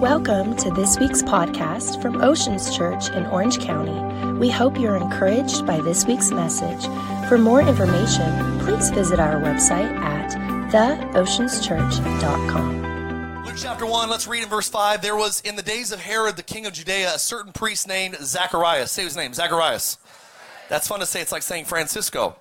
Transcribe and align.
Welcome 0.00 0.56
to 0.56 0.70
this 0.70 0.98
week's 0.98 1.22
podcast 1.22 2.00
from 2.00 2.22
Oceans 2.22 2.74
Church 2.74 3.10
in 3.10 3.26
Orange 3.26 3.60
County. 3.60 3.92
We 4.38 4.48
hope 4.48 4.78
you're 4.78 4.96
encouraged 4.96 5.66
by 5.66 5.82
this 5.82 6.06
week's 6.06 6.30
message. 6.30 6.86
For 7.28 7.36
more 7.36 7.60
information, 7.60 8.60
please 8.60 8.88
visit 8.88 9.20
our 9.20 9.38
website 9.42 9.94
at 9.98 10.30
theoceanschurch.com. 10.72 13.44
Luke 13.44 13.56
chapter 13.58 13.84
1, 13.84 14.08
let's 14.08 14.26
read 14.26 14.42
in 14.42 14.48
verse 14.48 14.70
5. 14.70 15.02
There 15.02 15.16
was 15.16 15.42
in 15.42 15.56
the 15.56 15.62
days 15.62 15.92
of 15.92 16.00
Herod, 16.00 16.36
the 16.36 16.42
king 16.42 16.64
of 16.64 16.72
Judea, 16.72 17.14
a 17.14 17.18
certain 17.18 17.52
priest 17.52 17.86
named 17.86 18.16
Zacharias. 18.22 18.90
Say 18.90 19.04
his 19.04 19.18
name, 19.18 19.34
Zacharias. 19.34 19.98
That's 20.70 20.88
fun 20.88 21.00
to 21.00 21.06
say. 21.06 21.20
It's 21.20 21.30
like 21.30 21.42
saying 21.42 21.66
Francisco. 21.66 22.36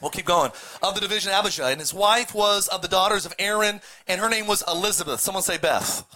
We'll 0.00 0.10
keep 0.10 0.24
going. 0.24 0.52
Of 0.82 0.94
the 0.94 1.02
division 1.02 1.34
Abijah. 1.34 1.66
And 1.66 1.80
his 1.80 1.92
wife 1.92 2.34
was 2.34 2.66
of 2.66 2.80
the 2.80 2.88
daughters 2.88 3.26
of 3.26 3.34
Aaron, 3.38 3.82
and 4.06 4.22
her 4.22 4.30
name 4.30 4.46
was 4.46 4.64
Elizabeth. 4.66 5.20
Someone 5.20 5.42
say 5.42 5.58
Beth. 5.58 6.06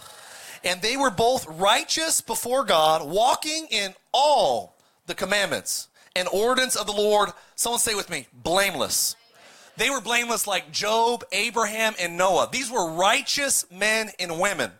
And 0.63 0.81
they 0.81 0.95
were 0.95 1.11
both 1.11 1.45
righteous 1.47 2.21
before 2.21 2.63
God, 2.63 3.07
walking 3.07 3.67
in 3.69 3.93
all 4.13 4.75
the 5.07 5.15
commandments 5.15 5.89
and 6.15 6.27
ordinance 6.31 6.75
of 6.75 6.85
the 6.85 6.93
Lord. 6.93 7.29
Someone 7.55 7.79
say 7.79 7.95
with 7.95 8.09
me, 8.09 8.27
blameless. 8.33 9.15
They 9.75 9.89
were 9.89 10.01
blameless 10.01 10.45
like 10.47 10.71
Job, 10.71 11.23
Abraham, 11.31 11.95
and 11.99 12.17
Noah. 12.17 12.49
These 12.51 12.71
were 12.71 12.91
righteous 12.91 13.65
men 13.71 14.11
and 14.19 14.39
women. 14.39 14.71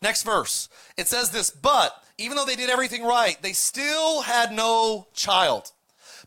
Next 0.00 0.24
verse. 0.24 0.68
It 0.96 1.06
says 1.06 1.30
this, 1.30 1.50
but 1.50 2.02
even 2.18 2.36
though 2.36 2.44
they 2.44 2.56
did 2.56 2.70
everything 2.70 3.04
right, 3.04 3.40
they 3.42 3.52
still 3.52 4.22
had 4.22 4.52
no 4.52 5.06
child 5.14 5.72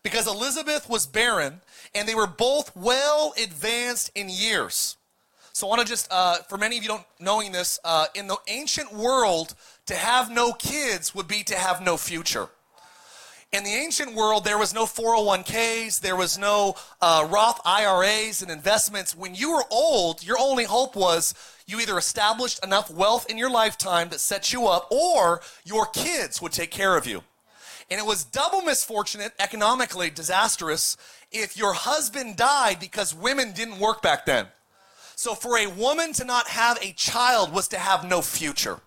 because 0.04 0.28
Elizabeth 0.28 0.88
was 0.88 1.06
barren 1.06 1.62
and 1.94 2.08
they 2.08 2.16
were 2.16 2.28
both 2.28 2.76
well 2.76 3.34
advanced 3.42 4.12
in 4.16 4.30
years. 4.30 4.98
So 5.56 5.68
I 5.68 5.70
want 5.70 5.84
to 5.84 5.88
just, 5.88 6.10
uh, 6.12 6.40
for 6.50 6.58
many 6.58 6.78
of 6.78 6.84
you 6.84 6.90
don't 6.90 7.06
knowing 7.18 7.54
this, 7.54 7.80
uh, 7.86 8.08
in 8.14 8.28
the 8.28 8.36
ancient 8.50 8.94
world, 8.94 9.56
to 9.86 9.96
have 9.96 10.30
no 10.30 10.52
kids 10.52 11.16
would 11.16 11.30
be 11.30 11.44
to 11.44 11.56
have 11.56 11.82
no 11.82 11.96
future. 11.96 12.50
In 13.54 13.64
the 13.64 13.70
ancient 13.70 14.16
world, 14.16 14.44
there 14.44 14.58
was 14.58 14.74
no 14.74 14.84
401ks, 14.86 16.02
there 16.02 16.18
was 16.18 16.38
no 16.38 16.76
uh, 17.00 17.26
Roth 17.32 17.62
IRAs 17.64 18.42
and 18.42 18.52
investments. 18.52 19.16
When 19.16 19.34
you 19.34 19.54
were 19.54 19.64
old, 19.72 20.26
your 20.26 20.38
only 20.38 20.66
hope 20.66 20.94
was 20.94 21.34
you 21.66 21.80
either 21.80 21.98
established 21.98 22.62
enough 22.62 22.92
wealth 22.92 23.30
in 23.30 23.38
your 23.38 23.50
lifetime 23.50 24.10
that 24.10 24.20
set 24.20 24.52
you 24.52 24.68
up, 24.68 24.92
or 24.92 25.40
your 25.64 25.86
kids 25.86 26.42
would 26.42 26.52
take 26.52 26.70
care 26.70 26.98
of 26.98 27.08
you. 27.08 27.24
And 27.90 27.98
it 27.98 28.06
was 28.06 28.26
double 28.26 28.62
misfortunate, 28.62 29.32
economically 29.40 30.10
disastrous, 30.10 30.98
if 31.32 31.56
your 31.56 31.72
husband 31.72 32.36
died 32.36 32.82
because 32.82 33.16
women 33.16 33.54
didn't 33.54 33.80
work 33.80 34.02
back 34.02 34.26
then. 34.26 34.48
So 35.16 35.34
for 35.34 35.58
a 35.58 35.68
woman 35.68 36.14
to 36.14 36.26
not 36.26 36.48
have 36.48 36.78
a 36.82 36.92
child 36.94 37.52
was 37.54 37.68
to 37.70 37.78
have 37.78 38.08
no 38.08 38.22
future. 38.22 38.80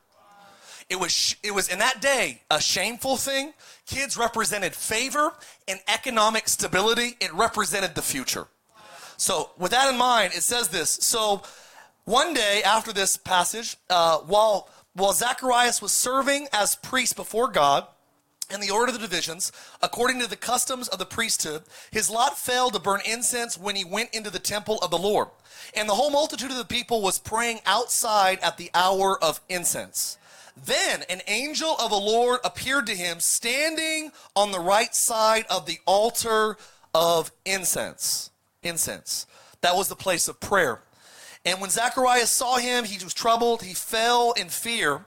It 0.88 0.98
was, 0.98 1.36
it 1.42 1.52
was 1.52 1.68
in 1.68 1.78
that 1.80 2.00
day 2.00 2.42
a 2.50 2.60
shameful 2.60 3.16
thing. 3.16 3.52
Kids 3.86 4.16
represented 4.16 4.74
favor 4.74 5.32
and 5.66 5.80
economic 5.88 6.48
stability. 6.48 7.16
It 7.20 7.32
represented 7.34 7.94
the 7.94 8.02
future. 8.02 8.46
So 9.16 9.50
with 9.58 9.72
that 9.72 9.90
in 9.90 9.98
mind, 9.98 10.32
it 10.34 10.42
says 10.42 10.68
this. 10.68 10.90
So 10.90 11.42
one 12.04 12.32
day 12.32 12.62
after 12.62 12.92
this 12.92 13.16
passage, 13.16 13.76
uh, 13.90 14.18
while, 14.18 14.70
while 14.94 15.12
Zacharias 15.12 15.82
was 15.82 15.92
serving 15.92 16.48
as 16.52 16.74
priest 16.76 17.16
before 17.16 17.48
God, 17.48 17.86
in 18.50 18.60
the 18.60 18.70
order 18.70 18.92
of 18.92 18.98
the 18.98 19.06
divisions, 19.06 19.52
according 19.82 20.20
to 20.20 20.26
the 20.26 20.36
customs 20.36 20.88
of 20.88 20.98
the 20.98 21.06
priesthood, 21.06 21.62
his 21.90 22.08
lot 22.08 22.38
fell 22.38 22.70
to 22.70 22.78
burn 22.78 23.00
incense 23.04 23.58
when 23.58 23.76
he 23.76 23.84
went 23.84 24.14
into 24.14 24.30
the 24.30 24.38
temple 24.38 24.78
of 24.78 24.90
the 24.90 24.98
Lord. 24.98 25.28
And 25.74 25.88
the 25.88 25.94
whole 25.94 26.10
multitude 26.10 26.50
of 26.50 26.56
the 26.56 26.64
people 26.64 27.02
was 27.02 27.18
praying 27.18 27.60
outside 27.66 28.38
at 28.40 28.56
the 28.56 28.70
hour 28.74 29.22
of 29.22 29.40
incense. 29.48 30.16
Then 30.56 31.02
an 31.08 31.20
angel 31.26 31.76
of 31.78 31.90
the 31.90 31.96
Lord 31.96 32.40
appeared 32.42 32.86
to 32.86 32.94
him 32.94 33.20
standing 33.20 34.12
on 34.34 34.50
the 34.50 34.60
right 34.60 34.94
side 34.94 35.44
of 35.50 35.66
the 35.66 35.78
altar 35.86 36.56
of 36.94 37.30
incense. 37.44 38.30
Incense. 38.62 39.26
That 39.60 39.76
was 39.76 39.88
the 39.88 39.96
place 39.96 40.26
of 40.26 40.40
prayer. 40.40 40.80
And 41.44 41.60
when 41.60 41.70
Zacharias 41.70 42.30
saw 42.30 42.56
him, 42.56 42.84
he 42.84 43.02
was 43.02 43.14
troubled. 43.14 43.62
He 43.62 43.74
fell 43.74 44.32
in 44.32 44.48
fear 44.48 45.04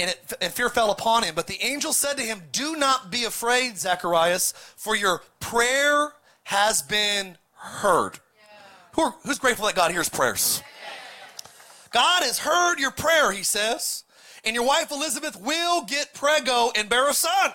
and, 0.00 0.10
it, 0.10 0.32
and 0.40 0.52
fear 0.52 0.68
fell 0.68 0.90
upon 0.90 1.24
him. 1.24 1.34
But 1.34 1.46
the 1.46 1.62
angel 1.62 1.92
said 1.92 2.16
to 2.16 2.22
him, 2.22 2.42
Do 2.52 2.76
not 2.76 3.10
be 3.10 3.24
afraid, 3.24 3.78
Zacharias, 3.78 4.52
for 4.76 4.94
your 4.94 5.22
prayer 5.40 6.12
has 6.44 6.82
been 6.82 7.36
heard. 7.54 8.14
Yeah. 8.14 8.44
Who 8.92 9.02
are, 9.02 9.14
who's 9.24 9.38
grateful 9.38 9.66
that 9.66 9.74
God 9.74 9.90
hears 9.90 10.08
prayers? 10.08 10.62
God 11.90 12.22
has 12.22 12.38
heard 12.38 12.78
your 12.78 12.90
prayer, 12.90 13.32
he 13.32 13.42
says, 13.42 14.04
and 14.44 14.54
your 14.54 14.64
wife 14.64 14.90
Elizabeth 14.90 15.40
will 15.40 15.84
get 15.84 16.14
prego 16.14 16.70
and 16.76 16.88
bear 16.88 17.08
a 17.08 17.14
son. 17.14 17.52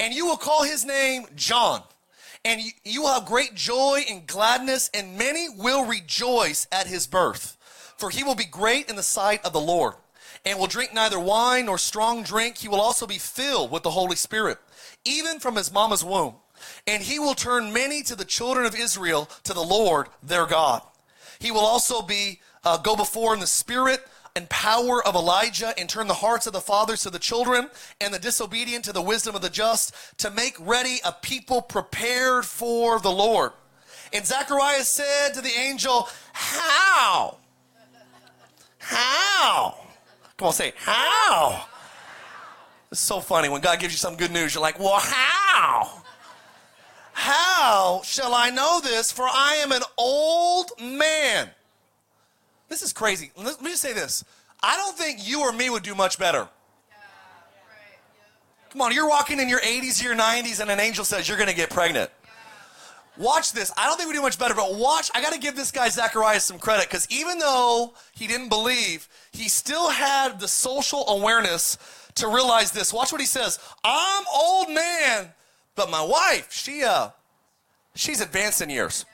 And 0.00 0.14
you 0.14 0.26
will 0.26 0.36
call 0.36 0.62
his 0.62 0.84
name 0.84 1.24
John. 1.36 1.82
And 2.44 2.60
you, 2.60 2.70
you 2.84 3.02
will 3.02 3.12
have 3.12 3.26
great 3.26 3.54
joy 3.54 4.02
and 4.08 4.26
gladness, 4.26 4.90
and 4.94 5.18
many 5.18 5.48
will 5.48 5.84
rejoice 5.84 6.66
at 6.72 6.86
his 6.86 7.06
birth. 7.06 7.56
For 7.96 8.10
he 8.10 8.22
will 8.22 8.36
be 8.36 8.44
great 8.44 8.88
in 8.88 8.96
the 8.96 9.02
sight 9.02 9.44
of 9.44 9.52
the 9.52 9.60
Lord 9.60 9.94
and 10.44 10.58
will 10.58 10.66
drink 10.66 10.94
neither 10.94 11.18
wine 11.18 11.66
nor 11.66 11.78
strong 11.78 12.22
drink. 12.22 12.58
He 12.58 12.68
will 12.68 12.80
also 12.80 13.06
be 13.06 13.18
filled 13.18 13.70
with 13.70 13.82
the 13.82 13.90
Holy 13.90 14.16
Spirit, 14.16 14.58
even 15.04 15.40
from 15.40 15.56
his 15.56 15.72
mama's 15.72 16.04
womb. 16.04 16.34
And 16.86 17.02
he 17.02 17.18
will 17.18 17.34
turn 17.34 17.72
many 17.72 18.02
to 18.02 18.16
the 18.16 18.24
children 18.24 18.66
of 18.66 18.74
Israel 18.74 19.28
to 19.44 19.54
the 19.54 19.62
Lord 19.62 20.08
their 20.22 20.46
God. 20.46 20.82
He 21.38 21.50
will 21.50 21.60
also 21.60 22.02
be 22.02 22.40
uh, 22.64 22.78
go 22.78 22.96
before 22.96 23.34
in 23.34 23.40
the 23.40 23.46
spirit 23.46 24.00
and 24.34 24.48
power 24.48 25.04
of 25.06 25.14
Elijah 25.14 25.72
and 25.78 25.88
turn 25.88 26.06
the 26.06 26.14
hearts 26.14 26.46
of 26.46 26.52
the 26.52 26.60
fathers 26.60 27.02
to 27.02 27.10
the 27.10 27.18
children 27.18 27.68
and 28.00 28.12
the 28.12 28.18
disobedient 28.18 28.84
to 28.84 28.92
the 28.92 29.02
wisdom 29.02 29.34
of 29.34 29.42
the 29.42 29.50
just 29.50 29.94
to 30.18 30.30
make 30.30 30.54
ready 30.60 30.98
a 31.04 31.12
people 31.12 31.62
prepared 31.62 32.44
for 32.44 33.00
the 33.00 33.10
Lord. 33.10 33.52
And 34.12 34.26
Zacharias 34.26 34.88
said 34.88 35.34
to 35.34 35.40
the 35.40 35.50
angel, 35.50 36.08
How? 36.32 37.38
How? 38.78 39.77
Come 40.38 40.46
on, 40.46 40.52
say, 40.52 40.72
how? 40.76 41.66
It's 42.90 43.00
so 43.00 43.20
funny 43.20 43.48
when 43.48 43.60
God 43.60 43.80
gives 43.80 43.92
you 43.92 43.98
some 43.98 44.16
good 44.16 44.30
news, 44.30 44.54
you're 44.54 44.62
like, 44.62 44.78
well, 44.78 44.98
how? 44.98 46.02
How 47.12 48.00
shall 48.04 48.34
I 48.34 48.50
know 48.50 48.80
this? 48.80 49.10
For 49.10 49.24
I 49.24 49.60
am 49.62 49.72
an 49.72 49.82
old 49.98 50.70
man. 50.80 51.50
This 52.68 52.82
is 52.82 52.92
crazy. 52.92 53.32
Let 53.36 53.60
me 53.60 53.70
just 53.70 53.82
say 53.82 53.92
this. 53.92 54.24
I 54.62 54.76
don't 54.76 54.96
think 54.96 55.26
you 55.26 55.40
or 55.40 55.52
me 55.52 55.70
would 55.70 55.82
do 55.82 55.94
much 55.94 56.18
better. 56.18 56.48
Come 58.70 58.82
on, 58.82 58.92
you're 58.92 59.08
walking 59.08 59.40
in 59.40 59.48
your 59.48 59.60
80s, 59.60 60.02
your 60.02 60.14
90s, 60.14 60.60
and 60.60 60.70
an 60.70 60.78
angel 60.78 61.04
says 61.04 61.26
you're 61.26 61.38
going 61.38 61.48
to 61.48 61.56
get 61.56 61.70
pregnant. 61.70 62.10
Watch 63.18 63.52
this. 63.52 63.72
I 63.76 63.86
don't 63.86 63.96
think 63.96 64.08
we 64.08 64.14
do 64.14 64.22
much 64.22 64.38
better, 64.38 64.54
but 64.54 64.76
watch. 64.76 65.10
I 65.12 65.20
got 65.20 65.32
to 65.32 65.40
give 65.40 65.56
this 65.56 65.72
guy 65.72 65.88
Zacharias 65.88 66.44
some 66.44 66.58
credit 66.58 66.86
because 66.88 67.06
even 67.10 67.40
though 67.40 67.94
he 68.12 68.28
didn't 68.28 68.48
believe, 68.48 69.08
he 69.32 69.48
still 69.48 69.90
had 69.90 70.38
the 70.38 70.46
social 70.46 71.04
awareness 71.08 71.78
to 72.14 72.28
realize 72.28 72.70
this. 72.70 72.92
Watch 72.92 73.10
what 73.10 73.20
he 73.20 73.26
says. 73.26 73.58
I'm 73.82 74.24
old 74.32 74.70
man, 74.70 75.32
but 75.74 75.90
my 75.90 76.00
wife, 76.02 76.52
she 76.52 76.84
uh, 76.84 77.10
she's 77.96 78.20
advanced 78.20 78.62
in 78.62 78.70
years. 78.70 79.04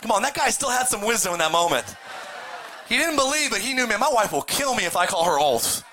Come 0.00 0.12
on, 0.12 0.22
that 0.22 0.34
guy 0.34 0.48
still 0.50 0.70
had 0.70 0.86
some 0.86 1.04
wisdom 1.04 1.32
in 1.32 1.40
that 1.40 1.52
moment. 1.52 1.84
He 2.88 2.96
didn't 2.96 3.16
believe, 3.16 3.50
but 3.50 3.60
he 3.60 3.74
knew, 3.74 3.86
man, 3.86 4.00
my 4.00 4.10
wife 4.10 4.32
will 4.32 4.42
kill 4.42 4.74
me 4.74 4.84
if 4.84 4.96
I 4.96 5.06
call 5.06 5.24
her 5.24 5.38
old. 5.38 5.84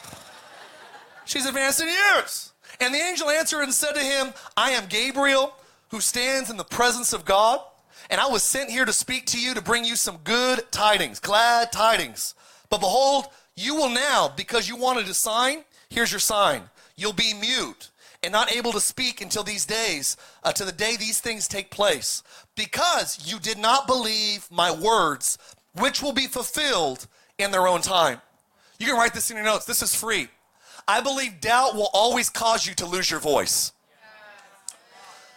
She's 1.26 1.46
advanced 1.46 1.82
in 1.82 1.88
years. 1.88 2.47
And 2.80 2.94
the 2.94 3.00
angel 3.00 3.30
answered 3.30 3.64
and 3.64 3.74
said 3.74 3.94
to 3.94 4.00
him, 4.00 4.34
I 4.56 4.72
am 4.72 4.88
Gabriel, 4.88 5.54
who 5.90 6.00
stands 6.00 6.50
in 6.50 6.58
the 6.58 6.64
presence 6.64 7.14
of 7.14 7.26
God, 7.26 7.60
and 8.10 8.22
I 8.22 8.28
was 8.28 8.44
sent 8.44 8.70
here 8.70 8.86
to 8.86 8.94
speak 8.94 9.26
to 9.28 9.40
you 9.40 9.54
to 9.54 9.62
bring 9.62 9.84
you 9.84 9.96
some 9.96 10.18
good 10.24 10.72
tidings, 10.72 11.20
glad 11.20 11.72
tidings. 11.72 12.36
But 12.70 12.80
behold, 12.80 13.26
you 13.56 13.76
will 13.76 13.90
now, 13.90 14.32
because 14.36 14.70
you 14.70 14.76
wanted 14.76 15.08
a 15.08 15.14
sign, 15.14 15.64
here's 15.90 16.12
your 16.12 16.20
sign. 16.20 16.64
You'll 16.96 17.14
be 17.14 17.34
mute 17.34 17.90
and 18.24 18.32
not 18.32 18.52
able 18.52 18.72
to 18.74 18.80
speak 18.80 19.22
until 19.22 19.44
these 19.44 19.66
days, 19.66 20.18
uh, 20.44 20.52
to 20.54 20.66
the 20.66 20.72
day 20.72 20.96
these 20.98 21.20
things 21.20 21.48
take 21.48 21.70
place, 21.70 22.24
because 22.56 23.32
you 23.32 23.40
did 23.40 23.58
not 23.58 23.88
believe 23.88 24.48
my 24.52 24.72
words, 24.72 25.38
which 25.74 26.02
will 26.02 26.14
be 26.14 26.28
fulfilled 26.28 27.08
in 27.38 27.52
their 27.52 27.68
own 27.68 27.82
time. 27.82 28.22
You 28.80 28.88
can 28.88 28.96
write 28.96 29.14
this 29.14 29.30
in 29.32 29.38
your 29.38 29.46
notes. 29.46 29.66
This 29.66 29.82
is 29.82 29.96
free. 29.96 30.28
I 30.88 31.02
believe 31.02 31.42
doubt 31.42 31.76
will 31.76 31.90
always 31.94 32.30
cause 32.30 32.66
you 32.66 32.74
to 32.76 32.86
lose 32.86 33.12
your 33.12 33.20
voice. 33.20 33.74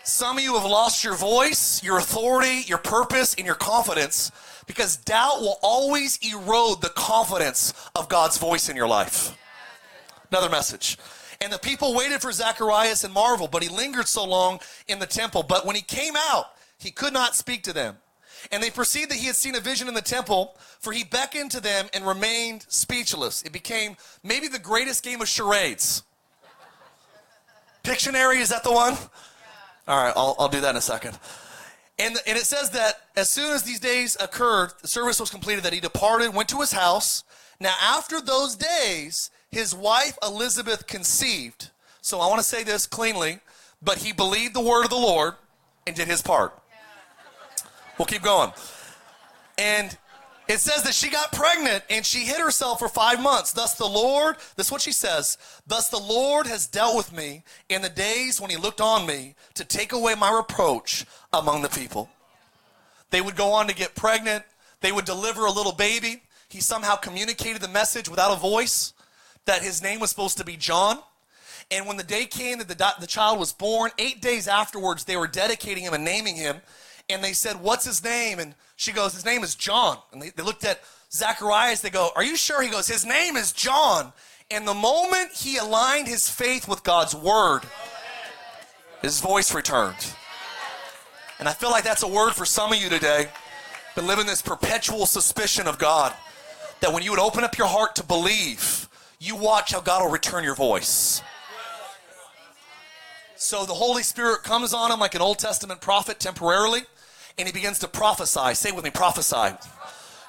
Some 0.05 0.39
of 0.39 0.45
you 0.45 0.55
have 0.55 0.65
lost 0.65 1.05
your 1.05 1.15
voice, 1.15 1.83
your 1.83 1.99
authority, 1.99 2.63
your 2.67 2.79
purpose, 2.79 3.35
and 3.35 3.45
your 3.45 3.55
confidence 3.55 4.33
because 4.67 4.97
doubt 4.97 5.41
will 5.41 5.59
always 5.63 6.19
erode 6.19 6.81
the 6.81 6.91
confidence 6.91 7.75
of 7.95 8.09
God's 8.09 8.39
voice 8.39 8.69
in 8.69 8.77
your 8.77 8.87
life. 8.87 9.37
Another 10.31 10.49
message. 10.49 10.97
And 11.41 11.53
the 11.53 11.59
people 11.59 11.95
waited 11.95 12.21
for 12.21 12.31
Zacharias 12.31 13.03
and 13.03 13.13
marveled, 13.13 13.51
but 13.51 13.63
he 13.63 13.69
lingered 13.69 14.07
so 14.07 14.25
long 14.25 14.61
in 14.87 14.99
the 14.99 15.07
temple. 15.07 15.43
But 15.43 15.67
when 15.67 15.75
he 15.75 15.83
came 15.83 16.15
out, 16.17 16.53
he 16.79 16.91
could 16.91 17.13
not 17.13 17.35
speak 17.35 17.63
to 17.65 17.73
them. 17.73 17.97
And 18.51 18.63
they 18.63 18.71
perceived 18.71 19.11
that 19.11 19.19
he 19.19 19.27
had 19.27 19.37
seen 19.37 19.55
a 19.55 19.61
vision 19.61 19.89
in 19.89 19.95
the 19.95 20.03
temple, 20.03 20.57
for 20.79 20.93
he 20.93 21.05
beckoned 21.05 21.51
to 21.53 21.61
them 21.61 21.89
and 21.93 22.07
remained 22.07 22.67
speechless. 22.69 23.43
It 23.43 23.53
became 23.53 23.97
maybe 24.23 24.49
the 24.49 24.59
greatest 24.59 25.05
game 25.05 25.21
of 25.21 25.29
charades. 25.29 26.03
Pictionary, 27.85 28.41
is 28.41 28.51
that 28.51 28.65
the 28.65 28.73
one? 28.73 28.95
All 29.89 30.03
right, 30.03 30.13
I'll, 30.17 30.37
I'll 30.39 30.49
do 30.49 30.61
that 30.61 30.71
in 30.71 30.77
a 30.77 30.81
second. 30.81 31.19
And, 31.99 32.17
and 32.27 32.39
it 32.39 32.45
says 32.45 32.71
that 32.71 32.95
as 33.17 33.29
soon 33.29 33.53
as 33.53 33.63
these 33.63 33.81
days 33.81 34.17
occurred, 34.21 34.73
the 34.81 34.89
service 34.89 35.21
was 35.21 35.31
completed, 35.31 35.65
that 35.65 35.73
he 35.73 35.81
departed, 35.81 36.35
went 36.35 36.49
to 36.51 36.61
his 36.61 36.73
house. 36.73 37.25
Now, 37.59 37.75
after 37.83 38.21
those 38.21 38.57
days, 38.57 39.31
his 39.51 39.75
wife 39.75 40.17
Elizabeth 40.23 40.87
conceived. 40.87 41.71
So 42.01 42.21
I 42.21 42.29
want 42.29 42.39
to 42.39 42.47
say 42.47 42.63
this 42.63 42.87
cleanly, 42.87 43.41
but 43.83 43.99
he 43.99 44.13
believed 44.13 44.55
the 44.55 44.61
word 44.61 44.85
of 44.85 44.91
the 44.91 44.97
Lord 44.97 45.35
and 45.87 45.95
did 45.95 46.09
his 46.09 46.23
part. 46.23 46.59
We'll 48.01 48.07
keep 48.07 48.23
going. 48.23 48.51
And 49.59 49.95
it 50.49 50.59
says 50.61 50.85
that 50.85 50.95
she 50.95 51.11
got 51.11 51.33
pregnant 51.33 51.85
and 51.91 52.07
she 52.07 52.21
hid 52.21 52.39
herself 52.39 52.79
for 52.79 52.89
five 52.89 53.21
months. 53.21 53.53
Thus 53.53 53.75
the 53.75 53.85
Lord, 53.85 54.37
this 54.57 54.69
is 54.69 54.73
what 54.73 54.81
she 54.81 54.91
says, 54.91 55.37
thus 55.67 55.91
the 55.91 55.99
Lord 55.99 56.47
has 56.47 56.67
dealt 56.67 56.97
with 56.97 57.15
me 57.15 57.43
in 57.69 57.83
the 57.83 57.91
days 57.91 58.41
when 58.41 58.49
he 58.49 58.57
looked 58.57 58.81
on 58.81 59.07
me 59.07 59.35
to 59.53 59.67
take 59.67 59.93
away 59.93 60.15
my 60.15 60.33
reproach 60.33 61.05
among 61.35 61.61
the 61.61 61.69
people. 61.69 62.09
They 63.11 63.21
would 63.21 63.37
go 63.37 63.53
on 63.53 63.69
to 63.69 63.75
get 63.75 63.95
pregnant. 63.95 64.45
They 64.81 64.93
would 64.93 65.05
deliver 65.05 65.45
a 65.45 65.53
little 65.53 65.73
baby. 65.73 66.23
He 66.49 66.63
somehow 66.63 66.97
communicated 66.97 67.61
the 67.61 67.69
message 67.69 68.09
without 68.09 68.33
a 68.33 68.41
voice 68.41 68.95
that 69.45 69.61
his 69.61 69.83
name 69.83 70.01
was 70.01 70.09
supposed 70.09 70.39
to 70.39 70.45
be 70.45 70.57
John. 70.57 71.01
And 71.71 71.87
when 71.87 71.99
the 71.99 72.03
day 72.03 72.25
came 72.25 72.57
that 72.61 72.69
the, 72.69 72.95
the 72.99 73.07
child 73.07 73.39
was 73.39 73.53
born, 73.53 73.91
eight 73.99 74.23
days 74.23 74.49
afterwards, 74.49 75.05
they 75.05 75.19
were 75.19 75.29
dedicating 75.29 75.85
him 75.85 75.93
and 75.93 76.03
naming 76.03 76.37
him 76.37 76.63
and 77.13 77.23
they 77.23 77.33
said, 77.33 77.61
What's 77.61 77.85
his 77.85 78.03
name? 78.03 78.39
And 78.39 78.55
she 78.77 78.93
goes, 78.93 79.15
His 79.15 79.25
name 79.25 79.43
is 79.43 79.55
John. 79.55 79.99
And 80.13 80.21
they, 80.21 80.31
they 80.31 80.43
looked 80.43 80.65
at 80.65 80.81
Zacharias, 81.13 81.81
they 81.81 81.91
go, 81.91 82.11
Are 82.17 82.25
you 82.25 82.37
sure? 82.37 82.63
He 82.63 82.69
goes, 82.71 82.89
His 82.89 83.05
name 83.05 83.37
is 83.37 83.53
John. 83.53 84.13
And 84.51 84.67
the 84.67 84.75
moment 84.75 85.31
he 85.33 85.59
aligned 85.59 86.09
his 86.09 86.29
faith 86.29 86.67
with 86.67 86.83
God's 86.83 87.15
word, 87.15 87.61
his 89.01 89.21
voice 89.21 89.55
returned. 89.55 90.15
And 91.39 91.49
I 91.49 91.53
feel 91.53 91.71
like 91.71 91.85
that's 91.85 92.03
a 92.03 92.09
word 92.09 92.33
for 92.33 92.45
some 92.45 92.73
of 92.73 92.79
you 92.79 92.89
today. 92.89 93.29
Been 93.95 94.07
living 94.07 94.27
this 94.27 94.43
perpetual 94.43 95.07
suspicion 95.07 95.67
of 95.67 95.79
God. 95.79 96.15
That 96.81 96.93
when 96.93 97.03
you 97.03 97.11
would 97.11 97.21
open 97.21 97.45
up 97.45 97.57
your 97.59 97.67
heart 97.67 97.95
to 97.97 98.03
believe, 98.03 98.89
you 99.19 99.37
watch 99.37 99.73
how 99.73 99.81
God 99.81 100.03
will 100.03 100.11
return 100.11 100.45
your 100.45 100.55
voice. 100.55 101.23
So 103.37 103.65
the 103.65 103.75
Holy 103.75 104.03
Spirit 104.03 104.43
comes 104.43 104.75
on 104.75 104.91
him 104.91 105.01
like 105.01 105.15
an 105.15 105.23
Old 105.23 105.39
Testament 105.39 105.81
prophet 105.81 106.21
temporarily 106.21 106.83
and 107.41 107.49
he 107.49 107.53
begins 107.53 107.79
to 107.81 107.89
prophesy. 107.89 108.55
Say 108.55 108.73
with 108.73 108.85
me, 108.85 108.91
prophesy. 108.91 109.57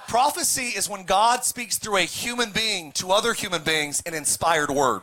Prophecy 0.07 0.73
is 0.75 0.89
when 0.89 1.03
God 1.03 1.45
speaks 1.45 1.77
through 1.77 1.97
a 1.97 2.01
human 2.01 2.51
being 2.51 2.91
to 2.93 3.11
other 3.11 3.33
human 3.33 3.63
beings 3.63 4.01
an 4.05 4.13
inspired 4.13 4.69
word. 4.69 5.01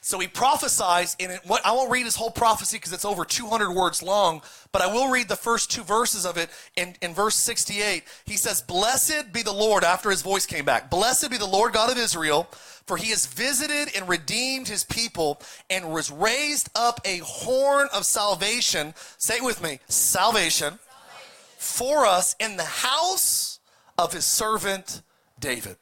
So 0.00 0.18
he 0.18 0.26
prophesies, 0.26 1.16
and 1.20 1.38
what 1.44 1.64
I 1.66 1.72
won't 1.72 1.90
read 1.90 2.04
his 2.04 2.16
whole 2.16 2.30
prophecy 2.30 2.76
because 2.76 2.92
it's 2.92 3.04
over 3.04 3.24
200 3.24 3.72
words 3.72 4.02
long, 4.02 4.42
but 4.72 4.80
I 4.80 4.92
will 4.92 5.10
read 5.10 5.28
the 5.28 5.36
first 5.36 5.70
two 5.70 5.82
verses 5.82 6.24
of 6.24 6.36
it. 6.36 6.48
In, 6.76 6.94
in 7.02 7.14
verse 7.14 7.34
68, 7.36 8.04
he 8.24 8.36
says, 8.36 8.62
Blessed 8.62 9.32
be 9.32 9.42
the 9.42 9.52
Lord, 9.52 9.84
after 9.84 10.10
his 10.10 10.22
voice 10.22 10.46
came 10.46 10.64
back. 10.64 10.90
Blessed 10.90 11.30
be 11.30 11.36
the 11.36 11.46
Lord 11.46 11.72
God 11.72 11.90
of 11.90 11.98
Israel, 11.98 12.44
for 12.86 12.96
he 12.96 13.10
has 13.10 13.26
visited 13.26 13.94
and 13.94 14.08
redeemed 14.08 14.68
his 14.68 14.84
people 14.84 15.42
and 15.68 15.92
was 15.92 16.10
raised 16.10 16.70
up 16.74 17.00
a 17.04 17.18
horn 17.18 17.88
of 17.92 18.04
salvation. 18.04 18.94
Say 19.18 19.36
it 19.36 19.44
with 19.44 19.62
me 19.62 19.80
salvation 19.88 20.78
for 21.58 22.06
us 22.06 22.34
in 22.38 22.56
the 22.56 22.64
house 22.64 23.60
of 23.98 24.12
his 24.12 24.24
servant 24.24 25.02
David. 25.38 25.76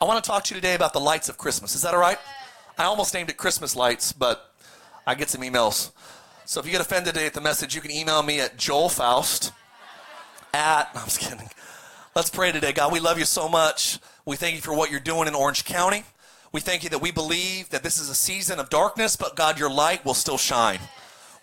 I 0.00 0.04
want 0.04 0.22
to 0.22 0.28
talk 0.28 0.44
to 0.44 0.54
you 0.54 0.60
today 0.60 0.74
about 0.74 0.92
the 0.92 1.00
lights 1.00 1.28
of 1.28 1.38
Christmas. 1.38 1.74
Is 1.74 1.82
that 1.82 1.94
all 1.94 2.00
right? 2.00 2.18
I 2.76 2.84
almost 2.84 3.14
named 3.14 3.30
it 3.30 3.38
Christmas 3.38 3.74
lights, 3.74 4.12
but 4.12 4.52
I 5.06 5.14
get 5.14 5.30
some 5.30 5.40
emails. 5.40 5.92
So 6.44 6.60
if 6.60 6.66
you 6.66 6.72
get 6.72 6.80
offended 6.80 7.14
today 7.14 7.26
at 7.26 7.34
the 7.34 7.40
message, 7.40 7.74
you 7.74 7.80
can 7.80 7.90
email 7.90 8.22
me 8.22 8.40
at 8.40 8.58
Joel 8.58 8.88
Faust 8.88 9.52
at, 10.52 10.90
I'm 10.94 11.04
just 11.04 11.20
kidding. 11.20 11.48
Let's 12.14 12.30
pray 12.30 12.52
today. 12.52 12.72
God, 12.72 12.92
we 12.92 13.00
love 13.00 13.18
you 13.18 13.24
so 13.24 13.48
much. 13.48 13.98
We 14.24 14.36
thank 14.36 14.56
you 14.56 14.60
for 14.60 14.74
what 14.74 14.90
you're 14.90 15.00
doing 15.00 15.28
in 15.28 15.34
Orange 15.34 15.64
County. 15.64 16.04
We 16.52 16.60
thank 16.60 16.84
you 16.84 16.90
that 16.90 17.00
we 17.00 17.10
believe 17.10 17.70
that 17.70 17.82
this 17.82 17.98
is 17.98 18.08
a 18.08 18.14
season 18.14 18.58
of 18.58 18.70
darkness, 18.70 19.16
but 19.16 19.36
God, 19.36 19.58
your 19.58 19.70
light 19.70 20.04
will 20.04 20.14
still 20.14 20.38
shine. 20.38 20.80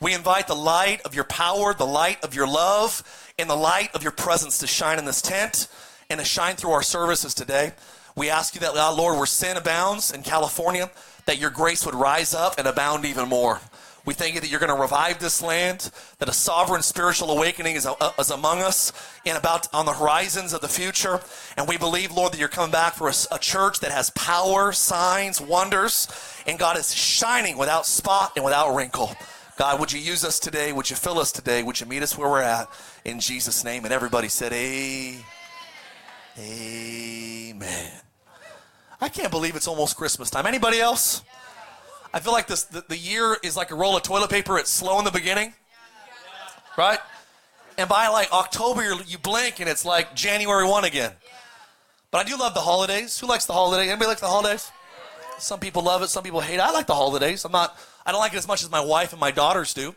We 0.04 0.14
invite 0.14 0.48
the 0.48 0.56
light 0.56 1.00
of 1.06 1.16
your 1.16 1.24
power, 1.24 1.74
the 1.74 1.86
light 1.86 2.22
of 2.26 2.36
your 2.36 2.46
love, 2.46 3.32
and 3.40 3.50
the 3.50 3.56
light 3.56 3.96
of 3.96 4.04
your 4.04 4.12
presence 4.12 4.58
to 4.58 4.68
shine 4.68 5.00
in 5.00 5.06
this 5.06 5.22
tent 5.22 5.70
and 6.10 6.20
to 6.20 6.26
shine 6.26 6.58
through 6.58 6.72
our 6.72 6.84
services 6.84 7.34
today. 7.34 7.72
We 8.14 8.30
ask 8.30 8.54
you 8.54 8.60
that, 8.60 8.76
Lord, 8.76 9.16
where 9.16 9.26
sin 9.26 9.56
abounds 9.56 10.12
in 10.12 10.22
California, 10.22 10.92
that 11.26 11.40
your 11.40 11.52
grace 11.52 11.86
would 11.86 11.96
rise 11.96 12.34
up 12.34 12.56
and 12.58 12.68
abound 12.68 13.06
even 13.06 13.30
more. 13.30 13.62
We 14.06 14.14
thank 14.14 14.36
you 14.36 14.42
that 14.42 14.50
you're 14.50 14.60
going 14.60 14.76
to 14.76 14.82
revive 14.82 15.20
this 15.20 15.42
land, 15.42 15.90
that 16.20 16.28
a 16.28 16.34
sovereign 16.34 16.82
spiritual 16.82 17.32
awakening 17.32 17.78
is, 17.78 17.86
uh, 17.86 18.12
is 18.20 18.30
among 18.30 18.62
us 18.62 18.92
and 19.26 19.38
about 19.38 19.74
on 19.74 19.86
the 19.86 19.94
horizons 19.94 20.52
of 20.52 20.60
the 20.60 20.68
future. 20.68 21.22
And 21.56 21.66
we 21.66 21.78
believe, 21.78 22.12
Lord, 22.12 22.34
that 22.34 22.40
you're 22.40 22.50
coming 22.50 22.72
back 22.74 22.96
for 22.96 23.08
a, 23.08 23.14
a 23.32 23.40
church 23.40 23.80
that 23.80 23.92
has 23.92 24.10
power, 24.10 24.74
signs, 24.74 25.40
wonders, 25.40 26.10
and 26.46 26.60
God 26.60 26.78
is 26.78 26.94
shining 26.94 27.58
without 27.58 27.86
spot 27.86 28.34
and 28.36 28.44
without 28.44 28.76
wrinkle. 28.76 29.16
God, 29.58 29.80
would 29.80 29.92
you 29.92 30.00
use 30.00 30.26
us 30.26 30.40
today? 30.40 30.72
Would 30.72 30.90
you 30.90 30.96
fill 30.96 31.20
us 31.20 31.32
today? 31.32 31.62
Would 31.62 31.80
you 31.80 31.86
meet 31.86 32.02
us 32.02 32.18
where 32.18 32.28
we're 32.28 32.42
at? 32.42 32.68
In 33.06 33.20
Jesus' 33.20 33.64
name. 33.64 33.84
And 33.86 33.94
everybody 33.94 34.28
said, 34.28 34.52
A- 34.52 35.18
Amen. 36.40 37.92
I 39.00 39.10
can't 39.10 39.30
believe 39.30 39.56
it's 39.56 39.68
almost 39.68 39.96
Christmas 39.96 40.30
time. 40.30 40.48
Anybody 40.48 40.80
else? 40.80 41.24
I 42.14 42.20
feel 42.20 42.34
like 42.34 42.48
this, 42.48 42.64
the, 42.64 42.84
the 42.88 42.98
year 42.98 43.38
is 43.44 43.56
like 43.56 43.72
a 43.72 43.76
roll 43.76 43.96
of 43.96 44.04
toilet 44.04 44.30
paper. 44.30 44.58
It's 44.58 44.70
slow 44.72 44.98
in 45.00 45.06
the 45.06 45.12
beginning, 45.12 45.54
right? 46.78 47.00
And 47.78 47.90
by 47.90 48.08
like 48.08 48.32
October, 48.32 48.84
you 49.06 49.18
blink 49.18 49.60
and 49.60 49.70
it's 49.70 49.84
like 49.84 50.16
January 50.16 50.68
1 50.68 50.84
again. 50.84 51.12
But 52.12 52.26
I 52.26 52.30
do 52.30 52.38
love 52.38 52.54
the 52.54 52.62
holidays. 52.62 53.20
Who 53.20 53.28
likes 53.28 53.46
the 53.46 53.54
holidays? 53.54 53.90
Anybody 53.90 54.08
like 54.08 54.20
the 54.20 54.28
holidays? 54.28 54.72
Some 55.40 55.60
people 55.60 55.82
love 55.84 56.04
it, 56.04 56.10
some 56.10 56.24
people 56.24 56.40
hate 56.40 56.56
it. 56.56 56.60
I 56.60 56.72
like 56.72 56.86
the 56.86 56.94
holidays. 56.94 57.44
I'm 57.46 57.52
not, 57.52 57.76
I 58.06 58.12
don't 58.12 58.20
like 58.20 58.34
it 58.34 58.38
as 58.38 58.48
much 58.48 58.64
as 58.64 58.70
my 58.70 58.82
wife 58.82 59.14
and 59.14 59.20
my 59.20 59.32
daughters 59.32 59.74
do, 59.74 59.96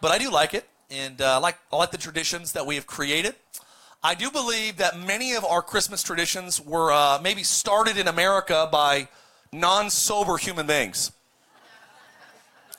but 0.00 0.10
I 0.10 0.18
do 0.18 0.30
like 0.30 0.54
it. 0.54 0.68
And 0.90 1.20
uh, 1.20 1.34
I, 1.34 1.36
like, 1.38 1.58
I 1.72 1.76
like 1.76 1.90
the 1.90 1.98
traditions 1.98 2.52
that 2.52 2.66
we 2.66 2.74
have 2.74 2.86
created. 2.86 3.34
I 4.02 4.14
do 4.14 4.30
believe 4.30 4.78
that 4.78 4.98
many 4.98 5.34
of 5.34 5.44
our 5.44 5.62
Christmas 5.62 6.02
traditions 6.02 6.60
were 6.60 6.90
uh, 6.92 7.20
maybe 7.22 7.42
started 7.42 7.96
in 7.96 8.08
America 8.08 8.68
by 8.70 9.08
non 9.52 9.90
sober 9.90 10.36
human 10.36 10.66
beings. 10.66 11.12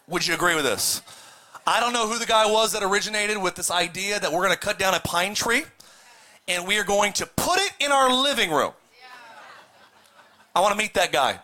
Would 0.08 0.28
you 0.28 0.34
agree 0.34 0.56
with 0.56 0.66
this? 0.66 1.02
I 1.66 1.80
don't 1.80 1.94
know 1.94 2.08
who 2.08 2.18
the 2.18 2.26
guy 2.26 2.50
was 2.52 2.74
that 2.74 2.84
originated 2.84 3.42
with 3.42 3.56
this 3.56 3.70
idea 3.70 4.20
that 4.20 4.32
we're 4.32 4.44
going 4.44 4.52
to 4.52 4.60
cut 4.60 4.80
down 4.80 4.94
a 4.94 5.00
pine 5.00 5.36
tree 5.36 5.64
and 6.48 6.68
we 6.68 6.78
are 6.80 6.84
going 6.84 7.14
to 7.14 7.26
put 7.26 7.60
it 7.60 7.72
in 7.80 7.92
our 7.92 8.12
living 8.12 8.52
room. 8.52 8.74
I 10.56 10.60
want 10.60 10.74
to 10.74 10.78
meet 10.78 10.96
that 10.96 11.12
guy. 11.12 11.40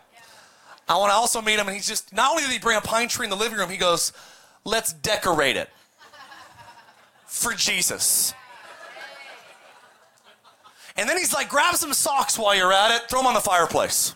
I 0.90 0.96
want 0.96 1.12
to 1.12 1.16
also 1.16 1.42
meet 1.42 1.60
him, 1.60 1.68
and 1.68 1.76
he's 1.76 1.88
just, 1.88 2.14
not 2.14 2.32
only 2.32 2.44
did 2.44 2.52
he 2.52 2.60
bring 2.60 2.78
a 2.78 2.82
pine 2.82 3.10
tree 3.10 3.26
in 3.26 3.30
the 3.30 3.36
living 3.36 3.58
room, 3.58 3.70
he 3.70 3.78
goes, 3.78 4.14
let's 4.64 4.94
decorate 4.94 5.58
it 5.58 5.70
for 7.26 7.54
Jesus. 7.54 8.34
And 10.96 11.08
then 11.08 11.18
he's 11.18 11.34
like, 11.34 11.50
grab 11.50 11.76
some 11.76 11.94
socks 11.94 12.40
while 12.40 12.56
you're 12.56 12.74
at 12.74 12.92
it, 12.92 13.10
throw 13.10 13.20
them 13.20 13.28
on 13.28 13.34
the 13.34 13.42
fireplace. 13.42 14.16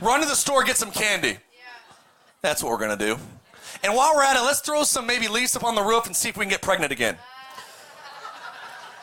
Run 0.00 0.20
to 0.20 0.26
the 0.26 0.34
store, 0.34 0.62
get 0.62 0.76
some 0.76 0.90
candy. 0.90 1.38
That's 2.42 2.62
what 2.62 2.70
we're 2.70 2.78
going 2.78 2.98
to 2.98 3.04
do. 3.04 3.16
And 3.82 3.94
while 3.94 4.12
we're 4.14 4.24
at 4.24 4.36
it, 4.36 4.42
let's 4.42 4.60
throw 4.60 4.82
some 4.84 5.06
maybe 5.06 5.28
leaves 5.28 5.56
up 5.56 5.64
on 5.64 5.74
the 5.74 5.82
roof 5.82 6.06
and 6.06 6.14
see 6.14 6.28
if 6.28 6.36
we 6.36 6.44
can 6.44 6.50
get 6.50 6.62
pregnant 6.62 6.92
again. 6.92 7.16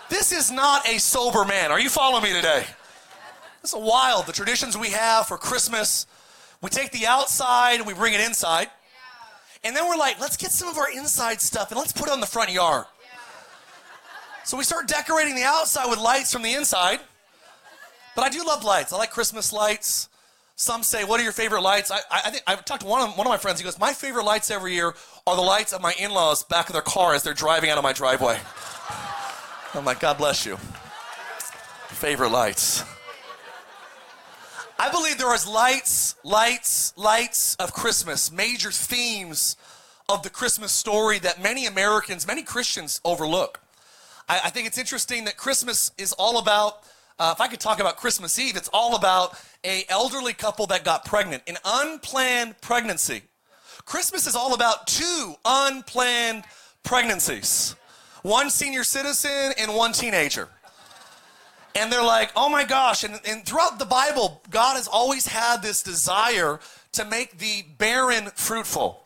This 0.09 0.31
is 0.31 0.51
not 0.51 0.87
a 0.87 0.99
sober 0.99 1.43
man. 1.43 1.71
Are 1.71 1.79
you 1.79 1.89
following 1.89 2.23
me 2.23 2.33
today? 2.33 2.65
Is 3.63 3.73
wild. 3.73 4.25
The 4.25 4.33
traditions 4.33 4.77
we 4.77 4.89
have 4.89 5.27
for 5.27 5.37
Christmas, 5.37 6.05
we 6.61 6.69
take 6.69 6.91
the 6.91 7.05
outside 7.05 7.75
and 7.75 7.87
we 7.87 7.93
bring 7.93 8.13
it 8.13 8.19
inside. 8.19 8.69
And 9.63 9.73
then 9.73 9.87
we're 9.87 9.95
like, 9.95 10.19
let's 10.19 10.35
get 10.35 10.51
some 10.51 10.67
of 10.67 10.77
our 10.77 10.91
inside 10.91 11.39
stuff 11.39 11.71
and 11.71 11.79
let's 11.79 11.93
put 11.93 12.09
it 12.09 12.11
on 12.11 12.19
the 12.19 12.27
front 12.27 12.51
yard. 12.51 12.85
So 14.43 14.57
we 14.57 14.65
start 14.65 14.89
decorating 14.89 15.35
the 15.35 15.43
outside 15.43 15.89
with 15.89 15.99
lights 15.99 16.33
from 16.33 16.41
the 16.41 16.53
inside. 16.53 16.99
But 18.17 18.25
I 18.25 18.29
do 18.29 18.45
love 18.45 18.65
lights. 18.65 18.91
I 18.91 18.97
like 18.97 19.11
Christmas 19.11 19.53
lights. 19.53 20.09
Some 20.55 20.83
say, 20.83 21.03
"What 21.05 21.19
are 21.19 21.23
your 21.23 21.31
favorite 21.31 21.61
lights?" 21.61 21.89
I, 21.89 21.99
I, 22.11 22.29
think 22.29 22.43
I've 22.45 22.63
talked 22.63 22.81
to 22.81 22.87
one 22.87 23.01
of 23.01 23.17
one 23.17 23.25
of 23.25 23.31
my 23.31 23.37
friends. 23.37 23.59
He 23.59 23.63
goes, 23.63 23.79
"My 23.79 23.91
favorite 23.91 24.23
lights 24.23 24.51
every 24.51 24.75
year 24.75 24.93
are 25.25 25.35
the 25.35 25.41
lights 25.41 25.73
of 25.73 25.81
my 25.81 25.93
in-laws 25.97 26.43
back 26.43 26.67
of 26.67 26.73
their 26.73 26.83
car 26.83 27.15
as 27.15 27.23
they're 27.23 27.33
driving 27.33 27.71
out 27.71 27.77
of 27.79 27.83
my 27.83 27.93
driveway." 27.93 28.39
I'm 29.73 29.83
like, 29.83 29.99
"God 29.99 30.19
bless 30.19 30.45
you." 30.45 30.57
Favorite 31.87 32.29
lights. 32.29 32.83
I 34.79 34.89
believe 34.89 35.17
there 35.17 35.33
is 35.33 35.47
lights, 35.47 36.15
lights, 36.23 36.93
lights 36.97 37.55
of 37.55 37.73
Christmas, 37.73 38.31
major 38.31 38.71
themes 38.71 39.55
of 40.09 40.23
the 40.23 40.29
Christmas 40.29 40.71
story 40.71 41.19
that 41.19 41.41
many 41.41 41.65
Americans, 41.65 42.27
many 42.27 42.43
Christians 42.43 42.99
overlook. 43.05 43.61
I, 44.27 44.41
I 44.45 44.49
think 44.49 44.67
it's 44.67 44.77
interesting 44.77 45.25
that 45.25 45.37
Christmas 45.37 45.91
is 45.97 46.13
all 46.13 46.39
about. 46.39 46.83
Uh, 47.19 47.33
if 47.35 47.41
I 47.41 47.47
could 47.47 47.59
talk 47.59 47.79
about 47.79 47.97
Christmas 47.97 48.37
Eve, 48.39 48.57
it's 48.57 48.69
all 48.73 48.95
about 48.95 49.37
a 49.63 49.85
elderly 49.89 50.33
couple 50.33 50.67
that 50.67 50.83
got 50.83 51.05
pregnant, 51.05 51.43
an 51.47 51.57
unplanned 51.63 52.59
pregnancy. 52.59 53.21
Christmas 53.85 54.27
is 54.27 54.35
all 54.35 54.53
about 54.53 54.87
two 54.87 55.35
unplanned 55.45 56.43
pregnancies 56.83 57.75
one 58.23 58.49
senior 58.49 58.85
citizen 58.85 59.51
and 59.59 59.75
one 59.75 59.91
teenager. 59.91 60.47
And 61.75 61.91
they're 61.91 62.03
like, 62.03 62.31
oh 62.35 62.49
my 62.49 62.63
gosh. 62.63 63.03
And, 63.03 63.19
and 63.27 63.45
throughout 63.45 63.79
the 63.79 63.85
Bible, 63.85 64.41
God 64.49 64.75
has 64.75 64.87
always 64.87 65.27
had 65.27 65.61
this 65.61 65.81
desire 65.81 66.59
to 66.93 67.05
make 67.05 67.39
the 67.39 67.63
barren 67.77 68.29
fruitful. 68.35 69.05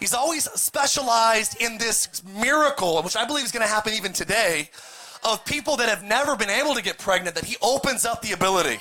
He's 0.00 0.14
always 0.14 0.44
specialized 0.52 1.60
in 1.60 1.78
this 1.78 2.22
miracle, 2.24 3.02
which 3.02 3.16
I 3.16 3.24
believe 3.24 3.44
is 3.44 3.52
going 3.52 3.66
to 3.66 3.72
happen 3.72 3.94
even 3.94 4.12
today, 4.12 4.70
of 5.24 5.44
people 5.44 5.76
that 5.76 5.88
have 5.88 6.02
never 6.02 6.36
been 6.36 6.50
able 6.50 6.74
to 6.74 6.82
get 6.82 6.98
pregnant, 6.98 7.34
that 7.36 7.44
He 7.44 7.56
opens 7.62 8.04
up 8.04 8.22
the 8.22 8.32
ability. 8.32 8.78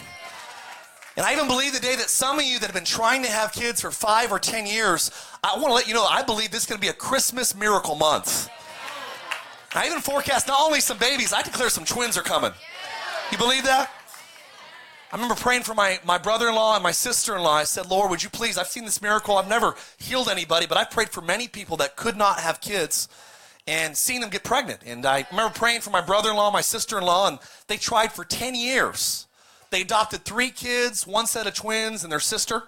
And 1.18 1.26
I 1.26 1.34
even 1.34 1.48
believe 1.48 1.74
today 1.74 1.96
that 1.96 2.10
some 2.10 2.40
of 2.40 2.46
you 2.46 2.60
that 2.60 2.66
have 2.66 2.76
been 2.76 2.84
trying 2.84 3.24
to 3.24 3.30
have 3.30 3.54
kids 3.54 3.80
for 3.80 3.92
five 3.92 4.34
or 4.34 4.40
10 4.40 4.66
years, 4.66 5.12
I 5.44 5.56
want 5.56 5.68
to 5.68 5.74
let 5.74 5.88
you 5.88 5.94
know, 5.94 6.04
I 6.04 6.24
believe 6.24 6.52
this 6.52 6.64
is 6.64 6.68
going 6.68 6.78
to 6.78 6.82
be 6.82 6.90
a 6.90 6.94
Christmas 6.94 7.56
miracle 7.56 7.96
month. 7.96 8.50
I 9.74 9.88
even 9.88 10.00
forecast 10.00 10.48
not 10.48 10.60
only 10.62 10.80
some 10.80 10.98
babies, 10.98 11.34
I 11.34 11.42
declare 11.42 11.70
some 11.70 11.84
twins 11.84 12.18
are 12.18 12.22
coming. 12.22 12.52
You 13.32 13.38
believe 13.38 13.64
that? 13.64 13.92
I 15.12 15.16
remember 15.16 15.36
praying 15.36 15.64
for 15.64 15.74
my, 15.74 16.00
my 16.06 16.18
brother 16.18 16.50
in 16.50 16.56
law 16.56 16.76
and 16.76 16.84
my 16.84 16.92
sister 16.92 17.36
in 17.36 17.44
law. 17.44 17.56
I 17.56 17.64
said, 17.64 17.90
Lord, 17.90 18.10
would 18.10 18.24
you 18.24 18.30
please? 18.30 18.58
I've 18.58 18.68
seen 18.68 18.86
this 18.86 19.02
miracle. 19.02 19.38
I've 19.38 19.48
never 19.48 19.76
healed 19.98 20.30
anybody, 20.30 20.66
but 20.66 20.78
I've 20.78 20.92
prayed 20.92 21.10
for 21.10 21.22
many 21.22 21.48
people 21.48 21.78
that 21.78 21.96
could 21.96 22.18
not 22.18 22.40
have 22.40 22.60
kids 22.60 23.08
and 23.68 23.96
seen 23.96 24.22
them 24.22 24.30
get 24.30 24.44
pregnant. 24.44 24.82
And 24.86 25.06
I 25.06 25.26
remember 25.32 25.54
praying 25.54 25.82
for 25.82 25.90
my 25.90 26.02
brother 26.02 26.30
in 26.32 26.36
law, 26.36 26.52
my 26.52 26.62
sister 26.62 26.98
in 26.98 27.04
law, 27.04 27.28
and 27.28 27.40
they 27.68 27.78
tried 27.78 28.12
for 28.12 28.26
10 28.26 28.56
years 28.56 29.26
they 29.76 29.82
adopted 29.82 30.24
three 30.24 30.52
kids, 30.52 31.06
one 31.06 31.28
set 31.28 31.48
of 31.48 31.54
twins, 31.54 32.04
and 32.04 32.12
their 32.12 32.22
sister. 32.22 32.64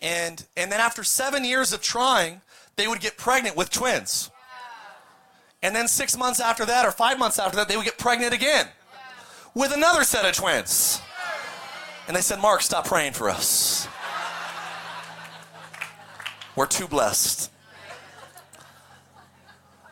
And, 0.00 0.46
and 0.56 0.70
then 0.70 0.78
after 0.80 1.02
seven 1.02 1.44
years 1.44 1.72
of 1.72 1.82
trying, 1.82 2.40
they 2.76 2.86
would 2.86 3.00
get 3.00 3.16
pregnant 3.16 3.56
with 3.56 3.70
twins. 3.70 4.30
And 5.62 5.74
then 5.74 5.88
six 5.88 6.16
months 6.16 6.38
after 6.38 6.64
that, 6.66 6.86
or 6.86 6.92
five 6.92 7.18
months 7.18 7.40
after 7.40 7.56
that, 7.56 7.68
they 7.68 7.76
would 7.76 7.84
get 7.84 7.98
pregnant 7.98 8.32
again 8.32 8.68
with 9.56 9.72
another 9.72 10.04
set 10.04 10.26
of 10.26 10.34
twins. 10.34 11.00
And 12.06 12.14
they 12.14 12.20
said, 12.20 12.40
Mark, 12.40 12.60
stop 12.60 12.86
praying 12.86 13.14
for 13.14 13.30
us. 13.30 13.88
We're 16.54 16.66
too 16.66 16.86
blessed. 16.86 17.50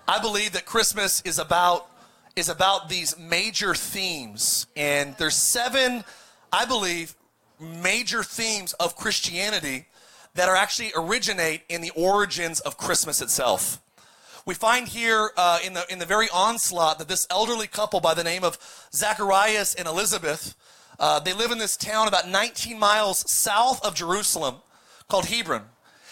I 0.07 0.21
believe 0.21 0.53
that 0.53 0.67
Christmas 0.67 1.23
is 1.23 1.39
about 1.39 1.89
is 2.37 2.49
about 2.49 2.89
these 2.89 3.17
major 3.17 3.75
themes 3.75 4.67
and 4.77 5.15
there's 5.19 5.37
seven 5.37 6.05
I 6.53 6.67
believe, 6.67 7.17
major 7.59 8.23
themes 8.23 8.75
of 8.75 8.97
Christianity 8.97 9.87
that 10.35 10.49
are 10.49 10.57
actually 10.57 10.93
originate 10.95 11.63
in 11.69 11.81
the 11.81 11.91
origins 11.97 12.61
of 12.61 12.77
Christmas 12.77 13.21
itself. 13.21 13.81
We 14.47 14.55
find 14.55 14.87
here 14.87 15.31
uh, 15.39 15.61
in, 15.65 15.73
the, 15.73 15.91
in 15.91 15.99
the 15.99 16.05
very 16.05 16.29
onslaught 16.31 16.99
that 16.99 17.09
this 17.09 17.27
elderly 17.31 17.67
couple 17.67 18.01
by 18.01 18.13
the 18.13 18.25
name 18.25 18.45
of 18.45 18.59
Zacharias 18.93 19.75
and 19.75 19.89
Elizabeth, 19.89 20.55
uh, 21.01 21.19
they 21.19 21.33
live 21.33 21.51
in 21.51 21.59
this 21.59 21.79
town 21.79 22.09
about 22.09 22.29
19 22.29 22.79
miles 22.79 23.31
south 23.31 23.83
of 23.85 23.95
Jerusalem 23.95 24.57
called 25.09 25.27
Hebron. 25.27 25.63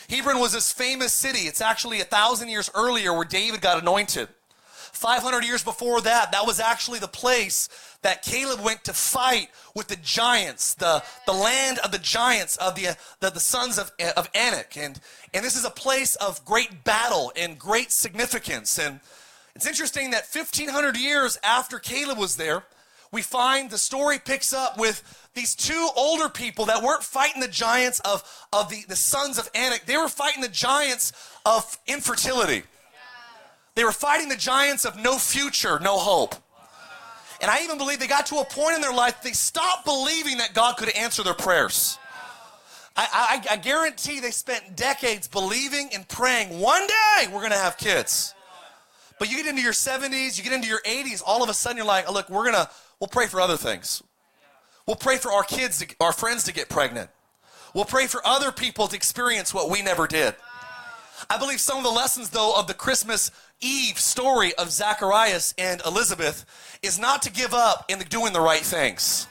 Hebron 0.08 0.38
was 0.38 0.52
this 0.52 0.72
famous 0.72 1.12
city. 1.12 1.40
It's 1.40 1.60
actually 1.60 2.00
a 2.00 2.04
thousand 2.04 2.48
years 2.48 2.70
earlier 2.74 3.12
where 3.12 3.26
David 3.26 3.60
got 3.60 3.80
anointed. 3.80 4.28
500 5.02 5.44
years 5.44 5.64
before 5.64 6.00
that, 6.02 6.30
that 6.30 6.46
was 6.46 6.60
actually 6.60 7.00
the 7.00 7.08
place 7.08 7.68
that 8.02 8.22
Caleb 8.22 8.60
went 8.60 8.84
to 8.84 8.92
fight 8.92 9.48
with 9.74 9.88
the 9.88 9.96
giants, 9.96 10.74
the, 10.74 11.02
the 11.26 11.32
land 11.32 11.80
of 11.80 11.90
the 11.90 11.98
giants, 11.98 12.56
of 12.58 12.76
the, 12.76 12.96
the, 13.18 13.30
the 13.30 13.40
sons 13.40 13.80
of, 13.80 13.90
of 14.16 14.30
Anak. 14.32 14.76
And, 14.76 15.00
and 15.34 15.44
this 15.44 15.56
is 15.56 15.64
a 15.64 15.70
place 15.70 16.14
of 16.14 16.44
great 16.44 16.84
battle 16.84 17.32
and 17.34 17.58
great 17.58 17.90
significance. 17.90 18.78
And 18.78 19.00
it's 19.56 19.66
interesting 19.66 20.12
that 20.12 20.28
1,500 20.32 20.96
years 20.96 21.36
after 21.42 21.80
Caleb 21.80 22.16
was 22.16 22.36
there, 22.36 22.62
we 23.10 23.22
find 23.22 23.70
the 23.70 23.78
story 23.78 24.20
picks 24.20 24.52
up 24.52 24.78
with 24.78 25.02
these 25.34 25.56
two 25.56 25.88
older 25.96 26.28
people 26.28 26.66
that 26.66 26.80
weren't 26.80 27.02
fighting 27.02 27.40
the 27.40 27.48
giants 27.48 27.98
of, 28.04 28.22
of 28.52 28.70
the, 28.70 28.84
the 28.86 28.96
sons 28.96 29.36
of 29.36 29.50
Anak. 29.52 29.84
They 29.84 29.96
were 29.96 30.08
fighting 30.08 30.42
the 30.42 30.48
giants 30.48 31.12
of 31.44 31.76
infertility. 31.88 32.62
They 33.74 33.84
were 33.84 33.92
fighting 33.92 34.28
the 34.28 34.36
giants 34.36 34.84
of 34.84 34.96
no 34.98 35.16
future, 35.16 35.78
no 35.80 35.98
hope. 35.98 36.34
And 37.40 37.50
I 37.50 37.64
even 37.64 37.78
believe 37.78 37.98
they 37.98 38.06
got 38.06 38.26
to 38.26 38.36
a 38.36 38.44
point 38.44 38.76
in 38.76 38.80
their 38.80 38.92
life 38.92 39.22
they 39.22 39.32
stopped 39.32 39.84
believing 39.84 40.38
that 40.38 40.54
God 40.54 40.76
could 40.76 40.90
answer 40.90 41.22
their 41.22 41.34
prayers. 41.34 41.98
I, 42.94 43.42
I, 43.50 43.54
I 43.54 43.56
guarantee 43.56 44.20
they 44.20 44.30
spent 44.30 44.76
decades 44.76 45.26
believing 45.26 45.90
and 45.94 46.06
praying 46.06 46.60
one 46.60 46.86
day 46.86 47.26
we're 47.26 47.40
going 47.40 47.52
to 47.52 47.56
have 47.58 47.78
kids. 47.78 48.34
But 49.18 49.30
you 49.30 49.36
get 49.36 49.46
into 49.46 49.62
your 49.62 49.72
70s, 49.72 50.36
you 50.36 50.44
get 50.44 50.52
into 50.52 50.68
your 50.68 50.82
80s, 50.82 51.22
all 51.24 51.42
of 51.42 51.48
a 51.48 51.54
sudden 51.54 51.76
you're 51.78 51.86
like, 51.86 52.04
oh, 52.08 52.12
look, 52.12 52.28
we're 52.28 52.44
going 52.44 52.54
to, 52.54 52.68
we'll 53.00 53.08
pray 53.08 53.26
for 53.26 53.40
other 53.40 53.56
things. 53.56 54.02
We'll 54.86 54.96
pray 54.96 55.16
for 55.16 55.32
our 55.32 55.44
kids, 55.44 55.78
to, 55.78 55.94
our 56.00 56.12
friends 56.12 56.44
to 56.44 56.52
get 56.52 56.68
pregnant. 56.68 57.08
We'll 57.74 57.84
pray 57.84 58.06
for 58.06 58.20
other 58.26 58.52
people 58.52 58.88
to 58.88 58.96
experience 58.96 59.54
what 59.54 59.70
we 59.70 59.80
never 59.80 60.06
did. 60.06 60.34
I 61.30 61.38
believe 61.38 61.60
some 61.60 61.78
of 61.78 61.84
the 61.84 61.90
lessons, 61.90 62.30
though, 62.30 62.58
of 62.58 62.66
the 62.66 62.74
Christmas 62.74 63.30
Eve 63.62 63.98
story 63.98 64.52
of 64.56 64.70
Zacharias 64.70 65.54
and 65.56 65.80
Elizabeth 65.86 66.44
is 66.82 66.98
not 66.98 67.22
to 67.22 67.30
give 67.30 67.54
up 67.54 67.86
in 67.88 68.00
doing 68.00 68.32
the 68.32 68.40
right 68.40 68.60
things. 68.60 69.26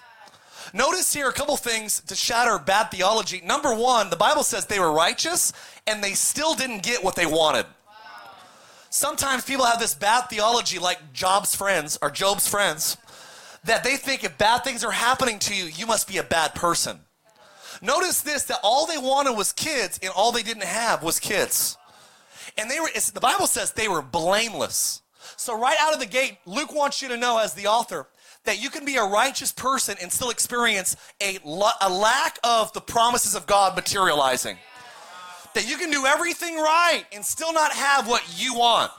Notice 0.74 1.14
here 1.14 1.28
a 1.28 1.34
couple 1.34 1.58
things 1.58 2.02
to 2.08 2.16
shatter 2.16 2.58
bad 2.58 2.86
theology. 2.86 3.42
Number 3.46 3.76
one, 3.76 4.10
the 4.10 4.16
Bible 4.16 4.44
says 4.44 4.66
they 4.66 4.80
were 4.80 4.92
righteous 4.92 5.52
and 5.86 6.02
they 6.02 6.14
still 6.14 6.56
didn't 6.56 6.82
get 6.82 7.04
what 7.04 7.16
they 7.16 7.26
wanted. 7.26 7.66
Sometimes 8.90 9.44
people 9.44 9.66
have 9.66 9.80
this 9.80 9.96
bad 9.96 10.24
theology, 10.24 10.80
like 10.80 11.14
Job's 11.14 11.56
friends 11.56 12.00
or 12.02 12.10
Job's 12.10 12.48
friends, 12.48 12.98
that 13.64 13.84
they 13.84 13.96
think 13.96 14.24
if 14.24 14.38
bad 14.38 14.64
things 14.64 14.84
are 14.84 14.92
happening 14.92 15.40
to 15.40 15.56
you, 15.56 15.66
you 15.66 15.86
must 15.86 16.08
be 16.08 16.18
a 16.18 16.24
bad 16.24 16.56
person. 16.56 17.00
Notice 17.82 18.22
this 18.22 18.44
that 18.44 18.60
all 18.64 18.86
they 18.86 18.98
wanted 18.98 19.34
was 19.34 19.54
kids, 19.54 20.00
and 20.04 20.12
all 20.16 20.32
they 20.32 20.44
didn't 20.44 20.66
have 20.66 21.04
was 21.04 21.20
kids. 21.20 21.78
And 22.58 22.70
they 22.70 22.80
were, 22.80 22.90
the 23.14 23.20
Bible 23.20 23.48
says 23.48 23.72
they 23.72 23.88
were 23.88 24.02
blameless. 24.02 25.02
So, 25.38 25.58
right 25.60 25.78
out 25.80 25.94
of 25.94 26.00
the 26.00 26.06
gate, 26.06 26.38
Luke 26.46 26.74
wants 26.74 27.02
you 27.02 27.08
to 27.10 27.18
know, 27.18 27.38
as 27.38 27.54
the 27.54 27.68
author, 27.68 28.08
that 28.46 28.62
you 28.62 28.70
can 28.70 28.86
be 28.86 28.96
a 28.96 29.04
righteous 29.04 29.52
person 29.52 29.96
and 30.02 30.12
still 30.12 30.30
experience 30.30 30.96
a, 31.22 31.38
a 31.82 31.90
lack 31.90 32.40
of 32.44 32.74
the 32.74 32.82
promises 32.82 33.36
of 33.36 33.46
God 33.46 33.76
materializing. 33.76 34.58
That 35.54 35.70
you 35.70 35.78
can 35.78 35.92
do 35.92 36.06
everything 36.06 36.56
right 36.58 37.04
and 37.12 37.24
still 37.24 37.54
not 37.54 37.72
have 37.72 38.08
what 38.08 38.24
you 38.42 38.56
want. 38.56 38.92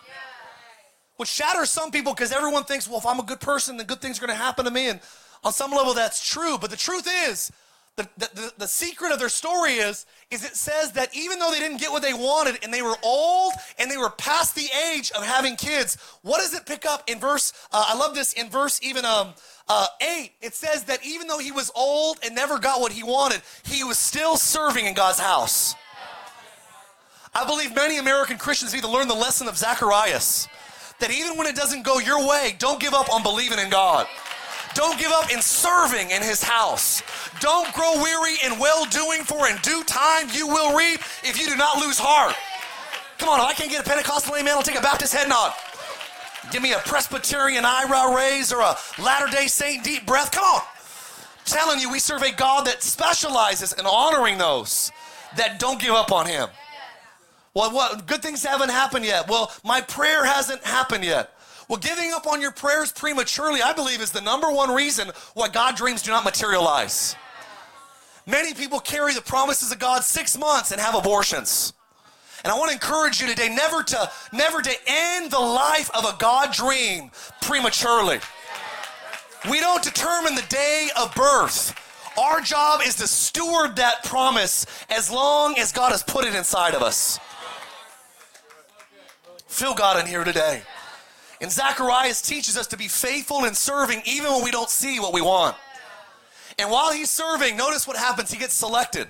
Which 1.16 1.28
shatters 1.28 1.70
some 1.70 1.90
people 1.90 2.12
because 2.12 2.32
everyone 2.32 2.64
thinks, 2.64 2.88
well, 2.88 2.98
if 2.98 3.06
I'm 3.06 3.20
a 3.20 3.24
good 3.24 3.40
person, 3.40 3.76
then 3.76 3.86
good 3.86 4.00
things 4.00 4.18
are 4.18 4.26
going 4.26 4.36
to 4.36 4.42
happen 4.42 4.64
to 4.64 4.70
me. 4.70 4.88
And 4.88 5.00
on 5.44 5.52
some 5.52 5.70
level, 5.70 5.94
that's 5.94 6.26
true. 6.26 6.58
But 6.58 6.70
the 6.70 6.76
truth 6.76 7.08
is, 7.28 7.50
the, 7.96 8.08
the, 8.16 8.52
the, 8.56 8.68
secret 8.68 9.12
of 9.12 9.18
their 9.18 9.28
story 9.28 9.72
is, 9.72 10.06
is 10.30 10.44
it 10.44 10.56
says 10.56 10.92
that 10.92 11.14
even 11.14 11.38
though 11.38 11.50
they 11.50 11.58
didn't 11.58 11.76
get 11.76 11.90
what 11.90 12.00
they 12.00 12.14
wanted 12.14 12.58
and 12.62 12.72
they 12.72 12.80
were 12.80 12.96
old 13.02 13.52
and 13.78 13.90
they 13.90 13.98
were 13.98 14.08
past 14.08 14.54
the 14.54 14.66
age 14.90 15.10
of 15.10 15.22
having 15.22 15.56
kids, 15.56 15.98
what 16.22 16.38
does 16.38 16.54
it 16.54 16.64
pick 16.64 16.86
up 16.86 17.04
in 17.06 17.18
verse, 17.18 17.52
uh, 17.70 17.84
I 17.88 17.96
love 17.98 18.14
this 18.14 18.32
in 18.32 18.48
verse 18.48 18.80
even 18.82 19.04
um, 19.04 19.34
uh, 19.68 19.86
8, 20.00 20.32
it 20.40 20.54
says 20.54 20.84
that 20.84 21.04
even 21.04 21.26
though 21.26 21.38
he 21.38 21.52
was 21.52 21.70
old 21.74 22.18
and 22.24 22.34
never 22.34 22.58
got 22.58 22.80
what 22.80 22.92
he 22.92 23.02
wanted, 23.02 23.42
he 23.64 23.84
was 23.84 23.98
still 23.98 24.38
serving 24.38 24.86
in 24.86 24.94
God's 24.94 25.20
house. 25.20 25.74
I 27.34 27.44
believe 27.44 27.74
many 27.74 27.98
American 27.98 28.38
Christians 28.38 28.72
need 28.72 28.84
to 28.84 28.90
learn 28.90 29.06
the 29.06 29.14
lesson 29.14 29.48
of 29.48 29.56
Zacharias, 29.58 30.48
that 30.98 31.10
even 31.10 31.36
when 31.36 31.46
it 31.46 31.56
doesn't 31.56 31.84
go 31.84 31.98
your 31.98 32.26
way, 32.26 32.56
don't 32.58 32.80
give 32.80 32.94
up 32.94 33.12
on 33.12 33.22
believing 33.22 33.58
in 33.58 33.68
God. 33.68 34.06
Don't 34.74 34.98
give 34.98 35.12
up 35.12 35.30
in 35.30 35.40
serving 35.42 36.10
in 36.10 36.22
his 36.22 36.42
house. 36.42 37.02
Don't 37.40 37.72
grow 37.74 38.02
weary 38.02 38.36
in 38.44 38.58
well 38.58 38.84
doing, 38.86 39.22
for 39.22 39.48
in 39.48 39.56
due 39.62 39.84
time 39.84 40.28
you 40.32 40.46
will 40.46 40.76
reap 40.76 41.00
if 41.22 41.38
you 41.38 41.46
do 41.46 41.56
not 41.56 41.78
lose 41.78 41.98
heart. 41.98 42.34
Come 43.18 43.28
on, 43.28 43.40
if 43.40 43.46
I 43.46 43.52
can't 43.52 43.70
get 43.70 43.86
a 43.86 43.88
Pentecostal 43.88 44.34
amen, 44.36 44.54
I'll 44.56 44.62
take 44.62 44.78
a 44.78 44.82
Baptist 44.82 45.14
head 45.14 45.28
nod. 45.28 45.52
Give 46.50 46.62
me 46.62 46.72
a 46.72 46.78
Presbyterian 46.78 47.64
eyebrow 47.64 48.14
raise 48.14 48.52
or 48.52 48.60
a 48.60 48.76
Latter 49.00 49.28
day 49.34 49.46
Saint 49.46 49.84
deep 49.84 50.06
breath. 50.06 50.32
Come 50.32 50.44
on. 50.44 50.60
I'm 50.60 51.44
telling 51.44 51.80
you, 51.80 51.90
we 51.90 51.98
serve 51.98 52.22
a 52.22 52.32
God 52.32 52.66
that 52.66 52.82
specializes 52.82 53.72
in 53.72 53.86
honoring 53.86 54.38
those 54.38 54.90
that 55.36 55.58
don't 55.58 55.80
give 55.80 55.94
up 55.94 56.10
on 56.10 56.26
Him. 56.26 56.48
Well, 57.54 57.70
what 57.72 58.06
good 58.06 58.22
things 58.22 58.42
haven't 58.44 58.70
happened 58.70 59.04
yet. 59.04 59.28
Well, 59.28 59.52
my 59.64 59.82
prayer 59.82 60.24
hasn't 60.24 60.64
happened 60.64 61.04
yet. 61.04 61.31
Well, 61.72 61.80
giving 61.80 62.12
up 62.12 62.26
on 62.26 62.42
your 62.42 62.50
prayers 62.50 62.92
prematurely, 62.92 63.62
I 63.62 63.72
believe, 63.72 64.02
is 64.02 64.10
the 64.10 64.20
number 64.20 64.52
one 64.52 64.74
reason 64.74 65.10
why 65.32 65.48
God 65.48 65.74
dreams 65.74 66.02
do 66.02 66.10
not 66.10 66.22
materialize. 66.22 67.16
Many 68.26 68.52
people 68.52 68.78
carry 68.78 69.14
the 69.14 69.22
promises 69.22 69.72
of 69.72 69.78
God 69.78 70.04
six 70.04 70.36
months 70.36 70.70
and 70.70 70.78
have 70.78 70.94
abortions. 70.94 71.72
And 72.44 72.52
I 72.52 72.58
want 72.58 72.72
to 72.72 72.74
encourage 72.74 73.22
you 73.22 73.26
today 73.26 73.48
never 73.48 73.82
to 73.84 74.10
never 74.34 74.60
to 74.60 74.70
end 74.86 75.30
the 75.30 75.38
life 75.38 75.90
of 75.94 76.04
a 76.04 76.14
God 76.18 76.52
dream 76.52 77.10
prematurely. 77.40 78.20
We 79.50 79.58
don't 79.60 79.82
determine 79.82 80.34
the 80.34 80.44
day 80.50 80.90
of 81.00 81.14
birth. 81.14 81.74
Our 82.18 82.42
job 82.42 82.82
is 82.84 82.96
to 82.96 83.06
steward 83.06 83.76
that 83.76 84.04
promise 84.04 84.66
as 84.90 85.10
long 85.10 85.56
as 85.56 85.72
God 85.72 85.92
has 85.92 86.02
put 86.02 86.26
it 86.26 86.34
inside 86.34 86.74
of 86.74 86.82
us. 86.82 87.18
Feel 89.46 89.72
God 89.72 89.98
in 89.98 90.04
here 90.06 90.24
today. 90.24 90.64
And 91.42 91.50
Zacharias 91.50 92.22
teaches 92.22 92.56
us 92.56 92.68
to 92.68 92.76
be 92.76 92.86
faithful 92.86 93.44
in 93.44 93.54
serving 93.54 94.02
even 94.06 94.30
when 94.32 94.44
we 94.44 94.52
don't 94.52 94.70
see 94.70 95.00
what 95.00 95.12
we 95.12 95.20
want. 95.20 95.56
And 96.56 96.70
while 96.70 96.92
he's 96.92 97.10
serving, 97.10 97.56
notice 97.56 97.86
what 97.86 97.96
happens. 97.96 98.30
He 98.30 98.38
gets 98.38 98.54
selected. 98.54 99.08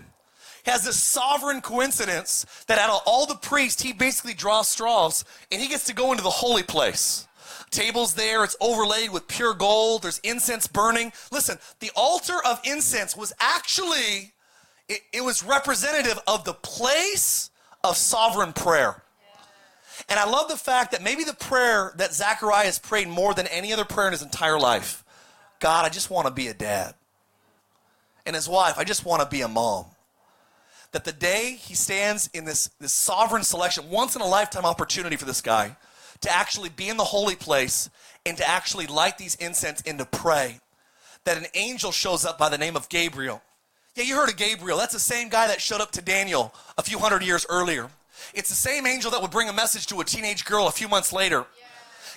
He 0.64 0.70
has 0.70 0.82
this 0.82 0.98
sovereign 0.98 1.60
coincidence 1.60 2.46
that 2.68 2.78
out 2.78 2.88
of 2.88 3.02
all 3.04 3.26
the 3.26 3.34
priests, 3.34 3.82
he 3.82 3.92
basically 3.92 4.32
draws 4.32 4.68
straws 4.68 5.26
and 5.50 5.60
he 5.60 5.68
gets 5.68 5.84
to 5.84 5.94
go 5.94 6.10
into 6.10 6.22
the 6.22 6.30
holy 6.30 6.62
place. 6.62 7.28
Tables 7.70 8.14
there, 8.14 8.44
it's 8.44 8.56
overlaid 8.60 9.12
with 9.12 9.28
pure 9.28 9.52
gold, 9.54 10.02
there's 10.02 10.18
incense 10.20 10.66
burning. 10.66 11.12
Listen, 11.30 11.58
the 11.80 11.90
altar 11.94 12.36
of 12.46 12.60
incense 12.64 13.14
was 13.14 13.34
actually, 13.40 14.32
it, 14.88 15.00
it 15.12 15.22
was 15.22 15.42
representative 15.42 16.18
of 16.26 16.44
the 16.44 16.54
place 16.54 17.50
of 17.84 17.96
sovereign 17.96 18.54
prayer. 18.54 19.02
And 20.08 20.18
I 20.18 20.28
love 20.28 20.48
the 20.48 20.56
fact 20.56 20.92
that 20.92 21.02
maybe 21.02 21.24
the 21.24 21.34
prayer 21.34 21.92
that 21.96 22.12
Zacharias 22.12 22.78
prayed 22.78 23.08
more 23.08 23.34
than 23.34 23.46
any 23.46 23.72
other 23.72 23.84
prayer 23.84 24.08
in 24.08 24.12
his 24.12 24.22
entire 24.22 24.58
life 24.58 25.04
God, 25.62 25.84
I 25.86 25.90
just 25.90 26.10
want 26.10 26.26
to 26.26 26.32
be 26.32 26.48
a 26.48 26.54
dad. 26.54 26.94
And 28.26 28.34
his 28.34 28.48
wife, 28.48 28.78
I 28.78 28.84
just 28.84 29.04
want 29.04 29.22
to 29.22 29.28
be 29.28 29.42
a 29.42 29.48
mom. 29.48 29.86
That 30.90 31.04
the 31.04 31.12
day 31.12 31.56
he 31.58 31.74
stands 31.74 32.28
in 32.34 32.44
this, 32.44 32.68
this 32.80 32.92
sovereign 32.92 33.44
selection, 33.44 33.88
once 33.88 34.16
in 34.16 34.22
a 34.22 34.26
lifetime 34.26 34.64
opportunity 34.64 35.14
for 35.14 35.24
this 35.24 35.40
guy 35.40 35.76
to 36.20 36.34
actually 36.34 36.68
be 36.68 36.88
in 36.88 36.96
the 36.96 37.04
holy 37.04 37.36
place 37.36 37.90
and 38.26 38.36
to 38.36 38.48
actually 38.48 38.88
light 38.88 39.18
these 39.18 39.36
incense 39.36 39.82
and 39.86 40.00
to 40.00 40.04
pray, 40.04 40.58
that 41.24 41.38
an 41.38 41.46
angel 41.54 41.92
shows 41.92 42.24
up 42.24 42.38
by 42.38 42.48
the 42.48 42.58
name 42.58 42.74
of 42.74 42.88
Gabriel. 42.88 43.40
Yeah, 43.94 44.04
you 44.04 44.16
heard 44.16 44.30
of 44.30 44.36
Gabriel. 44.36 44.78
That's 44.78 44.92
the 44.92 44.98
same 44.98 45.28
guy 45.28 45.46
that 45.46 45.60
showed 45.60 45.80
up 45.80 45.92
to 45.92 46.02
Daniel 46.02 46.52
a 46.76 46.82
few 46.82 46.98
hundred 46.98 47.22
years 47.22 47.46
earlier. 47.48 47.88
It's 48.34 48.48
the 48.48 48.56
same 48.56 48.86
angel 48.86 49.10
that 49.10 49.20
would 49.20 49.30
bring 49.30 49.48
a 49.48 49.52
message 49.52 49.86
to 49.88 50.00
a 50.00 50.04
teenage 50.04 50.44
girl 50.44 50.66
a 50.66 50.72
few 50.72 50.88
months 50.88 51.12
later. 51.12 51.46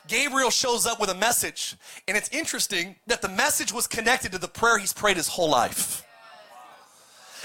Gabriel 0.07 0.51
shows 0.51 0.85
up 0.85 0.99
with 0.99 1.09
a 1.09 1.15
message, 1.15 1.75
and 2.07 2.15
it's 2.15 2.29
interesting 2.29 2.95
that 3.07 3.21
the 3.21 3.29
message 3.29 3.73
was 3.73 3.87
connected 3.87 4.31
to 4.31 4.37
the 4.37 4.47
prayer 4.47 4.77
he's 4.77 4.93
prayed 4.93 5.17
his 5.17 5.29
whole 5.29 5.49
life. 5.49 6.05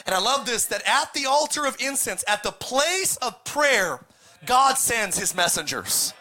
And 0.07 0.15
I 0.15 0.19
love 0.19 0.47
this 0.47 0.67
that 0.67 0.83
at 0.87 1.13
the 1.15 1.27
altar 1.27 1.67
of 1.67 1.77
incense, 1.81 2.25
at 2.29 2.43
the 2.43 2.53
place 2.53 3.17
of 3.19 3.45
prayer, 3.45 4.01
God 4.47 4.77
sends 4.79 5.19
his 5.19 5.35
messengers. 5.35 6.15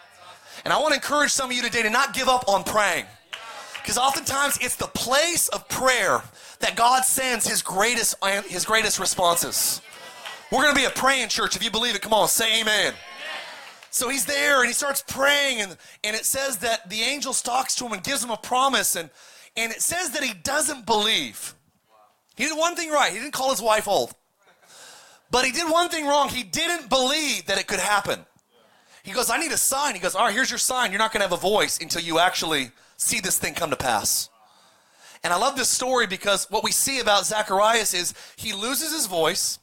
And 0.64 0.72
I 0.72 0.78
want 0.78 0.90
to 0.90 0.96
encourage 0.96 1.30
some 1.30 1.50
of 1.50 1.56
you 1.56 1.62
today 1.62 1.82
to 1.82 1.90
not 1.90 2.14
give 2.14 2.28
up 2.28 2.48
on 2.48 2.64
praying. 2.64 3.06
Because 3.80 3.96
oftentimes 3.96 4.58
it's 4.60 4.76
the 4.76 4.86
place 4.88 5.48
of 5.48 5.66
prayer 5.68 6.22
that 6.60 6.76
God 6.76 7.04
sends 7.04 7.48
his 7.48 7.62
greatest 7.62 8.14
his 8.46 8.64
greatest 8.64 8.98
responses. 8.98 9.80
We're 10.50 10.62
going 10.62 10.74
to 10.74 10.80
be 10.80 10.86
a 10.86 10.90
praying 10.90 11.28
church. 11.28 11.54
If 11.54 11.62
you 11.62 11.70
believe 11.70 11.94
it, 11.94 12.02
come 12.02 12.12
on, 12.12 12.26
say 12.28 12.60
amen. 12.60 12.94
So 13.90 14.08
he's 14.08 14.24
there 14.24 14.60
and 14.60 14.66
he 14.66 14.72
starts 14.72 15.02
praying, 15.06 15.60
and, 15.60 15.76
and 16.04 16.16
it 16.16 16.24
says 16.24 16.58
that 16.58 16.88
the 16.90 17.00
angel 17.02 17.32
talks 17.32 17.74
to 17.76 17.86
him 17.86 17.92
and 17.92 18.02
gives 18.02 18.22
him 18.22 18.30
a 18.30 18.36
promise, 18.36 18.96
and, 18.96 19.10
and 19.56 19.72
it 19.72 19.80
says 19.82 20.10
that 20.10 20.22
he 20.22 20.32
doesn't 20.32 20.86
believe. 20.86 21.54
He 22.36 22.44
did 22.44 22.56
one 22.56 22.74
thing 22.74 22.90
right. 22.90 23.12
He 23.12 23.18
didn't 23.18 23.32
call 23.32 23.50
his 23.50 23.62
wife 23.62 23.86
old. 23.86 24.14
But 25.30 25.44
he 25.44 25.52
did 25.52 25.70
one 25.70 25.88
thing 25.88 26.06
wrong. 26.06 26.28
He 26.28 26.42
didn't 26.42 26.88
believe 26.88 27.46
that 27.46 27.58
it 27.58 27.68
could 27.68 27.78
happen. 27.78 28.24
He 29.04 29.12
goes, 29.12 29.30
I 29.30 29.38
need 29.38 29.52
a 29.52 29.56
sign. 29.56 29.94
He 29.94 30.00
goes, 30.00 30.14
All 30.14 30.26
right, 30.26 30.34
here's 30.34 30.50
your 30.50 30.58
sign. 30.58 30.90
You're 30.90 30.98
not 30.98 31.12
going 31.12 31.20
to 31.20 31.28
have 31.28 31.38
a 31.38 31.40
voice 31.40 31.78
until 31.80 32.02
you 32.02 32.18
actually 32.18 32.70
see 32.96 33.20
this 33.20 33.38
thing 33.38 33.54
come 33.54 33.70
to 33.70 33.76
pass. 33.76 34.28
And 35.22 35.32
I 35.32 35.36
love 35.36 35.56
this 35.56 35.68
story 35.68 36.06
because 36.06 36.50
what 36.50 36.64
we 36.64 36.72
see 36.72 36.98
about 36.98 37.24
Zacharias 37.24 37.94
is 37.94 38.14
he 38.36 38.52
loses 38.52 38.92
his 38.92 39.06
voice 39.06 39.59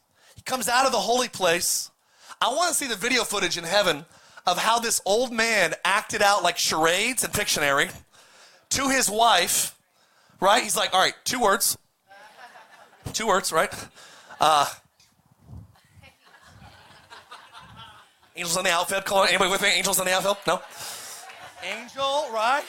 comes 0.47 0.67
out 0.67 0.85
of 0.85 0.91
the 0.91 0.99
holy 0.99 1.27
place. 1.27 1.91
I 2.41 2.47
want 2.47 2.69
to 2.69 2.73
see 2.73 2.87
the 2.87 2.95
video 2.95 3.23
footage 3.23 3.57
in 3.57 3.63
heaven 3.65 4.05
of 4.47 4.57
how 4.57 4.79
this 4.79 5.01
old 5.05 5.31
man 5.31 5.73
acted 5.83 6.21
out 6.21 6.41
like 6.41 6.57
charades 6.57 7.23
and 7.23 7.33
Pictionary 7.33 7.93
to 8.69 8.89
his 8.89 9.09
wife, 9.09 9.77
right? 10.39 10.63
He's 10.63 10.77
like, 10.77 10.93
all 10.93 11.01
right, 11.01 11.15
two 11.25 11.39
words. 11.39 11.77
Two 13.13 13.27
words, 13.27 13.51
right? 13.51 13.73
Uh, 14.39 14.67
angels 18.35 18.57
on 18.57 18.63
the 18.63 18.71
outfield. 18.71 19.05
Call 19.05 19.23
anybody 19.23 19.49
with 19.51 19.61
me? 19.61 19.69
Angels 19.69 19.99
on 19.99 20.05
the 20.05 20.13
outfield? 20.13 20.37
No? 20.47 20.61
Angel, 21.63 22.27
right? 22.33 22.63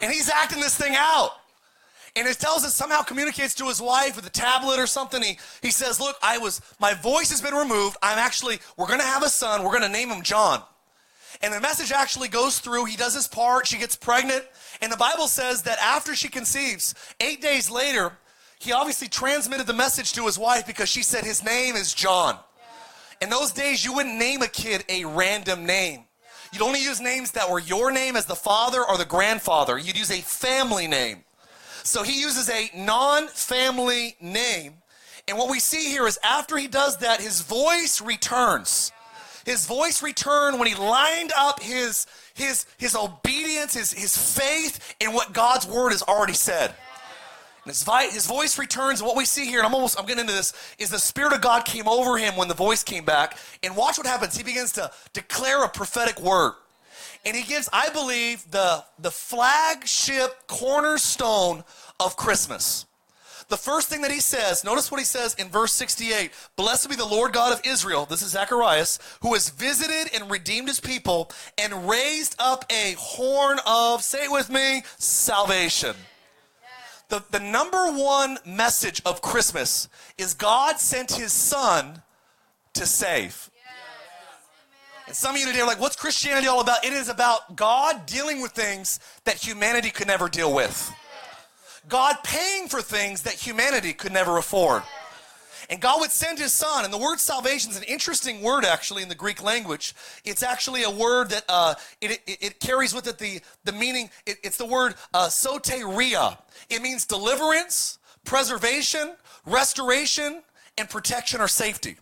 And 0.00 0.12
he's 0.12 0.28
acting 0.28 0.60
this 0.60 0.76
thing 0.76 0.94
out. 0.96 1.32
And 2.16 2.26
it 2.26 2.38
tells 2.38 2.64
us 2.64 2.74
somehow 2.74 3.02
communicates 3.02 3.54
to 3.56 3.66
his 3.66 3.80
wife 3.80 4.16
with 4.16 4.26
a 4.26 4.30
tablet 4.30 4.78
or 4.78 4.86
something. 4.86 5.22
He, 5.22 5.38
he 5.62 5.70
says, 5.70 6.00
Look, 6.00 6.16
I 6.22 6.38
was, 6.38 6.60
my 6.80 6.94
voice 6.94 7.30
has 7.30 7.40
been 7.40 7.54
removed. 7.54 7.96
I'm 8.02 8.18
actually, 8.18 8.58
we're 8.76 8.86
going 8.86 9.00
to 9.00 9.06
have 9.06 9.22
a 9.22 9.28
son. 9.28 9.62
We're 9.62 9.70
going 9.70 9.82
to 9.82 9.88
name 9.88 10.10
him 10.10 10.22
John. 10.22 10.62
And 11.42 11.54
the 11.54 11.60
message 11.60 11.92
actually 11.92 12.28
goes 12.28 12.58
through. 12.58 12.86
He 12.86 12.96
does 12.96 13.14
his 13.14 13.28
part. 13.28 13.66
She 13.66 13.78
gets 13.78 13.94
pregnant. 13.94 14.44
And 14.80 14.90
the 14.90 14.96
Bible 14.96 15.28
says 15.28 15.62
that 15.62 15.78
after 15.78 16.14
she 16.16 16.28
conceives, 16.28 16.94
eight 17.20 17.40
days 17.40 17.70
later, 17.70 18.12
he 18.58 18.72
obviously 18.72 19.08
transmitted 19.08 19.66
the 19.66 19.72
message 19.72 20.12
to 20.14 20.26
his 20.26 20.38
wife 20.38 20.66
because 20.66 20.88
she 20.88 21.02
said 21.02 21.24
his 21.24 21.44
name 21.44 21.76
is 21.76 21.94
John. 21.94 22.38
In 23.20 23.30
those 23.30 23.52
days, 23.52 23.84
you 23.84 23.92
wouldn't 23.92 24.18
name 24.18 24.42
a 24.42 24.48
kid 24.48 24.84
a 24.88 25.04
random 25.04 25.66
name. 25.66 26.04
You'd 26.52 26.62
only 26.62 26.82
use 26.82 27.00
names 27.00 27.32
that 27.32 27.50
were 27.50 27.58
your 27.58 27.90
name 27.90 28.16
as 28.16 28.26
the 28.26 28.34
father 28.34 28.84
or 28.84 28.96
the 28.96 29.04
grandfather. 29.04 29.78
You'd 29.78 29.98
use 29.98 30.10
a 30.10 30.20
family 30.20 30.86
name. 30.86 31.24
So 31.82 32.02
he 32.02 32.20
uses 32.20 32.48
a 32.50 32.70
non 32.74 33.28
family 33.28 34.16
name. 34.20 34.74
And 35.26 35.36
what 35.36 35.50
we 35.50 35.60
see 35.60 35.90
here 35.90 36.06
is 36.06 36.18
after 36.24 36.56
he 36.56 36.68
does 36.68 36.98
that, 36.98 37.20
his 37.20 37.42
voice 37.42 38.00
returns. 38.00 38.92
His 39.44 39.66
voice 39.66 40.02
returned 40.02 40.58
when 40.58 40.68
he 40.68 40.74
lined 40.74 41.32
up 41.36 41.60
his, 41.62 42.06
his, 42.34 42.66
his 42.76 42.94
obedience, 42.94 43.74
his, 43.74 43.92
his 43.92 44.16
faith 44.16 44.94
in 45.00 45.12
what 45.12 45.32
God's 45.32 45.66
word 45.66 45.90
has 45.90 46.02
already 46.02 46.34
said. 46.34 46.74
His, 47.68 47.86
his 48.12 48.26
voice 48.26 48.58
returns, 48.58 49.00
and 49.00 49.06
what 49.06 49.16
we 49.16 49.24
see 49.24 49.46
here, 49.46 49.58
and 49.58 49.66
I'm 49.66 49.74
almost, 49.74 49.98
I'm 49.98 50.06
getting 50.06 50.22
into 50.22 50.32
this, 50.32 50.52
is 50.78 50.90
the 50.90 50.98
Spirit 50.98 51.32
of 51.32 51.40
God 51.40 51.64
came 51.64 51.88
over 51.88 52.18
him 52.18 52.36
when 52.36 52.48
the 52.48 52.54
voice 52.54 52.82
came 52.82 53.04
back. 53.04 53.38
And 53.62 53.76
watch 53.76 53.98
what 53.98 54.06
happens. 54.06 54.36
He 54.36 54.42
begins 54.42 54.72
to 54.72 54.90
declare 55.12 55.64
a 55.64 55.68
prophetic 55.68 56.20
word. 56.20 56.54
And 57.24 57.36
he 57.36 57.42
gives, 57.42 57.68
I 57.72 57.90
believe, 57.90 58.50
the, 58.50 58.84
the 58.98 59.10
flagship 59.10 60.46
cornerstone 60.46 61.64
of 62.00 62.16
Christmas. 62.16 62.86
The 63.48 63.56
first 63.56 63.88
thing 63.88 64.02
that 64.02 64.10
he 64.10 64.20
says, 64.20 64.62
notice 64.62 64.90
what 64.90 65.00
he 65.00 65.06
says 65.06 65.34
in 65.34 65.48
verse 65.48 65.72
68 65.72 66.30
Blessed 66.56 66.90
be 66.90 66.96
the 66.96 67.06
Lord 67.06 67.32
God 67.32 67.52
of 67.52 67.62
Israel, 67.64 68.04
this 68.04 68.20
is 68.20 68.32
Zacharias, 68.32 68.98
who 69.22 69.32
has 69.32 69.48
visited 69.48 70.14
and 70.14 70.30
redeemed 70.30 70.68
his 70.68 70.80
people 70.80 71.30
and 71.56 71.88
raised 71.88 72.36
up 72.38 72.66
a 72.70 72.94
horn 72.98 73.58
of, 73.66 74.02
say 74.02 74.24
it 74.24 74.30
with 74.30 74.50
me, 74.50 74.82
salvation 74.98 75.96
the, 77.08 77.22
the 77.30 77.40
number 77.40 77.90
one 77.90 78.38
message 78.44 79.00
of 79.04 79.22
Christmas 79.22 79.88
is 80.18 80.34
God 80.34 80.78
sent 80.78 81.12
his 81.12 81.32
son 81.32 82.02
to 82.74 82.86
save. 82.86 83.50
And 85.06 85.16
some 85.16 85.34
of 85.34 85.40
you 85.40 85.46
today 85.46 85.60
are 85.60 85.66
like, 85.66 85.80
what's 85.80 85.96
Christianity 85.96 86.48
all 86.48 86.60
about? 86.60 86.84
It 86.84 86.92
is 86.92 87.08
about 87.08 87.56
God 87.56 88.04
dealing 88.04 88.42
with 88.42 88.52
things 88.52 89.00
that 89.24 89.36
humanity 89.36 89.90
could 89.90 90.06
never 90.06 90.28
deal 90.28 90.54
with. 90.54 90.92
God 91.88 92.16
paying 92.22 92.68
for 92.68 92.82
things 92.82 93.22
that 93.22 93.32
humanity 93.32 93.94
could 93.94 94.12
never 94.12 94.36
afford. 94.36 94.82
And 95.70 95.80
God 95.80 96.00
would 96.00 96.10
send 96.10 96.38
his 96.38 96.52
son. 96.52 96.84
And 96.84 96.92
the 96.92 96.98
word 96.98 97.20
salvation 97.20 97.70
is 97.70 97.76
an 97.76 97.82
interesting 97.84 98.42
word, 98.42 98.64
actually, 98.64 99.02
in 99.02 99.08
the 99.08 99.14
Greek 99.14 99.42
language. 99.42 99.94
It's 100.24 100.42
actually 100.42 100.84
a 100.84 100.90
word 100.90 101.30
that 101.30 101.44
uh, 101.48 101.74
it, 102.00 102.22
it, 102.26 102.38
it, 102.40 102.60
carries 102.60 102.94
with 102.94 103.06
it 103.06 103.18
the, 103.18 103.40
the 103.64 103.72
meaning, 103.72 104.08
it, 104.26 104.38
it's 104.42 104.56
the 104.56 104.66
word 104.66 104.94
uh, 105.12 105.28
soteria. 105.28 106.38
It 106.70 106.80
means 106.80 107.04
deliverance, 107.04 107.98
preservation, 108.24 109.14
restoration, 109.44 110.42
and 110.78 110.88
protection 110.88 111.40
or 111.40 111.48
safety. 111.48 111.96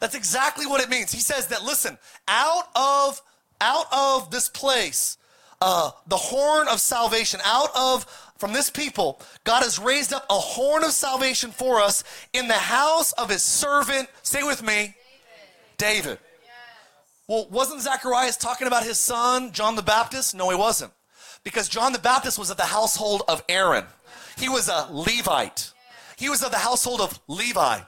That's 0.00 0.14
exactly 0.14 0.66
what 0.66 0.80
it 0.80 0.88
means. 0.88 1.10
He 1.10 1.20
says 1.20 1.48
that, 1.48 1.64
listen, 1.64 1.98
out 2.28 2.68
of, 2.76 3.20
out 3.60 3.86
of 3.90 4.30
this 4.30 4.48
place, 4.48 5.18
uh, 5.60 5.90
the 6.06 6.16
horn 6.16 6.68
of 6.68 6.80
salvation, 6.80 7.40
out 7.44 7.70
of 7.74 8.25
from 8.38 8.52
this 8.52 8.70
people, 8.70 9.20
God 9.44 9.62
has 9.62 9.78
raised 9.78 10.12
up 10.12 10.26
a 10.28 10.34
horn 10.34 10.84
of 10.84 10.92
salvation 10.92 11.50
for 11.50 11.80
us 11.80 12.04
in 12.32 12.48
the 12.48 12.54
house 12.54 13.12
of 13.12 13.30
his 13.30 13.42
servant, 13.42 14.08
say 14.22 14.42
with 14.42 14.62
me, 14.62 14.94
David. 15.78 16.18
David. 16.18 16.18
Well, 17.28 17.48
wasn't 17.50 17.82
Zacharias 17.82 18.36
talking 18.36 18.68
about 18.68 18.84
his 18.84 18.98
son, 18.98 19.52
John 19.52 19.74
the 19.74 19.82
Baptist? 19.82 20.34
No, 20.34 20.50
he 20.50 20.56
wasn't. 20.56 20.92
Because 21.42 21.68
John 21.68 21.92
the 21.92 21.98
Baptist 21.98 22.38
was 22.38 22.50
of 22.50 22.56
the 22.56 22.64
household 22.64 23.22
of 23.26 23.42
Aaron. 23.48 23.84
He 24.38 24.48
was 24.48 24.68
a 24.68 24.86
Levite. 24.90 25.72
He 26.16 26.28
was 26.28 26.42
of 26.42 26.50
the 26.50 26.58
household 26.58 27.00
of 27.00 27.18
Levi. 27.26 27.80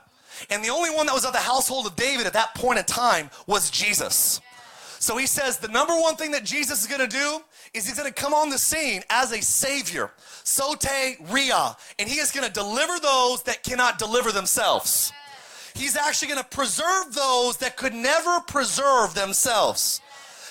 And 0.49 0.63
the 0.63 0.69
only 0.69 0.89
one 0.89 1.05
that 1.05 1.13
was 1.13 1.25
of 1.25 1.33
the 1.33 1.39
household 1.39 1.85
of 1.85 1.95
David 1.95 2.25
at 2.25 2.33
that 2.33 2.55
point 2.55 2.79
in 2.79 2.85
time 2.85 3.29
was 3.47 3.69
Jesus. 3.69 4.41
So 4.99 5.17
he 5.17 5.25
says 5.25 5.57
the 5.57 5.67
number 5.69 5.93
one 5.93 6.15
thing 6.15 6.31
that 6.31 6.43
Jesus 6.43 6.81
is 6.81 6.87
going 6.87 7.07
to 7.07 7.07
do 7.07 7.41
is 7.73 7.87
he's 7.87 7.97
going 7.97 8.11
to 8.11 8.13
come 8.13 8.33
on 8.33 8.49
the 8.49 8.57
scene 8.57 9.03
as 9.09 9.31
a 9.31 9.41
savior, 9.41 10.11
sote 10.43 10.85
ria, 11.29 11.75
and 11.97 12.09
he 12.09 12.19
is 12.19 12.31
going 12.31 12.47
to 12.47 12.53
deliver 12.53 12.99
those 12.99 13.43
that 13.43 13.63
cannot 13.63 13.99
deliver 13.99 14.31
themselves. 14.31 15.11
He's 15.75 15.95
actually 15.95 16.29
going 16.29 16.41
to 16.41 16.49
preserve 16.49 17.13
those 17.13 17.57
that 17.57 17.77
could 17.77 17.93
never 17.93 18.41
preserve 18.41 19.13
themselves. 19.13 20.01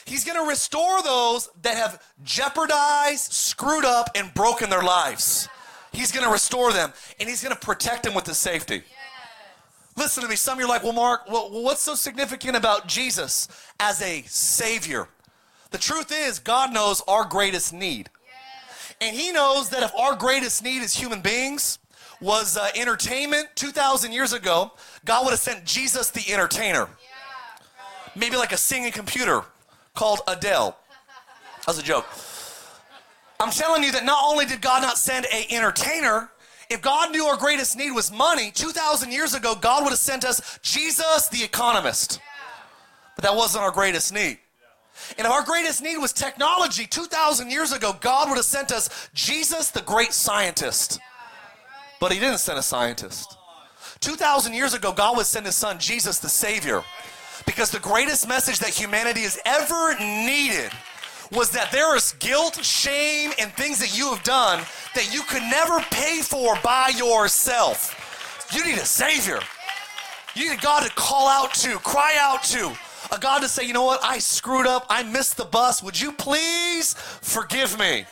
He's 0.07 0.25
going 0.25 0.43
to 0.43 0.49
restore 0.49 1.03
those 1.03 1.51
that 1.63 1.77
have 1.77 2.03
jeopardized, 2.25 3.33
screwed 3.33 3.85
up, 3.85 4.11
and 4.15 4.33
broken 4.33 4.71
their 4.71 4.83
lives. 4.83 5.49
He's 5.93 6.13
going 6.13 6.25
to 6.25 6.33
restore 6.33 6.73
them, 6.73 6.93
and 7.21 7.29
he's 7.29 7.43
going 7.43 7.55
to 7.55 7.61
protect 7.61 8.05
them 8.05 8.15
with 8.15 8.27
his 8.27 8.39
safety. 8.39 8.83
Listen 9.97 10.23
to 10.23 10.29
me. 10.29 10.37
Some 10.37 10.55
of 10.55 10.61
you 10.61 10.67
are 10.67 10.69
like, 10.69 10.85
well, 10.85 10.93
Mark, 10.93 11.29
well, 11.29 11.51
what's 11.51 11.83
so 11.83 11.95
significant 11.95 12.57
about 12.57 12.87
Jesus 12.87 13.49
as 13.81 14.01
a 14.01 14.23
Savior? 14.23 15.09
The 15.71 15.79
truth 15.79 16.13
is, 16.13 16.39
God 16.39 16.73
knows 16.73 17.03
our 17.07 17.25
greatest 17.25 17.73
need. 17.73 18.11
And 19.01 19.15
He 19.15 19.33
knows 19.33 19.71
that 19.71 19.83
if 19.83 19.95
our 19.95 20.17
greatest 20.17 20.63
need 20.63 20.83
as 20.83 20.95
human 20.95 21.21
beings 21.21 21.79
was 22.21 22.57
uh, 22.57 22.69
entertainment 22.75 23.49
2,000 23.55 24.13
years 24.13 24.33
ago, 24.33 24.73
God 25.05 25.25
would 25.25 25.31
have 25.31 25.41
sent 25.41 25.65
Jesus 25.65 26.11
the 26.11 26.33
entertainer. 26.33 26.89
Maybe 28.17 28.37
like 28.37 28.53
a 28.53 28.57
singing 28.57 28.91
computer 28.91 29.43
called 29.95 30.21
Adele. 30.27 30.77
That's 31.67 31.79
a 31.79 31.83
joke. 31.83 32.07
I'm 33.39 33.51
telling 33.51 33.85
you 33.85 33.93
that 33.93 34.05
not 34.05 34.25
only 34.25 34.47
did 34.47 34.61
God 34.61 34.83
not 34.83 34.99
send 34.99 35.27
a 35.27 35.47
entertainer, 35.55 36.31
if 36.71 36.83
God 36.83 37.13
knew 37.13 37.25
our 37.27 37.37
greatest 37.37 37.77
need 37.77 37.93
was 37.93 38.11
money, 38.11 38.51
2,000 38.51 39.13
years 39.13 39.35
ago, 39.35 39.55
God 39.55 39.85
would 39.85 39.91
have 39.91 39.99
sent 39.99 40.25
us 40.25 40.59
Jesus 40.63 41.29
the 41.29 41.45
economist. 41.45 42.21
But 43.15 43.25
that 43.25 43.37
wasn't 43.37 43.63
our 43.63 43.71
greatest 43.71 44.13
need. 44.13 44.39
And 45.17 45.27
if 45.27 45.33
our 45.33 45.45
greatest 45.45 45.83
need 45.83 45.99
was 45.99 46.13
technology, 46.13 46.87
2,000 46.87 47.51
years 47.51 47.73
ago, 47.73 47.97
God 48.01 48.29
would 48.29 48.37
have 48.37 48.45
sent 48.45 48.73
us 48.73 49.09
Jesus 49.15 49.71
the 49.71 49.83
great 49.83 50.13
scientist. 50.13 50.99
But 52.01 52.13
He 52.13 52.21
didn't 52.21 52.39
send 52.39 52.59
a 52.59 52.63
scientist. 52.63 53.37
2,000 54.01 54.55
years 54.55 54.75
ago, 54.75 54.93
God 54.93 55.17
would 55.17 55.27
send 55.27 55.47
His 55.47 55.57
Son, 55.57 55.79
Jesus 55.79 56.19
the 56.19 56.29
Savior. 56.29 56.83
Because 57.47 57.71
the 57.71 57.81
greatest 57.81 58.29
message 58.29 58.59
that 58.59 58.71
humanity 58.71 59.23
has 59.23 59.39
ever 59.45 59.99
needed 59.99 60.71
was 61.33 61.51
that 61.51 61.71
there 61.73 61.95
is 61.97 62.13
guilt, 62.19 62.63
shame, 62.65 63.33
and 63.39 63.53
things 63.53 63.79
that 63.79 63.97
you 63.97 64.13
have 64.13 64.23
done 64.23 64.65
that 64.95 65.13
you 65.13 65.23
could 65.23 65.43
never 65.43 65.81
pay 65.91 66.21
for 66.23 66.59
by 66.63 66.93
yourself. 66.97 67.95
You 68.53 68.65
need 68.65 68.79
a 68.79 68.87
Savior. 68.87 69.41
You 70.35 70.51
need 70.51 70.61
God 70.61 70.85
to 70.85 70.91
call 70.91 71.29
out 71.29 71.53
to, 71.55 71.79
cry 71.79 72.17
out 72.19 72.43
to. 72.45 72.73
A 73.13 73.19
God 73.19 73.41
to 73.41 73.49
say, 73.49 73.65
you 73.65 73.73
know 73.73 73.85
what, 73.85 74.03
I 74.03 74.19
screwed 74.19 74.67
up, 74.67 74.87
I 74.89 75.03
missed 75.03 75.37
the 75.37 75.45
bus. 75.45 75.83
Would 75.83 76.01
you 76.01 76.13
please 76.13 76.95
forgive 76.95 77.79
me? 77.79 78.05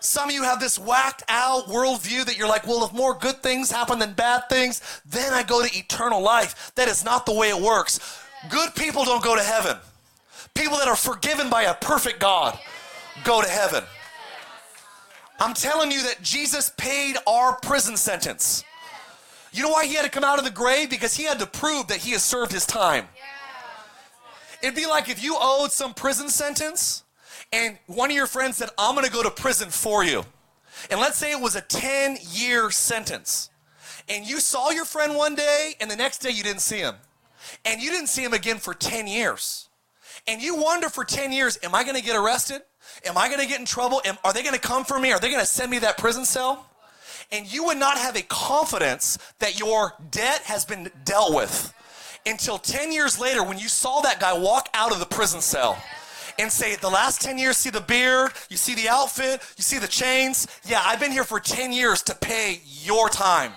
Some 0.00 0.28
of 0.28 0.34
you 0.34 0.42
have 0.42 0.58
this 0.58 0.78
whacked 0.78 1.22
out 1.28 1.66
worldview 1.66 2.24
that 2.24 2.36
you're 2.36 2.48
like, 2.48 2.66
well, 2.66 2.84
if 2.84 2.92
more 2.92 3.14
good 3.14 3.40
things 3.42 3.70
happen 3.70 4.00
than 4.00 4.14
bad 4.14 4.48
things, 4.48 4.82
then 5.06 5.32
I 5.32 5.44
go 5.44 5.64
to 5.64 5.78
eternal 5.78 6.20
life. 6.20 6.72
That 6.74 6.88
is 6.88 7.04
not 7.04 7.24
the 7.24 7.32
way 7.34 7.50
it 7.50 7.60
works. 7.60 8.00
Good 8.50 8.74
people 8.74 9.04
don't 9.04 9.22
go 9.22 9.36
to 9.36 9.42
heaven. 9.42 9.76
People 10.54 10.78
that 10.78 10.88
are 10.88 10.96
forgiven 10.96 11.48
by 11.48 11.62
a 11.62 11.74
perfect 11.74 12.18
God 12.18 12.58
go 13.22 13.42
to 13.42 13.48
heaven. 13.48 13.84
I'm 15.38 15.54
telling 15.54 15.90
you 15.90 16.02
that 16.02 16.22
Jesus 16.22 16.72
paid 16.76 17.16
our 17.26 17.56
prison 17.56 17.96
sentence. 17.96 18.64
You 19.52 19.62
know 19.62 19.70
why 19.70 19.86
he 19.86 19.94
had 19.94 20.04
to 20.04 20.10
come 20.10 20.24
out 20.24 20.38
of 20.38 20.44
the 20.44 20.50
grave? 20.50 20.90
Because 20.90 21.14
he 21.14 21.24
had 21.24 21.38
to 21.38 21.46
prove 21.46 21.86
that 21.88 21.98
he 21.98 22.12
has 22.12 22.22
served 22.24 22.52
his 22.52 22.66
time. 22.66 23.06
It'd 24.62 24.76
be 24.76 24.86
like 24.86 25.08
if 25.08 25.22
you 25.22 25.36
owed 25.38 25.72
some 25.72 25.94
prison 25.94 26.28
sentence 26.28 27.04
and 27.52 27.78
one 27.86 28.10
of 28.10 28.16
your 28.16 28.26
friends 28.26 28.56
said, 28.56 28.70
I'm 28.78 28.94
going 28.94 29.06
to 29.06 29.12
go 29.12 29.22
to 29.22 29.30
prison 29.30 29.70
for 29.70 30.04
you. 30.04 30.24
And 30.90 31.00
let's 31.00 31.18
say 31.18 31.32
it 31.32 31.40
was 31.40 31.56
a 31.56 31.60
10 31.60 32.18
year 32.30 32.70
sentence. 32.70 33.50
And 34.08 34.26
you 34.26 34.40
saw 34.40 34.70
your 34.70 34.84
friend 34.84 35.16
one 35.16 35.34
day 35.34 35.74
and 35.80 35.90
the 35.90 35.96
next 35.96 36.18
day 36.18 36.30
you 36.30 36.42
didn't 36.42 36.62
see 36.62 36.78
him. 36.78 36.94
And 37.64 37.82
you 37.82 37.90
didn't 37.90 38.08
see 38.08 38.24
him 38.24 38.32
again 38.32 38.58
for 38.58 38.72
10 38.72 39.06
years 39.06 39.68
and 40.26 40.40
you 40.40 40.56
wonder 40.56 40.88
for 40.88 41.04
10 41.04 41.32
years, 41.32 41.58
am 41.62 41.74
I 41.74 41.82
going 41.82 41.96
to 41.96 42.02
get 42.02 42.16
arrested? 42.16 42.62
Am 43.04 43.16
I 43.18 43.28
going 43.28 43.40
to 43.40 43.46
get 43.46 43.58
in 43.58 43.66
trouble? 43.66 44.00
Am, 44.04 44.16
are 44.24 44.32
they 44.32 44.42
going 44.42 44.54
to 44.54 44.60
come 44.60 44.84
for 44.84 44.98
me? 44.98 45.12
Are 45.12 45.18
they 45.18 45.28
going 45.28 45.40
to 45.40 45.46
send 45.46 45.70
me 45.70 45.78
that 45.80 45.98
prison 45.98 46.24
cell? 46.24 46.66
And 47.30 47.50
you 47.50 47.64
would 47.64 47.78
not 47.78 47.98
have 47.98 48.16
a 48.16 48.22
confidence 48.22 49.18
that 49.38 49.58
your 49.58 49.94
debt 50.10 50.42
has 50.42 50.64
been 50.64 50.90
dealt 51.04 51.34
with 51.34 51.72
until 52.26 52.58
10 52.58 52.92
years 52.92 53.18
later 53.18 53.42
when 53.42 53.58
you 53.58 53.68
saw 53.68 54.00
that 54.00 54.20
guy 54.20 54.32
walk 54.32 54.68
out 54.74 54.92
of 54.92 55.00
the 55.00 55.06
prison 55.06 55.40
cell 55.40 55.82
and 56.38 56.50
say, 56.50 56.76
the 56.76 56.88
last 56.88 57.20
10 57.20 57.38
years, 57.38 57.56
see 57.56 57.70
the 57.70 57.80
beard, 57.80 58.32
you 58.48 58.56
see 58.56 58.74
the 58.74 58.88
outfit, 58.88 59.42
you 59.56 59.62
see 59.62 59.78
the 59.78 59.88
chains. 59.88 60.46
Yeah, 60.64 60.82
I've 60.84 61.00
been 61.00 61.12
here 61.12 61.24
for 61.24 61.40
10 61.40 61.72
years 61.72 62.02
to 62.02 62.14
pay 62.14 62.60
your 62.64 63.08
time. 63.08 63.52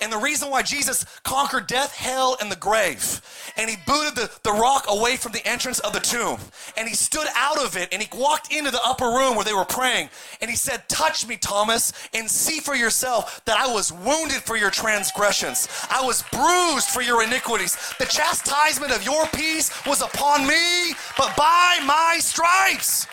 And 0.00 0.12
the 0.12 0.18
reason 0.18 0.50
why 0.50 0.62
Jesus 0.62 1.04
conquered 1.22 1.66
death, 1.66 1.94
hell, 1.94 2.36
and 2.40 2.50
the 2.50 2.56
grave, 2.56 3.20
and 3.56 3.70
he 3.70 3.76
booted 3.86 4.16
the, 4.16 4.30
the 4.42 4.52
rock 4.52 4.86
away 4.88 5.16
from 5.16 5.32
the 5.32 5.46
entrance 5.46 5.78
of 5.80 5.92
the 5.92 6.00
tomb, 6.00 6.38
and 6.76 6.88
he 6.88 6.94
stood 6.94 7.26
out 7.34 7.58
of 7.58 7.76
it, 7.76 7.88
and 7.92 8.02
he 8.02 8.08
walked 8.16 8.52
into 8.52 8.70
the 8.70 8.80
upper 8.84 9.06
room 9.06 9.34
where 9.34 9.44
they 9.44 9.52
were 9.52 9.64
praying, 9.64 10.08
and 10.40 10.50
he 10.50 10.56
said, 10.56 10.88
Touch 10.88 11.26
me, 11.26 11.36
Thomas, 11.36 11.92
and 12.12 12.30
see 12.30 12.60
for 12.60 12.74
yourself 12.74 13.44
that 13.44 13.58
I 13.58 13.72
was 13.72 13.92
wounded 13.92 14.42
for 14.42 14.56
your 14.56 14.70
transgressions, 14.70 15.68
I 15.90 16.04
was 16.04 16.22
bruised 16.32 16.88
for 16.88 17.02
your 17.02 17.22
iniquities. 17.22 17.76
The 17.98 18.06
chastisement 18.06 18.92
of 18.92 19.04
your 19.04 19.26
peace 19.28 19.70
was 19.86 20.02
upon 20.02 20.46
me, 20.46 20.94
but 21.16 21.36
by 21.36 21.80
my 21.84 22.18
stripes, 22.20 23.06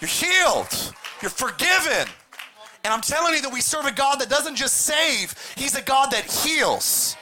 you're 0.00 0.08
healed, 0.08 0.94
you're 1.22 1.30
forgiven. 1.30 2.08
And 2.84 2.92
I'm 2.92 3.00
telling 3.00 3.34
you 3.34 3.42
that 3.42 3.52
we 3.52 3.62
serve 3.62 3.86
a 3.86 3.92
God 3.92 4.20
that 4.20 4.28
doesn't 4.28 4.56
just 4.56 4.74
save, 4.76 5.34
He's 5.56 5.74
a 5.74 5.82
God 5.82 6.10
that 6.12 6.30
heals. 6.30 7.16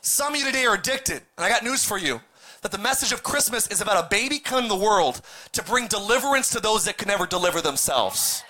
Some 0.00 0.32
of 0.32 0.40
you 0.40 0.46
today 0.46 0.64
are 0.64 0.74
addicted, 0.74 1.22
and 1.36 1.44
I 1.44 1.48
got 1.48 1.64
news 1.64 1.84
for 1.84 1.98
you 1.98 2.20
that 2.62 2.72
the 2.72 2.78
message 2.78 3.12
of 3.12 3.22
Christmas 3.22 3.66
is 3.68 3.80
about 3.80 4.04
a 4.04 4.08
baby 4.08 4.38
coming 4.38 4.70
to 4.70 4.76
the 4.76 4.82
world 4.82 5.22
to 5.52 5.62
bring 5.62 5.86
deliverance 5.86 6.50
to 6.50 6.60
those 6.60 6.84
that 6.84 6.98
can 6.98 7.08
never 7.08 7.26
deliver 7.26 7.60
themselves. 7.60 8.44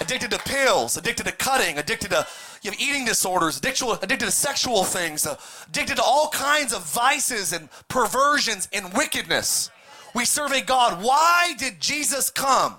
Addicted 0.00 0.30
to 0.30 0.38
pills, 0.38 0.96
addicted 0.96 1.26
to 1.26 1.32
cutting, 1.32 1.78
addicted 1.78 2.10
to 2.10 2.26
you 2.62 2.70
have 2.70 2.80
eating 2.80 3.04
disorders, 3.04 3.58
addicted, 3.58 4.20
to 4.20 4.30
sexual 4.30 4.84
things, 4.84 5.26
uh, 5.26 5.36
addicted 5.68 5.96
to 5.96 6.02
all 6.02 6.28
kinds 6.28 6.72
of 6.72 6.84
vices 6.84 7.52
and 7.52 7.68
perversions 7.88 8.68
and 8.72 8.92
wickedness. 8.94 9.68
We 10.14 10.24
serve 10.24 10.52
a 10.52 10.60
God. 10.60 11.02
Why 11.02 11.54
did 11.58 11.80
Jesus 11.80 12.30
come? 12.30 12.78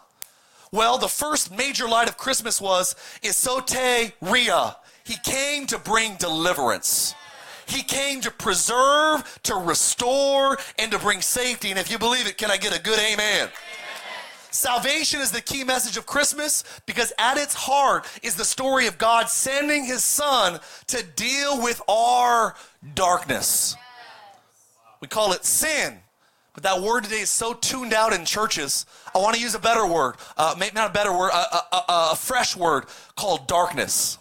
Well, 0.73 0.97
the 0.97 1.07
first 1.07 1.55
major 1.55 1.87
light 1.87 2.09
of 2.09 2.17
Christmas 2.17 2.59
was 2.59 2.95
soteria. 3.21 4.75
He 5.03 5.15
came 5.23 5.67
to 5.67 5.77
bring 5.77 6.15
deliverance. 6.15 7.13
He 7.67 7.83
came 7.83 8.21
to 8.21 8.31
preserve, 8.31 9.39
to 9.43 9.53
restore, 9.53 10.57
and 10.79 10.91
to 10.91 10.97
bring 10.97 11.21
safety. 11.21 11.69
And 11.69 11.77
if 11.77 11.91
you 11.91 11.99
believe 11.99 12.25
it, 12.25 12.39
can 12.39 12.49
I 12.49 12.57
get 12.57 12.75
a 12.75 12.81
good 12.81 12.97
amen? 12.97 13.19
amen? 13.19 13.49
Salvation 14.49 15.21
is 15.21 15.29
the 15.29 15.41
key 15.41 15.63
message 15.63 15.95
of 15.95 16.07
Christmas 16.07 16.63
because 16.87 17.13
at 17.19 17.37
its 17.37 17.53
heart 17.53 18.07
is 18.23 18.33
the 18.33 18.43
story 18.43 18.87
of 18.87 18.97
God 18.97 19.29
sending 19.29 19.85
his 19.85 20.03
son 20.03 20.59
to 20.87 21.03
deal 21.03 21.61
with 21.61 21.83
our 21.87 22.55
darkness. 22.95 23.75
We 25.01 25.07
call 25.07 25.33
it 25.33 25.45
sin. 25.45 25.99
But 26.53 26.63
that 26.63 26.81
word 26.81 27.05
today 27.05 27.21
is 27.21 27.31
so 27.31 27.53
tuned 27.53 27.93
out 27.93 28.13
in 28.13 28.25
churches. 28.25 28.85
I 29.13 29.17
want 29.17 29.35
to 29.35 29.41
use 29.41 29.55
a 29.55 29.59
better 29.59 29.87
word, 29.87 30.15
uh, 30.37 30.55
maybe 30.57 30.75
not 30.75 30.91
a 30.91 30.93
better 30.93 31.11
word, 31.11 31.31
a, 31.31 31.35
a, 31.35 31.65
a, 31.71 31.83
a 32.11 32.15
fresh 32.15 32.55
word 32.55 32.85
called 33.15 33.47
darkness. 33.47 34.19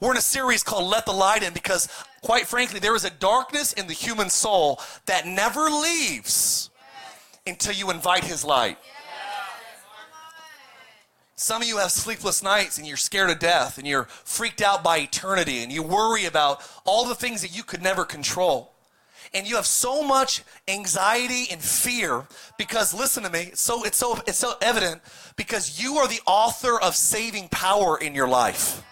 We're 0.00 0.12
in 0.12 0.16
a 0.16 0.22
series 0.22 0.62
called 0.62 0.88
Let 0.88 1.04
the 1.04 1.12
Light 1.12 1.42
In 1.42 1.52
because, 1.52 1.88
quite 2.22 2.46
frankly, 2.46 2.80
there 2.80 2.94
is 2.94 3.04
a 3.04 3.10
darkness 3.10 3.74
in 3.74 3.86
the 3.86 3.92
human 3.92 4.30
soul 4.30 4.80
that 5.06 5.26
never 5.26 5.68
leaves 5.68 6.70
until 7.46 7.74
you 7.74 7.90
invite 7.90 8.24
His 8.24 8.44
light. 8.44 8.78
Some 11.34 11.62
of 11.62 11.68
you 11.68 11.78
have 11.78 11.92
sleepless 11.92 12.42
nights 12.42 12.78
and 12.78 12.86
you're 12.86 12.96
scared 12.96 13.30
of 13.30 13.38
death 13.38 13.78
and 13.78 13.86
you're 13.86 14.04
freaked 14.04 14.62
out 14.62 14.82
by 14.82 14.98
eternity 14.98 15.62
and 15.62 15.70
you 15.70 15.82
worry 15.82 16.24
about 16.24 16.62
all 16.84 17.04
the 17.04 17.14
things 17.14 17.42
that 17.42 17.54
you 17.54 17.62
could 17.62 17.82
never 17.82 18.04
control 18.04 18.72
and 19.34 19.46
you 19.48 19.56
have 19.56 19.66
so 19.66 20.02
much 20.02 20.42
anxiety 20.66 21.46
and 21.50 21.60
fear 21.60 22.26
because 22.56 22.94
listen 22.94 23.22
to 23.22 23.30
me 23.30 23.40
it's 23.52 23.60
so 23.60 23.84
it's 23.84 23.98
so 23.98 24.18
it's 24.26 24.38
so 24.38 24.54
evident 24.62 25.00
because 25.36 25.82
you 25.82 25.96
are 25.96 26.08
the 26.08 26.20
author 26.26 26.80
of 26.80 26.94
saving 26.94 27.48
power 27.48 27.98
in 27.98 28.14
your 28.14 28.28
life 28.28 28.82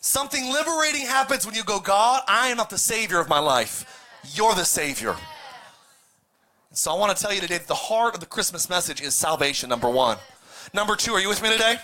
something 0.00 0.52
liberating 0.52 1.02
happens 1.02 1.44
when 1.46 1.54
you 1.54 1.64
go 1.64 1.80
god 1.80 2.22
i 2.28 2.48
am 2.48 2.56
not 2.56 2.70
the 2.70 2.78
savior 2.78 3.20
of 3.20 3.28
my 3.28 3.38
life 3.38 4.04
you're 4.34 4.54
the 4.54 4.64
savior 4.64 5.14
So 6.72 6.92
I 6.94 6.98
want 6.98 7.16
to 7.16 7.20
tell 7.20 7.32
you 7.34 7.40
today 7.40 7.58
that 7.58 7.66
the 7.66 7.74
heart 7.74 8.14
of 8.14 8.20
the 8.20 8.26
Christmas 8.26 8.68
message 8.68 9.00
is 9.00 9.16
salvation, 9.16 9.68
number 9.68 9.88
one. 9.90 10.16
Number 10.72 10.94
two, 10.96 11.12
are 11.12 11.20
you 11.20 11.28
with 11.28 11.42
me 11.42 11.50
today? 11.50 11.76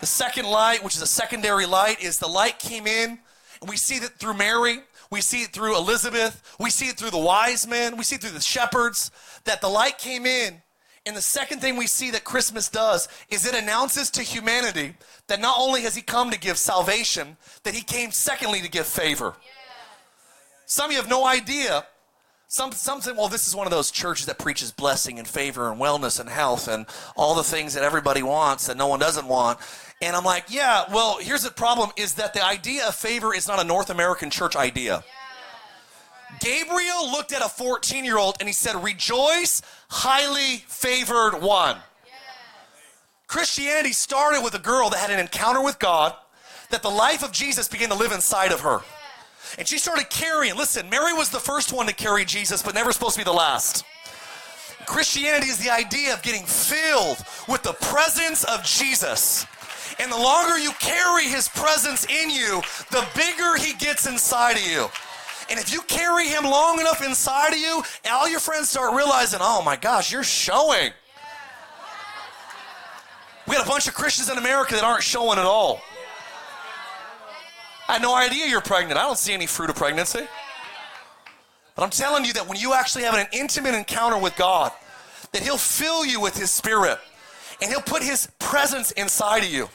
The 0.00 0.06
second 0.06 0.46
light, 0.46 0.82
which 0.82 0.96
is 0.96 1.02
a 1.02 1.06
secondary 1.06 1.66
light, 1.66 2.02
is 2.02 2.18
the 2.18 2.26
light 2.26 2.58
came 2.58 2.86
in, 2.86 3.18
and 3.60 3.70
we 3.70 3.76
see 3.76 3.98
that 4.00 4.18
through 4.18 4.34
Mary, 4.34 4.78
we 5.10 5.20
see 5.20 5.42
it 5.42 5.52
through 5.52 5.76
Elizabeth, 5.76 6.42
we 6.58 6.70
see 6.70 6.86
it 6.86 6.96
through 6.96 7.10
the 7.10 7.18
wise 7.18 7.66
men, 7.66 7.96
we 7.96 8.04
see 8.04 8.16
it 8.16 8.22
through 8.22 8.30
the 8.30 8.40
shepherds, 8.40 9.10
that 9.44 9.60
the 9.60 9.68
light 9.68 9.98
came 9.98 10.24
in. 10.24 10.62
And 11.06 11.16
the 11.16 11.22
second 11.22 11.60
thing 11.60 11.76
we 11.76 11.86
see 11.86 12.10
that 12.10 12.24
Christmas 12.24 12.68
does 12.68 13.08
is 13.30 13.46
it 13.46 13.54
announces 13.54 14.10
to 14.10 14.22
humanity 14.22 14.94
that 15.28 15.40
not 15.40 15.56
only 15.58 15.82
has 15.82 15.94
he 15.94 16.02
come 16.02 16.30
to 16.30 16.38
give 16.38 16.58
salvation, 16.58 17.36
that 17.64 17.74
he 17.74 17.82
came 17.82 18.10
secondly 18.10 18.60
to 18.60 18.68
give 18.68 18.86
favor. 18.86 19.34
Some 20.66 20.86
of 20.86 20.92
you 20.92 20.98
have 20.98 21.08
no 21.08 21.26
idea 21.26 21.86
some, 22.52 22.72
some 22.72 23.00
say, 23.00 23.12
well, 23.12 23.28
this 23.28 23.46
is 23.46 23.54
one 23.54 23.68
of 23.68 23.70
those 23.70 23.92
churches 23.92 24.26
that 24.26 24.36
preaches 24.36 24.72
blessing 24.72 25.20
and 25.20 25.28
favor 25.28 25.70
and 25.70 25.80
wellness 25.80 26.18
and 26.18 26.28
health 26.28 26.66
and 26.66 26.84
all 27.14 27.36
the 27.36 27.44
things 27.44 27.74
that 27.74 27.84
everybody 27.84 28.24
wants 28.24 28.66
that 28.66 28.76
no 28.76 28.88
one 28.88 28.98
doesn't 28.98 29.28
want. 29.28 29.60
And 30.02 30.16
I'm 30.16 30.24
like, 30.24 30.44
yeah, 30.48 30.84
well, 30.92 31.18
here's 31.20 31.42
the 31.42 31.50
problem 31.50 31.90
is 31.96 32.14
that 32.14 32.32
the 32.32 32.44
idea 32.44 32.86
of 32.86 32.94
favor 32.94 33.34
is 33.34 33.46
not 33.46 33.60
a 33.60 33.64
North 33.64 33.90
American 33.90 34.30
church 34.30 34.56
idea. 34.56 35.04
Gabriel 36.38 37.10
looked 37.10 37.32
at 37.32 37.42
a 37.42 37.48
14 37.48 38.04
year 38.04 38.16
old 38.16 38.36
and 38.40 38.48
he 38.48 38.52
said, 38.52 38.82
Rejoice, 38.82 39.60
highly 39.90 40.58
favored 40.68 41.40
one. 41.40 41.76
Christianity 43.26 43.92
started 43.92 44.42
with 44.42 44.54
a 44.54 44.58
girl 44.58 44.90
that 44.90 44.98
had 44.98 45.10
an 45.10 45.20
encounter 45.20 45.62
with 45.62 45.78
God, 45.78 46.14
that 46.70 46.82
the 46.82 46.88
life 46.88 47.22
of 47.22 47.30
Jesus 47.30 47.68
began 47.68 47.90
to 47.90 47.94
live 47.94 48.12
inside 48.12 48.52
of 48.52 48.60
her. 48.60 48.80
And 49.58 49.68
she 49.68 49.78
started 49.78 50.08
carrying. 50.10 50.56
Listen, 50.56 50.88
Mary 50.88 51.12
was 51.12 51.28
the 51.28 51.38
first 51.38 51.72
one 51.72 51.86
to 51.86 51.94
carry 51.94 52.24
Jesus, 52.24 52.62
but 52.62 52.74
never 52.74 52.92
supposed 52.92 53.14
to 53.14 53.20
be 53.20 53.24
the 53.24 53.32
last. 53.32 53.84
Christianity 54.86 55.48
is 55.48 55.58
the 55.58 55.70
idea 55.70 56.12
of 56.14 56.22
getting 56.22 56.44
filled 56.44 57.18
with 57.48 57.62
the 57.62 57.74
presence 57.74 58.44
of 58.44 58.64
Jesus. 58.64 59.46
And 59.98 60.10
the 60.10 60.16
longer 60.16 60.58
you 60.58 60.72
carry 60.78 61.24
his 61.24 61.48
presence 61.48 62.06
in 62.06 62.30
you, 62.30 62.62
the 62.90 63.06
bigger 63.14 63.56
he 63.56 63.74
gets 63.74 64.06
inside 64.06 64.56
of 64.56 64.66
you. 64.66 64.88
And 65.50 65.58
if 65.58 65.72
you 65.72 65.82
carry 65.82 66.28
him 66.28 66.44
long 66.44 66.78
enough 66.78 67.04
inside 67.04 67.52
of 67.52 67.58
you, 67.58 67.82
all 68.10 68.28
your 68.28 68.40
friends 68.40 68.70
start 68.70 68.94
realizing, 68.94 69.40
oh 69.42 69.62
my 69.62 69.76
gosh, 69.76 70.12
you're 70.12 70.22
showing. 70.22 70.92
We 73.48 73.56
got 73.56 73.66
a 73.66 73.68
bunch 73.68 73.88
of 73.88 73.94
Christians 73.94 74.30
in 74.30 74.38
America 74.38 74.74
that 74.74 74.84
aren't 74.84 75.02
showing 75.02 75.38
at 75.38 75.44
all. 75.44 75.80
I 77.88 77.94
had 77.94 78.02
no 78.02 78.14
idea 78.14 78.46
you're 78.46 78.60
pregnant. 78.60 78.96
I 78.96 79.02
don't 79.02 79.18
see 79.18 79.32
any 79.32 79.46
fruit 79.46 79.70
of 79.70 79.74
pregnancy. 79.74 80.24
But 81.74 81.82
I'm 81.82 81.90
telling 81.90 82.24
you 82.24 82.32
that 82.34 82.46
when 82.46 82.58
you 82.58 82.72
actually 82.74 83.02
have 83.02 83.14
an 83.14 83.26
intimate 83.32 83.74
encounter 83.74 84.18
with 84.18 84.36
God, 84.36 84.70
that 85.32 85.42
He'll 85.42 85.56
fill 85.56 86.06
you 86.06 86.20
with 86.20 86.36
His 86.36 86.52
Spirit 86.52 86.98
and 87.60 87.68
He'll 87.68 87.80
put 87.80 88.04
His 88.04 88.28
presence 88.38 88.92
inside 88.92 89.42
of 89.42 89.50
you. 89.50 89.68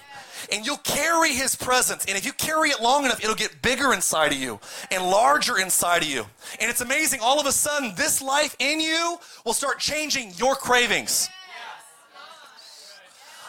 And 0.51 0.65
you'll 0.65 0.77
carry 0.77 1.34
His 1.34 1.55
presence. 1.55 2.05
And 2.05 2.17
if 2.17 2.25
you 2.25 2.34
carry 2.34 2.69
it 2.69 2.81
long 2.81 3.05
enough, 3.05 3.23
it'll 3.23 3.36
get 3.36 3.62
bigger 3.62 3.93
inside 3.93 4.31
of 4.31 4.38
you 4.38 4.60
and 4.91 5.03
larger 5.03 5.60
inside 5.60 6.03
of 6.03 6.10
you. 6.10 6.25
And 6.60 6.69
it's 6.69 6.81
amazing. 6.81 7.19
All 7.21 7.39
of 7.39 7.45
a 7.45 7.51
sudden, 7.51 7.93
this 7.95 8.21
life 8.21 8.55
in 8.60 8.79
you 8.79 9.17
will 9.45 9.53
start 9.53 9.79
changing 9.79 10.34
your 10.38 10.55
cravings. 10.55 11.29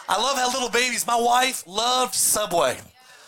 I 0.09 0.21
love 0.21 0.37
how 0.37 0.47
little 0.51 0.69
babies, 0.69 1.05
my 1.05 1.19
wife 1.19 1.63
loved 1.67 2.15
Subway. 2.15 2.77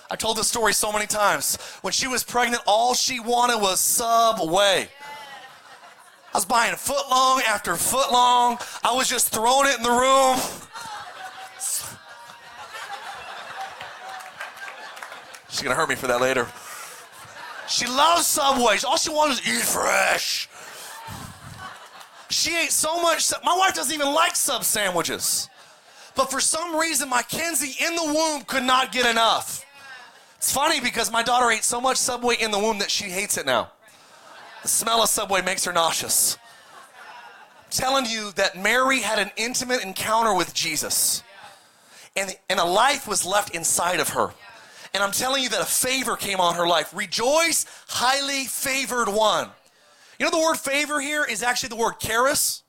I 0.10 0.15
told 0.15 0.38
this 0.38 0.47
story 0.47 0.73
so 0.73 0.91
many 0.91 1.05
times. 1.05 1.58
When 1.82 1.91
she 1.91 2.08
was 2.08 2.23
pregnant, 2.23 2.63
all 2.65 2.93
she 2.93 3.19
wanted 3.19 3.62
was 3.62 3.79
Subway. 3.79 4.88
I 6.34 6.38
was 6.38 6.45
buying 6.45 6.75
foot 6.75 7.10
long 7.10 7.41
after 7.47 7.75
foot 7.75 8.12
long. 8.12 8.60
I 8.84 8.93
was 8.93 9.10
just 9.10 9.34
throwing 9.34 9.67
it 9.67 9.77
in 9.77 9.84
the 9.84 9.89
room. 9.89 10.39
She's 15.50 15.62
gonna 15.62 15.76
hurt 15.76 15.90
me 15.90 15.96
for 15.96 16.08
that 16.08 16.22
later. 16.22 16.48
She 17.68 17.86
loves 17.86 18.26
Subways. 18.26 18.84
All 18.84 18.98
she 18.98 19.12
wants 19.12 19.40
is 19.40 19.48
eat 19.48 19.64
fresh. 19.64 20.50
She 22.30 22.56
ate 22.56 22.72
so 22.72 23.02
much. 23.02 23.32
My 23.44 23.58
wife 23.58 23.74
doesn't 23.76 23.94
even 23.94 24.14
like 24.14 24.36
sub 24.36 24.64
sandwiches. 24.64 25.50
But 26.16 26.32
for 26.32 26.40
some 26.40 26.76
reason, 26.76 27.10
my 27.10 27.22
Kenzie 27.22 27.76
in 27.84 27.96
the 27.96 28.04
womb 28.04 28.44
could 28.44 28.64
not 28.64 28.92
get 28.92 29.06
enough. 29.06 29.66
It's 30.38 30.52
funny 30.54 30.80
because 30.80 31.12
my 31.12 31.24
daughter 31.24 31.52
ate 31.52 31.64
so 31.64 31.82
much 31.82 31.98
Subway 31.98 32.36
in 32.40 32.52
the 32.52 32.60
womb 32.60 32.80
that 32.80 32.92
she 32.92 33.06
hates 33.06 33.38
it 33.38 33.46
now. 33.46 33.72
The 34.62 34.68
smell 34.68 35.04
of 35.04 35.10
Subway 35.10 35.42
makes 35.42 35.66
her 35.66 35.74
nauseous. 35.74 36.38
I'm 37.58 37.72
telling 37.72 38.06
you 38.06 38.32
that 38.36 38.58
Mary 38.58 39.00
had 39.00 39.20
an 39.20 39.32
intimate 39.38 39.84
encounter 39.84 40.34
with 40.34 40.54
Jesus, 40.54 41.24
and, 42.16 42.36
and 42.50 42.60
a 42.60 42.66
life 42.66 43.08
was 43.08 43.26
left 43.26 43.54
inside 43.56 44.00
of 44.00 44.10
her. 44.10 44.32
And 44.93 45.04
I'm 45.04 45.12
telling 45.12 45.43
you 45.43 45.49
that 45.49 45.62
a 45.62 45.65
favor 45.65 46.15
came 46.15 46.39
on 46.39 46.56
her 46.56 46.67
life. 46.67 46.93
Rejoice, 46.93 47.65
highly 47.88 48.45
favored 48.45 49.10
one. 49.10 49.49
You 50.19 50.25
know, 50.25 50.32
the 50.32 50.39
word 50.39 50.58
favor 50.58 50.99
here 50.99 51.23
is 51.23 51.43
actually 51.43 51.69
the 51.69 51.75
word 51.75 51.99
charis. 51.99 52.63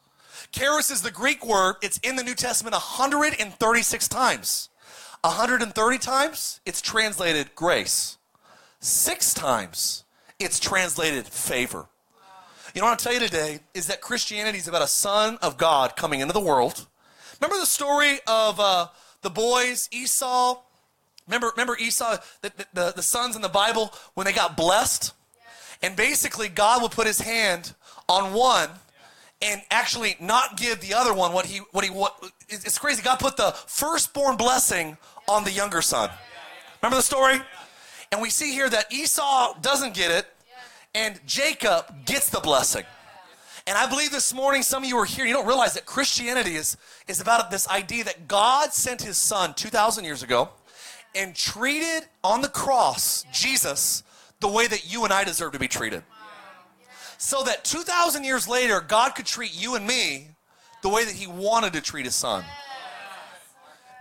Charis 0.52 0.90
is 0.90 1.02
the 1.02 1.10
Greek 1.10 1.44
word, 1.46 1.76
it's 1.80 1.98
in 1.98 2.16
the 2.16 2.24
New 2.24 2.34
Testament 2.34 2.74
136 2.74 4.08
times. 4.08 4.68
130 5.22 5.98
times, 5.98 6.60
it's 6.66 6.80
translated 6.80 7.54
grace. 7.54 8.18
Six 8.80 9.34
times, 9.34 10.04
it's 10.38 10.58
translated 10.58 11.26
favor. 11.26 11.86
You 12.74 12.80
know 12.80 12.86
what 12.86 12.92
I'll 12.92 12.96
tell 12.96 13.12
you 13.12 13.20
today 13.20 13.60
is 13.74 13.86
that 13.88 14.00
Christianity 14.00 14.58
is 14.58 14.68
about 14.68 14.82
a 14.82 14.86
son 14.86 15.38
of 15.42 15.56
God 15.58 15.96
coming 15.96 16.20
into 16.20 16.32
the 16.32 16.40
world. 16.40 16.86
Remember 17.40 17.58
the 17.60 17.66
story 17.66 18.18
of 18.26 18.60
uh, 18.60 18.88
the 19.22 19.30
boys, 19.30 19.88
Esau? 19.92 20.60
Remember, 21.30 21.50
remember 21.56 21.76
Esau, 21.78 22.16
the, 22.42 22.52
the, 22.74 22.92
the 22.96 23.02
sons 23.02 23.36
in 23.36 23.42
the 23.42 23.48
Bible, 23.48 23.94
when 24.14 24.24
they 24.26 24.32
got 24.32 24.56
blessed? 24.56 25.14
And 25.80 25.94
basically, 25.94 26.48
God 26.48 26.82
would 26.82 26.90
put 26.90 27.06
his 27.06 27.20
hand 27.20 27.72
on 28.08 28.34
one 28.34 28.68
and 29.40 29.62
actually 29.70 30.16
not 30.20 30.56
give 30.56 30.80
the 30.80 30.92
other 30.92 31.14
one 31.14 31.32
what 31.32 31.46
he 31.46 31.58
what 31.70 31.84
he 31.84 31.90
what 31.90 32.32
it's 32.48 32.78
crazy. 32.78 33.00
God 33.02 33.18
put 33.18 33.36
the 33.36 33.52
firstborn 33.66 34.36
blessing 34.36 34.98
on 35.28 35.44
the 35.44 35.52
younger 35.52 35.80
son. 35.80 36.10
Remember 36.82 36.96
the 36.96 37.02
story? 37.02 37.40
And 38.12 38.20
we 38.20 38.28
see 38.28 38.52
here 38.52 38.68
that 38.68 38.92
esau 38.92 39.54
doesn't 39.60 39.94
get 39.94 40.10
it 40.10 40.26
and 40.94 41.20
jacob 41.26 42.04
gets 42.04 42.28
the 42.28 42.40
blessing. 42.40 42.84
And 43.66 43.78
i 43.78 43.88
believe 43.88 44.10
this 44.10 44.34
morning 44.34 44.62
some 44.62 44.82
of 44.82 44.88
you 44.88 44.98
are 44.98 45.04
here 45.04 45.24
you 45.24 45.32
don't 45.32 45.46
realize 45.46 45.74
that 45.74 45.86
christianity 45.86 46.56
is 46.56 46.76
is 47.06 47.20
about 47.20 47.50
this 47.50 47.68
idea 47.68 48.02
that 48.04 48.26
god 48.26 48.72
sent 48.72 49.02
his 49.02 49.16
son 49.16 49.54
2000 49.54 50.04
years 50.04 50.22
ago 50.22 50.48
and 51.14 51.34
treated 51.34 52.06
on 52.22 52.40
the 52.40 52.48
cross 52.48 53.24
jesus 53.32 54.02
the 54.40 54.48
way 54.48 54.66
that 54.66 54.90
you 54.90 55.04
and 55.04 55.12
i 55.12 55.24
deserve 55.24 55.52
to 55.52 55.58
be 55.58 55.68
treated 55.68 56.02
so 57.20 57.42
that 57.44 57.64
2,000 57.64 58.24
years 58.24 58.48
later, 58.48 58.80
God 58.80 59.14
could 59.14 59.26
treat 59.26 59.54
you 59.54 59.74
and 59.74 59.86
me 59.86 60.28
the 60.82 60.88
way 60.88 61.04
that 61.04 61.14
He 61.14 61.26
wanted 61.26 61.74
to 61.74 61.82
treat 61.82 62.06
His 62.06 62.14
Son. 62.14 62.42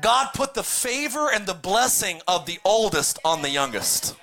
God 0.01 0.29
put 0.33 0.53
the 0.53 0.63
favor 0.63 1.29
and 1.29 1.45
the 1.45 1.53
blessing 1.53 2.21
of 2.29 2.45
the 2.45 2.59
oldest 2.63 3.19
on 3.25 3.41
the 3.41 3.49
youngest. 3.49 4.15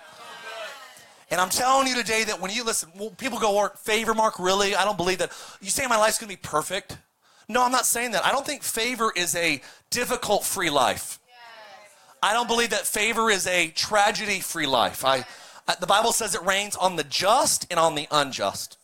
And 1.30 1.38
I'm 1.42 1.50
telling 1.50 1.86
you 1.86 1.94
today 1.94 2.24
that 2.24 2.40
when 2.40 2.50
you 2.50 2.64
listen, 2.64 2.90
people 3.18 3.38
go, 3.38 3.68
favor, 3.76 4.14
Mark, 4.14 4.38
really? 4.38 4.74
I 4.74 4.86
don't 4.86 4.96
believe 4.96 5.18
that. 5.18 5.30
You 5.60 5.68
say 5.68 5.86
my 5.86 5.98
life's 5.98 6.18
gonna 6.18 6.30
be 6.30 6.36
perfect? 6.36 6.96
No, 7.50 7.62
I'm 7.62 7.72
not 7.72 7.84
saying 7.84 8.12
that. 8.12 8.24
I 8.24 8.32
don't 8.32 8.46
think 8.46 8.62
favor 8.62 9.12
is 9.14 9.36
a 9.36 9.60
difficult 9.90 10.42
free 10.42 10.70
life. 10.70 11.18
I 12.26 12.32
don't 12.32 12.48
believe 12.48 12.70
that 12.70 12.84
favor 12.84 13.30
is 13.30 13.46
a 13.46 13.68
tragedy 13.68 14.40
free 14.40 14.66
life. 14.66 15.04
I, 15.04 15.24
uh, 15.68 15.76
the 15.78 15.86
Bible 15.86 16.10
says 16.10 16.34
it 16.34 16.42
rains 16.42 16.74
on 16.74 16.96
the 16.96 17.04
just 17.04 17.68
and 17.70 17.78
on 17.78 17.94
the 17.94 18.08
unjust. 18.10 18.78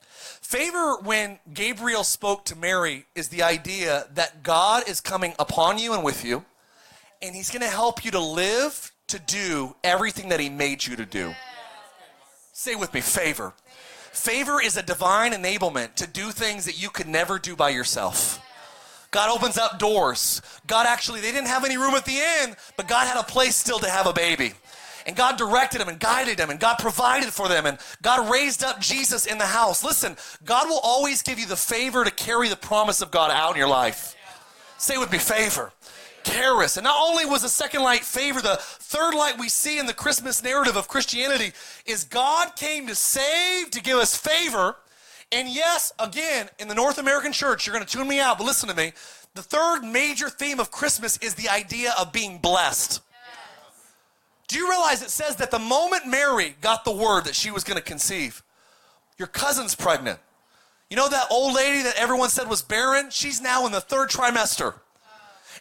Favor, 0.00 0.96
when 1.02 1.38
Gabriel 1.52 2.02
spoke 2.02 2.46
to 2.46 2.56
Mary, 2.56 3.04
is 3.14 3.28
the 3.28 3.42
idea 3.42 4.06
that 4.14 4.42
God 4.42 4.88
is 4.88 5.02
coming 5.02 5.34
upon 5.38 5.78
you 5.78 5.92
and 5.92 6.02
with 6.02 6.24
you, 6.24 6.46
and 7.20 7.34
He's 7.36 7.50
going 7.50 7.60
to 7.60 7.68
help 7.68 8.06
you 8.06 8.10
to 8.12 8.20
live, 8.20 8.90
to 9.08 9.18
do 9.18 9.76
everything 9.84 10.30
that 10.30 10.40
He 10.40 10.48
made 10.48 10.86
you 10.86 10.96
to 10.96 11.04
do. 11.04 11.34
Say 12.54 12.74
with 12.74 12.94
me 12.94 13.02
favor. 13.02 13.52
Favor 14.12 14.62
is 14.62 14.78
a 14.78 14.82
divine 14.82 15.32
enablement 15.32 15.94
to 15.96 16.06
do 16.06 16.30
things 16.30 16.64
that 16.64 16.80
you 16.80 16.88
could 16.88 17.06
never 17.06 17.38
do 17.38 17.54
by 17.54 17.68
yourself. 17.68 18.42
God 19.10 19.34
opens 19.34 19.56
up 19.56 19.78
doors. 19.78 20.42
God 20.66 20.86
actually, 20.86 21.20
they 21.20 21.32
didn't 21.32 21.48
have 21.48 21.64
any 21.64 21.78
room 21.78 21.94
at 21.94 22.04
the 22.04 22.18
inn, 22.18 22.54
but 22.76 22.88
God 22.88 23.06
had 23.06 23.18
a 23.18 23.22
place 23.22 23.56
still 23.56 23.78
to 23.78 23.88
have 23.88 24.06
a 24.06 24.12
baby. 24.12 24.52
And 25.06 25.16
God 25.16 25.38
directed 25.38 25.80
them 25.80 25.88
and 25.88 25.98
guided 25.98 26.36
them 26.36 26.50
and 26.50 26.60
God 26.60 26.76
provided 26.78 27.30
for 27.30 27.48
them 27.48 27.64
and 27.64 27.78
God 28.02 28.30
raised 28.30 28.62
up 28.62 28.78
Jesus 28.78 29.24
in 29.24 29.38
the 29.38 29.46
house. 29.46 29.82
Listen, 29.82 30.16
God 30.44 30.68
will 30.68 30.80
always 30.82 31.22
give 31.22 31.38
you 31.38 31.46
the 31.46 31.56
favor 31.56 32.04
to 32.04 32.10
carry 32.10 32.50
the 32.50 32.56
promise 32.56 33.00
of 33.00 33.10
God 33.10 33.30
out 33.30 33.52
in 33.52 33.56
your 33.56 33.68
life. 33.68 34.14
Say 34.76 34.98
with 34.98 35.10
me, 35.10 35.18
favor. 35.18 35.72
Charis. 36.24 36.76
And 36.76 36.84
not 36.84 37.00
only 37.00 37.24
was 37.24 37.42
the 37.42 37.48
second 37.48 37.82
light 37.82 38.04
favor, 38.04 38.42
the 38.42 38.58
third 38.60 39.14
light 39.14 39.38
we 39.38 39.48
see 39.48 39.78
in 39.78 39.86
the 39.86 39.94
Christmas 39.94 40.42
narrative 40.42 40.76
of 40.76 40.88
Christianity 40.88 41.52
is 41.86 42.04
God 42.04 42.54
came 42.54 42.86
to 42.86 42.94
save, 42.94 43.70
to 43.70 43.80
give 43.80 43.96
us 43.96 44.16
favor, 44.16 44.76
And 45.30 45.48
yes, 45.48 45.92
again, 45.98 46.48
in 46.58 46.68
the 46.68 46.74
North 46.74 46.98
American 46.98 47.32
church, 47.32 47.66
you're 47.66 47.74
going 47.74 47.84
to 47.84 47.90
tune 47.90 48.08
me 48.08 48.18
out, 48.18 48.38
but 48.38 48.44
listen 48.44 48.68
to 48.68 48.74
me. 48.74 48.92
The 49.34 49.42
third 49.42 49.82
major 49.82 50.30
theme 50.30 50.58
of 50.58 50.70
Christmas 50.70 51.18
is 51.18 51.34
the 51.34 51.48
idea 51.48 51.92
of 51.98 52.12
being 52.12 52.38
blessed. 52.38 53.02
Do 54.48 54.56
you 54.56 54.68
realize 54.70 55.02
it 55.02 55.10
says 55.10 55.36
that 55.36 55.50
the 55.50 55.58
moment 55.58 56.06
Mary 56.06 56.56
got 56.62 56.84
the 56.84 56.92
word 56.92 57.24
that 57.24 57.34
she 57.34 57.50
was 57.50 57.64
going 57.64 57.76
to 57.76 57.82
conceive, 57.84 58.42
your 59.18 59.28
cousin's 59.28 59.74
pregnant. 59.74 60.18
You 60.88 60.96
know 60.96 61.08
that 61.08 61.26
old 61.30 61.54
lady 61.54 61.82
that 61.82 61.96
everyone 61.96 62.30
said 62.30 62.48
was 62.48 62.62
barren? 62.62 63.10
She's 63.10 63.42
now 63.42 63.66
in 63.66 63.72
the 63.72 63.80
third 63.80 64.08
trimester. 64.08 64.74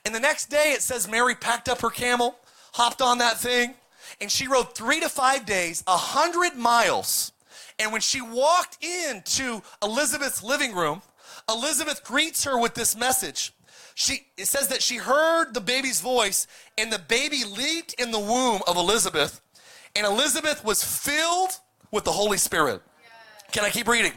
And 0.06 0.16
the 0.16 0.22
next 0.22 0.50
day 0.50 0.72
it 0.72 0.82
says 0.82 1.10
Mary 1.10 1.36
packed 1.36 1.68
up 1.68 1.82
her 1.82 1.90
camel, 1.90 2.38
hopped 2.74 3.02
on 3.02 3.18
that 3.18 3.38
thing, 3.38 3.74
and 4.22 4.32
she 4.32 4.48
rode 4.48 4.74
three 4.74 5.02
to 5.02 5.10
five 5.10 5.46
days, 5.46 5.84
a 5.86 5.98
hundred 5.98 6.56
miles. 6.56 7.34
And 7.80 7.92
when 7.92 8.02
she 8.02 8.22
walked 8.22 8.84
into 8.84 9.62
Elizabeth's 9.84 10.44
living 10.44 10.74
room, 10.74 11.02
Elizabeth 11.50 12.04
greets 12.04 12.44
her 12.44 12.60
with 12.60 12.74
this 12.74 12.96
message. 12.96 13.54
She, 13.94 14.28
it 14.38 14.48
says 14.48 14.68
that 14.68 14.82
she 14.82 14.98
heard 14.98 15.54
the 15.54 15.62
baby's 15.62 16.02
voice, 16.02 16.48
and 16.78 16.92
the 16.92 17.00
baby 17.00 17.44
leaped 17.44 17.94
in 17.96 18.12
the 18.12 18.20
womb 18.20 18.62
of 18.68 18.78
Elizabeth, 18.78 19.42
and 19.96 20.06
Elizabeth 20.06 20.64
was 20.64 20.84
filled 20.84 21.60
with 21.92 22.04
the 22.04 22.12
Holy 22.12 22.38
Spirit. 22.38 22.82
Can 23.52 23.64
I 23.64 23.70
keep 23.70 23.88
reading? 23.88 24.12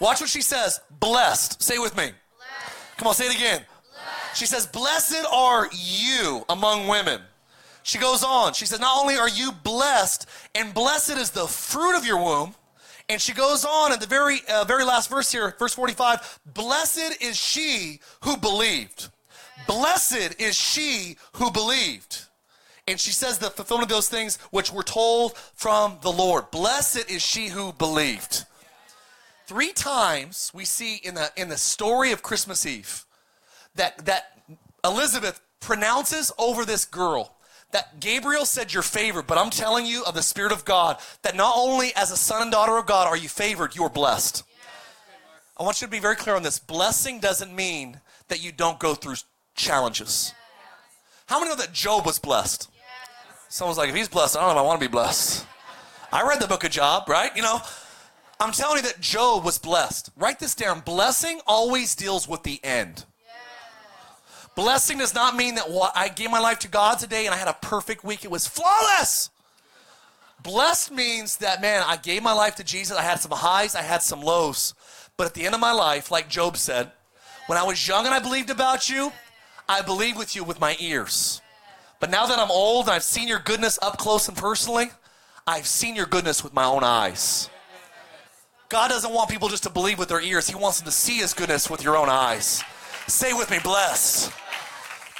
Watch 0.00 0.20
what 0.20 0.30
she 0.30 0.40
says. 0.40 0.80
Blessed. 1.00 1.62
Say 1.62 1.78
with 1.78 1.96
me. 1.96 2.04
Blessed. 2.04 2.96
Come 2.96 3.08
on, 3.08 3.14
say 3.14 3.26
it 3.26 3.34
again. 3.34 3.64
Blessed. 3.92 4.38
She 4.38 4.46
says, 4.46 4.66
Blessed 4.66 5.26
are 5.30 5.68
you 5.72 6.44
among 6.48 6.86
women. 6.86 7.20
She 7.82 7.98
goes 7.98 8.22
on. 8.22 8.54
She 8.54 8.66
says, 8.66 8.80
Not 8.80 9.00
only 9.00 9.16
are 9.16 9.28
you 9.28 9.52
blessed, 9.52 10.26
and 10.54 10.72
blessed 10.72 11.16
is 11.16 11.30
the 11.30 11.46
fruit 11.46 11.96
of 11.96 12.06
your 12.06 12.22
womb. 12.22 12.54
And 13.08 13.20
she 13.20 13.32
goes 13.32 13.64
on 13.64 13.92
at 13.92 14.00
the 14.00 14.06
very, 14.06 14.40
uh, 14.52 14.64
very 14.64 14.84
last 14.84 15.08
verse 15.08 15.32
here, 15.32 15.54
verse 15.58 15.74
45 15.74 16.40
Blessed 16.46 17.22
is 17.22 17.36
she 17.36 18.00
who 18.22 18.36
believed. 18.36 19.08
Blessed 19.66 20.40
is 20.40 20.56
she 20.56 21.16
who 21.34 21.50
believed. 21.50 22.24
And 22.86 22.98
she 22.98 23.10
says 23.10 23.38
the 23.38 23.50
fulfillment 23.50 23.90
of 23.90 23.96
those 23.96 24.08
things 24.08 24.36
which 24.50 24.72
were 24.72 24.82
told 24.82 25.36
from 25.54 25.98
the 26.02 26.10
Lord. 26.10 26.50
Blessed 26.50 27.10
is 27.10 27.22
she 27.22 27.48
who 27.48 27.72
believed. 27.74 28.44
Three 29.46 29.72
times 29.72 30.50
we 30.54 30.64
see 30.64 30.96
in 30.96 31.14
the 31.14 31.30
in 31.36 31.48
the 31.48 31.56
story 31.56 32.12
of 32.12 32.22
Christmas 32.22 32.66
Eve 32.66 33.04
that 33.74 34.04
that 34.04 34.38
Elizabeth 34.84 35.40
pronounces 35.60 36.32
over 36.38 36.64
this 36.64 36.84
girl 36.84 37.34
that 37.72 38.00
Gabriel 38.00 38.46
said 38.46 38.72
you're 38.72 38.82
favored, 38.82 39.26
but 39.26 39.38
I'm 39.38 39.50
telling 39.50 39.84
you 39.84 40.02
of 40.04 40.14
the 40.14 40.22
Spirit 40.22 40.52
of 40.52 40.64
God 40.64 40.98
that 41.22 41.36
not 41.36 41.54
only 41.56 41.94
as 41.94 42.10
a 42.10 42.16
son 42.16 42.42
and 42.42 42.50
daughter 42.50 42.76
of 42.78 42.86
God 42.86 43.06
are 43.06 43.16
you 43.16 43.28
favored, 43.28 43.76
you 43.76 43.84
are 43.84 43.90
blessed. 43.90 44.42
I 45.58 45.64
want 45.64 45.80
you 45.80 45.86
to 45.86 45.90
be 45.90 45.98
very 45.98 46.16
clear 46.16 46.36
on 46.36 46.42
this. 46.42 46.58
Blessing 46.58 47.20
doesn't 47.20 47.54
mean 47.54 48.00
that 48.28 48.42
you 48.42 48.52
don't 48.52 48.78
go 48.78 48.94
through 48.94 49.16
challenges. 49.54 50.32
How 51.26 51.38
many 51.38 51.50
know 51.50 51.56
that 51.56 51.72
Job 51.72 52.06
was 52.06 52.18
blessed? 52.18 52.70
Someone's 53.48 53.78
like, 53.78 53.88
if 53.88 53.94
he's 53.94 54.08
blessed, 54.08 54.36
I 54.36 54.40
don't 54.40 54.54
know 54.54 54.60
if 54.60 54.64
I 54.64 54.66
want 54.66 54.80
to 54.80 54.88
be 54.88 54.90
blessed. 54.90 55.46
I 56.12 56.22
read 56.22 56.40
the 56.40 56.46
book 56.46 56.64
of 56.64 56.70
Job, 56.70 57.08
right? 57.08 57.34
You 57.36 57.42
know, 57.42 57.60
I'm 58.40 58.52
telling 58.52 58.76
you 58.76 58.82
that 58.84 59.00
Job 59.00 59.44
was 59.44 59.58
blessed. 59.58 60.10
Write 60.16 60.38
this 60.38 60.54
down. 60.54 60.80
Blessing 60.80 61.40
always 61.46 61.94
deals 61.94 62.28
with 62.28 62.44
the 62.44 62.64
end. 62.64 63.04
Blessing 64.58 64.98
does 64.98 65.14
not 65.14 65.36
mean 65.36 65.54
that 65.54 65.70
what 65.70 65.92
I 65.94 66.08
gave 66.08 66.32
my 66.32 66.40
life 66.40 66.58
to 66.58 66.68
God 66.68 66.98
today 66.98 67.26
and 67.26 67.32
I 67.32 67.38
had 67.38 67.46
a 67.46 67.56
perfect 67.62 68.02
week. 68.02 68.24
It 68.24 68.30
was 68.32 68.48
flawless. 68.48 69.30
Blessed 70.42 70.90
means 70.90 71.36
that, 71.36 71.62
man, 71.62 71.84
I 71.86 71.96
gave 71.96 72.24
my 72.24 72.32
life 72.32 72.56
to 72.56 72.64
Jesus. 72.64 72.96
I 72.96 73.02
had 73.02 73.20
some 73.20 73.30
highs, 73.30 73.76
I 73.76 73.82
had 73.82 74.02
some 74.02 74.20
lows. 74.20 74.74
But 75.16 75.28
at 75.28 75.34
the 75.34 75.46
end 75.46 75.54
of 75.54 75.60
my 75.60 75.70
life, 75.70 76.10
like 76.10 76.28
Job 76.28 76.56
said, 76.56 76.90
when 77.46 77.56
I 77.56 77.62
was 77.62 77.86
young 77.86 78.04
and 78.04 78.12
I 78.12 78.18
believed 78.18 78.50
about 78.50 78.90
you, 78.90 79.12
I 79.68 79.80
believed 79.80 80.18
with 80.18 80.34
you 80.34 80.42
with 80.42 80.58
my 80.58 80.76
ears. 80.80 81.40
But 82.00 82.10
now 82.10 82.26
that 82.26 82.40
I'm 82.40 82.50
old 82.50 82.86
and 82.86 82.94
I've 82.94 83.04
seen 83.04 83.28
your 83.28 83.38
goodness 83.38 83.78
up 83.80 83.96
close 83.96 84.26
and 84.26 84.36
personally, 84.36 84.86
I've 85.46 85.68
seen 85.68 85.94
your 85.94 86.06
goodness 86.06 86.42
with 86.42 86.52
my 86.52 86.64
own 86.64 86.82
eyes. 86.82 87.48
God 88.68 88.88
doesn't 88.88 89.14
want 89.14 89.30
people 89.30 89.50
just 89.50 89.62
to 89.62 89.70
believe 89.70 90.00
with 90.00 90.08
their 90.08 90.20
ears. 90.20 90.48
He 90.48 90.56
wants 90.56 90.80
them 90.80 90.86
to 90.86 90.90
see 90.90 91.18
his 91.18 91.32
goodness 91.32 91.70
with 91.70 91.84
your 91.84 91.96
own 91.96 92.08
eyes. 92.08 92.64
Say 93.06 93.32
with 93.32 93.52
me, 93.52 93.60
blessed. 93.62 94.32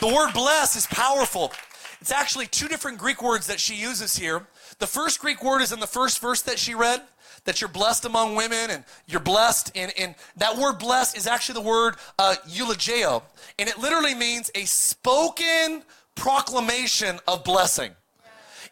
The 0.01 0.07
word 0.07 0.33
bless 0.33 0.77
is 0.77 0.87
powerful. 0.87 1.53
It's 2.01 2.13
actually 2.13 2.47
two 2.47 2.69
different 2.69 2.99
Greek 2.99 3.23
words 3.23 3.49
that 3.49 3.59
she 3.59 3.75
uses 3.75 4.17
here. 4.17 4.47
The 4.79 4.87
first 4.87 5.19
Greek 5.21 5.43
word 5.43 5.61
is 5.61 5.73
in 5.73 5.81
the 5.81 5.87
first 5.89 6.21
verse 6.21 6.41
that 6.43 6.59
she 6.59 6.75
read, 6.75 7.03
that 7.45 7.61
you're 7.61 7.69
blessed 7.69 8.05
among 8.05 8.37
women 8.37 8.71
and 8.71 8.85
you're 9.07 9.21
blessed. 9.21 9.73
And, 9.75 9.93
and 9.99 10.15
that 10.37 10.57
word 10.57 10.79
blessed 10.79 11.17
is 11.17 11.27
actually 11.27 11.55
the 11.55 11.69
word 11.69 11.97
uh, 12.19 12.37
eulogio. 12.49 13.23
And 13.59 13.69
it 13.69 13.79
literally 13.79 14.15
means 14.15 14.53
a 14.55 14.65
spoken 14.67 15.83
proclamation 16.15 17.19
of 17.27 17.43
blessing. 17.43 17.91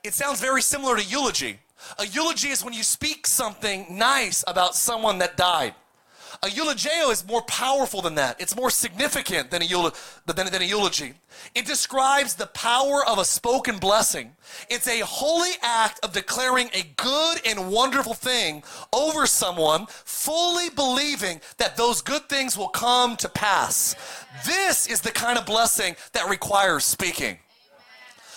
It 0.05 0.15
sounds 0.15 0.41
very 0.41 0.63
similar 0.63 0.97
to 0.97 1.05
eulogy. 1.05 1.59
A 1.99 2.07
eulogy 2.07 2.49
is 2.49 2.65
when 2.65 2.73
you 2.73 2.85
speak 2.85 3.27
something 3.27 3.87
nice 3.91 4.45
about 4.47 4.77
someone 4.77 5.19
that 5.19 5.37
died. 5.37 5.75
A 6.43 6.49
eulogio 6.49 7.11
is 7.11 7.27
more 7.27 7.43
powerful 7.43 8.03
than 8.03 8.15
that. 8.17 8.41
It's 8.41 8.55
more 8.55 8.71
significant 8.71 9.51
than 9.51 9.63
a, 9.63 9.65
eul- 9.65 9.95
than, 10.27 10.47
than 10.47 10.63
a 10.63 10.65
eulogy. 10.65 11.15
It 11.55 11.67
describes 11.67 12.35
the 12.35 12.47
power 12.49 13.05
of 13.07 13.19
a 13.19 13.25
spoken 13.25 13.79
blessing. 13.79 14.37
It's 14.69 14.87
a 14.87 15.01
holy 15.01 15.53
act 15.63 16.01
of 16.05 16.13
declaring 16.13 16.69
a 16.73 16.83
good 16.97 17.41
and 17.47 17.71
wonderful 17.71 18.15
thing 18.15 18.63
over 18.93 19.27
someone, 19.27 19.87
fully 19.89 20.71
believing 20.71 21.41
that 21.59 21.77
those 21.77 22.03
good 22.03 22.29
things 22.29 22.57
will 22.57 22.69
come 22.69 23.17
to 23.17 23.29
pass. 23.29 23.95
This 24.45 24.87
is 24.87 25.01
the 25.01 25.13
kind 25.13 25.39
of 25.39 25.47
blessing 25.47 25.97
that 26.13 26.29
requires 26.29 26.85
speaking. 26.85 27.39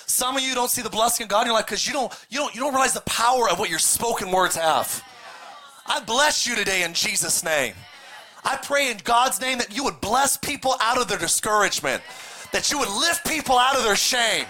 Some 0.05 0.37
of 0.37 0.41
you 0.41 0.55
don't 0.55 0.71
see 0.71 0.81
the 0.81 0.89
blessing 0.89 1.25
of 1.25 1.29
God 1.29 1.41
in 1.41 1.47
your 1.47 1.55
life 1.55 1.65
because 1.65 1.85
you 1.85 1.93
don't, 1.93 2.11
you, 2.29 2.39
don't, 2.39 2.55
you 2.55 2.61
don't 2.61 2.73
realize 2.73 2.93
the 2.93 3.01
power 3.01 3.49
of 3.49 3.59
what 3.59 3.69
your 3.69 3.79
spoken 3.79 4.31
words 4.31 4.55
have. 4.55 5.03
I 5.85 5.99
bless 5.99 6.47
you 6.47 6.55
today 6.55 6.83
in 6.83 6.93
Jesus' 6.93 7.43
name. 7.43 7.73
I 8.43 8.57
pray 8.57 8.91
in 8.91 8.97
God's 9.03 9.41
name 9.41 9.57
that 9.57 9.75
you 9.75 9.83
would 9.83 10.01
bless 10.01 10.37
people 10.37 10.75
out 10.81 10.99
of 10.99 11.07
their 11.07 11.17
discouragement, 11.17 12.01
that 12.51 12.71
you 12.71 12.79
would 12.79 12.89
lift 12.89 13.25
people 13.27 13.57
out 13.57 13.75
of 13.75 13.83
their 13.83 13.95
shame. 13.95 14.45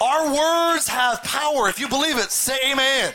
Our 0.00 0.26
words 0.34 0.88
have 0.88 1.22
power. 1.22 1.68
If 1.68 1.78
you 1.78 1.88
believe 1.88 2.16
it, 2.16 2.30
say 2.30 2.58
amen. 2.72 3.12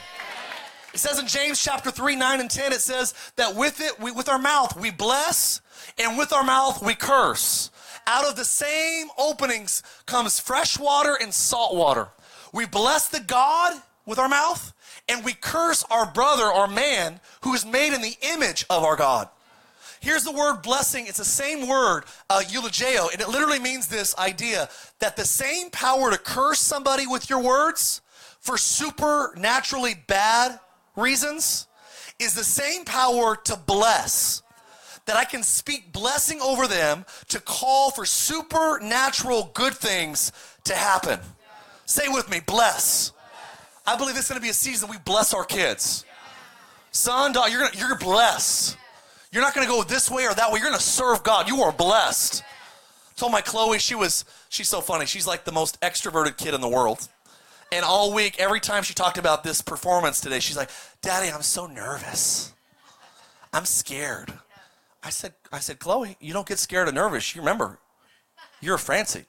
It 0.93 0.99
says 0.99 1.19
in 1.19 1.28
James 1.28 1.62
chapter 1.62 1.91
3, 1.91 2.15
9 2.15 2.39
and 2.39 2.49
10, 2.49 2.71
it 2.71 2.80
says 2.80 3.13
that 3.36 3.56
with 3.56 3.82
it, 3.82 3.99
we, 3.99 4.12
with 4.12 4.30
our 4.30 4.39
mouth, 4.39 4.80
we 4.80 4.91
bless, 4.91 5.60
and 5.97 6.17
with 6.17 6.32
our 6.32 6.43
mouth, 6.43 6.82
we 6.82 6.95
curse. 6.95 7.69
Out 8.08 8.25
of 8.25 8.36
the 8.36 8.45
same 8.45 9.08
openings 9.17 9.84
comes 10.06 10.39
fresh 10.39 10.80
water 10.80 11.17
and 11.19 11.34
salt 11.34 11.75
water. 11.75 12.10
We 12.54 12.65
bless 12.65 13.10
the 13.10 13.19
God 13.19 13.82
with 14.06 14.19
our 14.19 14.30
mouth, 14.30 14.73
and 15.10 15.25
we 15.25 15.34
curse 15.34 15.84
our 15.89 16.10
brother 16.10 16.45
or 16.45 16.67
man 16.67 17.19
who 17.41 17.54
is 17.54 17.65
made 17.65 17.93
in 17.93 18.01
the 18.01 18.15
image 18.21 18.65
of 18.69 18.84
our 18.84 18.95
God. 18.95 19.28
Here's 19.99 20.23
the 20.23 20.31
word 20.31 20.62
blessing. 20.62 21.08
It's 21.08 21.17
the 21.17 21.25
same 21.25 21.67
word, 21.67 22.03
uh, 22.29 22.41
eulogio, 22.47 23.12
and 23.12 23.21
it 23.21 23.29
literally 23.29 23.60
means 23.60 23.88
this 23.88 24.15
idea 24.17 24.69
that 24.99 25.15
the 25.15 25.25
same 25.25 25.69
power 25.69 26.12
to 26.12 26.17
curse 26.17 26.60
somebody 26.60 27.08
with 27.08 27.29
your 27.29 27.41
words 27.41 28.01
for 28.39 28.58
supernaturally 28.58 29.95
bad 30.08 30.60
reasons 30.95 31.67
is 32.19 32.34
the 32.34 32.43
same 32.43 32.86
power 32.86 33.36
to 33.36 33.58
bless 33.58 34.43
that 35.05 35.15
I 35.15 35.23
can 35.23 35.43
speak 35.43 35.91
blessing 35.91 36.41
over 36.41 36.67
them 36.67 37.05
to 37.29 37.39
call 37.39 37.91
for 37.91 38.05
supernatural 38.05 39.51
good 39.53 39.73
things 39.73 40.31
to 40.63 40.75
happen. 40.75 41.19
Say 41.86 42.08
with 42.08 42.29
me, 42.29 42.39
bless. 42.45 43.12
I 43.86 43.95
believe 43.95 44.15
this 44.15 44.25
is 44.25 44.29
going 44.29 44.39
to 44.39 44.43
be 44.43 44.49
a 44.49 44.53
season 44.53 44.89
we 44.89 44.97
bless 45.05 45.34
our 45.34 45.45
kids. 45.45 46.05
Son, 46.91 47.34
daughter, 47.34 47.51
you're 47.51 47.60
going 47.60 47.77
you're 47.77 47.97
bless. 47.97 48.77
You're 49.36 49.43
not 49.43 49.54
going 49.54 49.67
to 49.67 49.71
go 49.71 49.84
this 49.84 50.10
way 50.10 50.26
or 50.26 50.34
that 50.34 50.50
way. 50.50 50.60
You're 50.60 50.69
going 50.69 50.80
to 50.80 50.84
serve 50.84 51.21
God. 51.21 51.50
You 51.50 51.62
are 51.63 51.74
blessed. 51.74 52.41
I 52.41 53.19
told 53.19 53.33
my 53.33 53.42
Chloe, 53.42 53.79
she 53.79 53.94
was, 53.94 54.23
she's 54.48 54.69
so 54.69 54.79
funny. 54.79 55.06
She's 55.06 55.27
like 55.27 55.44
the 55.44 55.52
most 55.52 55.77
extroverted 55.81 56.38
kid 56.38 56.54
in 56.54 56.62
the 56.62 56.69
world. 56.69 57.10
And 57.69 57.83
all 57.83 58.13
week, 58.13 58.40
every 58.40 58.62
time 58.62 58.81
she 58.81 58.94
talked 58.94 59.17
about 59.17 59.44
this 59.44 59.62
performance 59.62 60.21
today, 60.21 60.40
she's 60.40 60.56
like, 60.56 60.69
Daddy, 61.02 61.29
I'm 61.29 61.42
so 61.42 61.67
nervous. 61.67 62.54
I'm 63.52 63.65
scared. 63.65 64.31
I 65.04 65.10
said, 65.10 65.33
I 65.52 65.60
said, 65.60 65.79
Chloe, 65.79 66.15
you 66.21 66.31
don't 66.31 66.48
get 66.48 66.58
scared 66.58 66.88
or 66.88 66.94
nervous. 66.94 67.36
You 67.36 67.42
remember, 67.42 67.77
you're 68.62 68.75
a 68.75 68.79
Francie. 68.79 69.25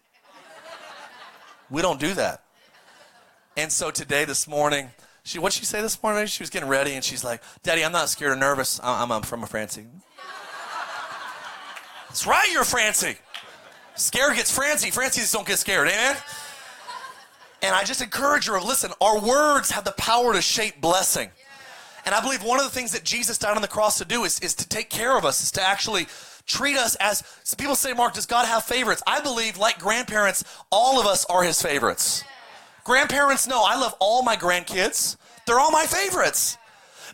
We 1.69 1.83
don't 1.83 1.99
do 1.99 2.15
that. 2.15 2.45
And 3.57 3.73
so 3.73 3.91
today, 3.91 4.25
this 4.25 4.47
morning, 4.47 4.91
she 5.27 5.41
what 5.41 5.53
she 5.53 5.65
say 5.65 5.83
this 5.83 6.01
morning? 6.03 6.27
She 6.27 6.43
was 6.43 6.51
getting 6.51 6.69
ready 6.69 6.93
and 6.93 7.05
she's 7.05 7.25
like, 7.25 7.43
Daddy, 7.65 7.85
I'm 7.85 7.91
not 7.91 8.09
scared 8.09 8.33
or 8.33 8.37
nervous. 8.37 8.79
I'm, 8.83 9.11
I'm 9.11 9.23
from 9.23 9.43
a 9.43 9.47
Francie. 9.47 9.87
That's 12.09 12.27
right, 12.27 12.49
you're 12.53 12.63
a 12.63 12.65
Francie. 12.65 13.17
Scared 13.97 14.37
gets 14.37 14.55
Francie. 14.55 14.91
Francies 14.91 15.33
don't 15.33 15.47
get 15.47 15.59
scared, 15.59 15.89
amen? 15.89 16.17
And 17.61 17.75
I 17.75 17.83
just 17.83 18.01
encourage 18.01 18.47
her, 18.47 18.61
listen, 18.61 18.93
our 19.01 19.19
words 19.19 19.73
have 19.73 19.85
the 19.85 19.93
power 19.93 20.33
to 20.33 20.41
shape 20.41 20.81
blessing. 20.81 21.31
And 22.05 22.15
I 22.15 22.21
believe 22.21 22.45
one 22.45 22.61
of 22.61 22.65
the 22.65 22.71
things 22.71 22.93
that 22.93 23.03
Jesus 23.03 23.37
died 23.37 23.57
on 23.57 23.63
the 23.63 23.69
cross 23.69 23.99
to 23.99 24.05
do 24.05 24.23
is, 24.25 24.39
is 24.41 24.55
to 24.55 24.69
take 24.69 24.91
care 24.91 25.19
of 25.19 25.25
us, 25.25 25.43
is 25.43 25.51
to 25.53 25.63
actually 25.63 26.07
treat 26.47 26.77
us 26.77 26.95
as 27.01 27.25
people 27.59 27.75
say, 27.75 27.93
Mark, 27.93 28.15
does 28.15 28.27
God 28.27 28.47
have 28.47 28.63
favorites? 28.63 29.03
I 29.09 29.21
believe, 29.21 29.59
like 29.59 29.81
grandparents, 29.81 30.45
all 30.71 31.01
of 31.01 31.07
us 31.07 31.25
are 31.25 31.43
his 31.43 31.61
favorites. 31.61 32.23
Grandparents 32.87 33.49
know 33.49 33.65
I 33.67 33.75
love 33.75 33.97
all 33.99 34.23
my 34.23 34.37
grandkids, 34.37 35.17
they're 35.45 35.59
all 35.59 35.73
my 35.73 35.87
favorites. 35.87 36.57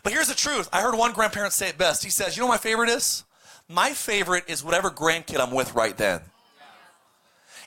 But 0.03 0.13
here's 0.13 0.27
the 0.27 0.35
truth 0.35 0.69
I 0.71 0.81
heard 0.81 0.93
one 0.93 1.13
grandparent 1.13 1.51
say 1.51 1.69
it 1.69 1.79
best. 1.79 2.03
He 2.03 2.11
says, 2.11 2.37
You 2.37 2.43
know 2.43 2.47
my 2.47 2.59
favorite 2.59 2.89
is? 2.89 3.23
My 3.67 3.89
favorite 3.89 4.43
is 4.47 4.63
whatever 4.63 4.91
grandkid 4.91 5.39
I'm 5.39 5.49
with 5.49 5.73
right 5.73 5.97
then. 5.97 6.21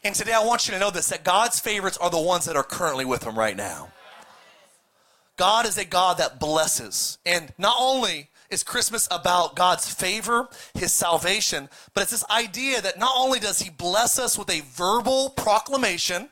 And 0.04 0.14
today 0.14 0.32
I 0.32 0.44
want 0.44 0.68
you 0.68 0.74
to 0.74 0.78
know 0.78 0.92
this 0.92 1.08
that 1.08 1.24
God's 1.24 1.58
favorites 1.58 1.98
are 1.98 2.08
the 2.08 2.20
ones 2.20 2.44
that 2.44 2.54
are 2.54 2.62
currently 2.62 3.04
with 3.04 3.24
him 3.24 3.36
right 3.36 3.56
now. 3.56 3.88
God 5.36 5.66
is 5.66 5.76
a 5.76 5.84
God 5.84 6.18
that 6.18 6.38
blesses. 6.38 7.18
And 7.26 7.52
not 7.58 7.74
only 7.80 8.30
is 8.50 8.62
Christmas 8.62 9.08
about 9.10 9.56
God's 9.56 9.92
favor, 9.92 10.48
his 10.74 10.92
salvation, 10.92 11.68
but 11.92 12.02
it's 12.02 12.12
this 12.12 12.30
idea 12.30 12.80
that 12.82 13.00
not 13.00 13.16
only 13.16 13.40
does 13.40 13.62
he 13.62 13.68
bless 13.68 14.16
us 14.16 14.38
with 14.38 14.48
a 14.48 14.60
verbal 14.60 15.30
proclamation 15.30 16.28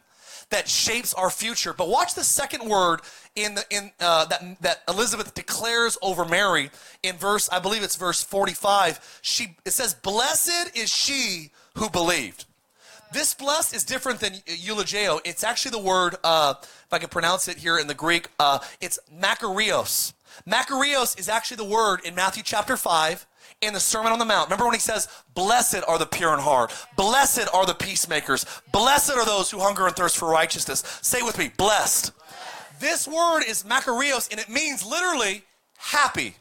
that 0.55 0.69
shapes 0.69 1.13
our 1.15 1.31
future, 1.31 1.73
but 1.73 1.89
watch 1.89 2.15
the 2.15 2.23
second 2.23 2.69
word 2.69 3.01
in 3.35 3.57
the 3.57 3.65
in 3.71 3.91
uh, 3.99 4.25
that 4.27 4.41
that 4.61 4.83
Elizabeth 4.89 5.35
declares 5.35 5.99
over 6.01 6.25
Mary 6.25 6.71
in 7.03 7.17
verse 7.17 7.49
I 7.51 7.59
believe 7.59 7.83
it's 7.83 7.97
verse 7.97 8.23
45. 8.23 9.19
She 9.21 9.57
it 9.65 9.73
says, 9.73 9.95
"Blessed 9.95 10.77
is 10.77 10.91
she 10.91 11.51
who 11.75 11.91
believed." 11.91 12.45
This 13.13 13.35
blessed 13.35 13.75
is 13.75 13.85
different 13.85 14.21
than 14.21 14.35
eulogio. 14.47 15.21
It's 15.25 15.45
actually 15.45 15.73
the 15.73 15.83
word, 15.83 16.17
uh, 16.25 16.55
if 16.61 16.93
I 16.93 16.99
can 16.99 17.09
pronounce 17.09 17.47
it 17.47 17.59
here 17.59 17.79
in 17.79 17.87
the 17.87 17.95
Greek, 17.95 18.29
uh, 18.41 18.59
it's 18.81 18.99
makarios. 19.13 20.13
Makarios 20.49 21.19
is 21.19 21.29
actually 21.29 21.59
the 21.59 21.65
word 21.65 22.01
in 22.05 22.15
Matthew 22.15 22.43
chapter 22.43 22.77
5 22.77 23.27
in 23.67 23.75
the 23.75 23.81
Sermon 23.81 24.13
on 24.13 24.19
the 24.19 24.25
Mount. 24.25 24.49
Remember 24.49 24.65
when 24.65 24.75
he 24.75 24.81
says, 24.81 25.09
Blessed 25.35 25.83
are 25.87 25.99
the 25.99 26.07
pure 26.07 26.33
in 26.35 26.41
heart, 26.41 26.73
blessed 26.97 27.49
are 27.53 27.67
the 27.67 27.75
peacemakers, 27.75 28.47
blessed 28.73 29.13
are 29.13 29.25
those 29.25 29.51
who 29.51 29.61
hunger 29.61 29.87
and 29.87 29.97
thirst 29.97 30.17
for 30.17 30.29
righteousness. 30.29 30.83
Say 31.03 31.23
with 31.23 31.39
me, 31.39 31.51
blessed. 31.57 32.13
This 32.81 33.07
word 33.07 33.43
is 33.49 33.63
makarios, 33.63 34.31
and 34.31 34.41
it 34.41 34.49
means 34.49 34.85
literally 34.85 35.45
happy. 35.77 36.37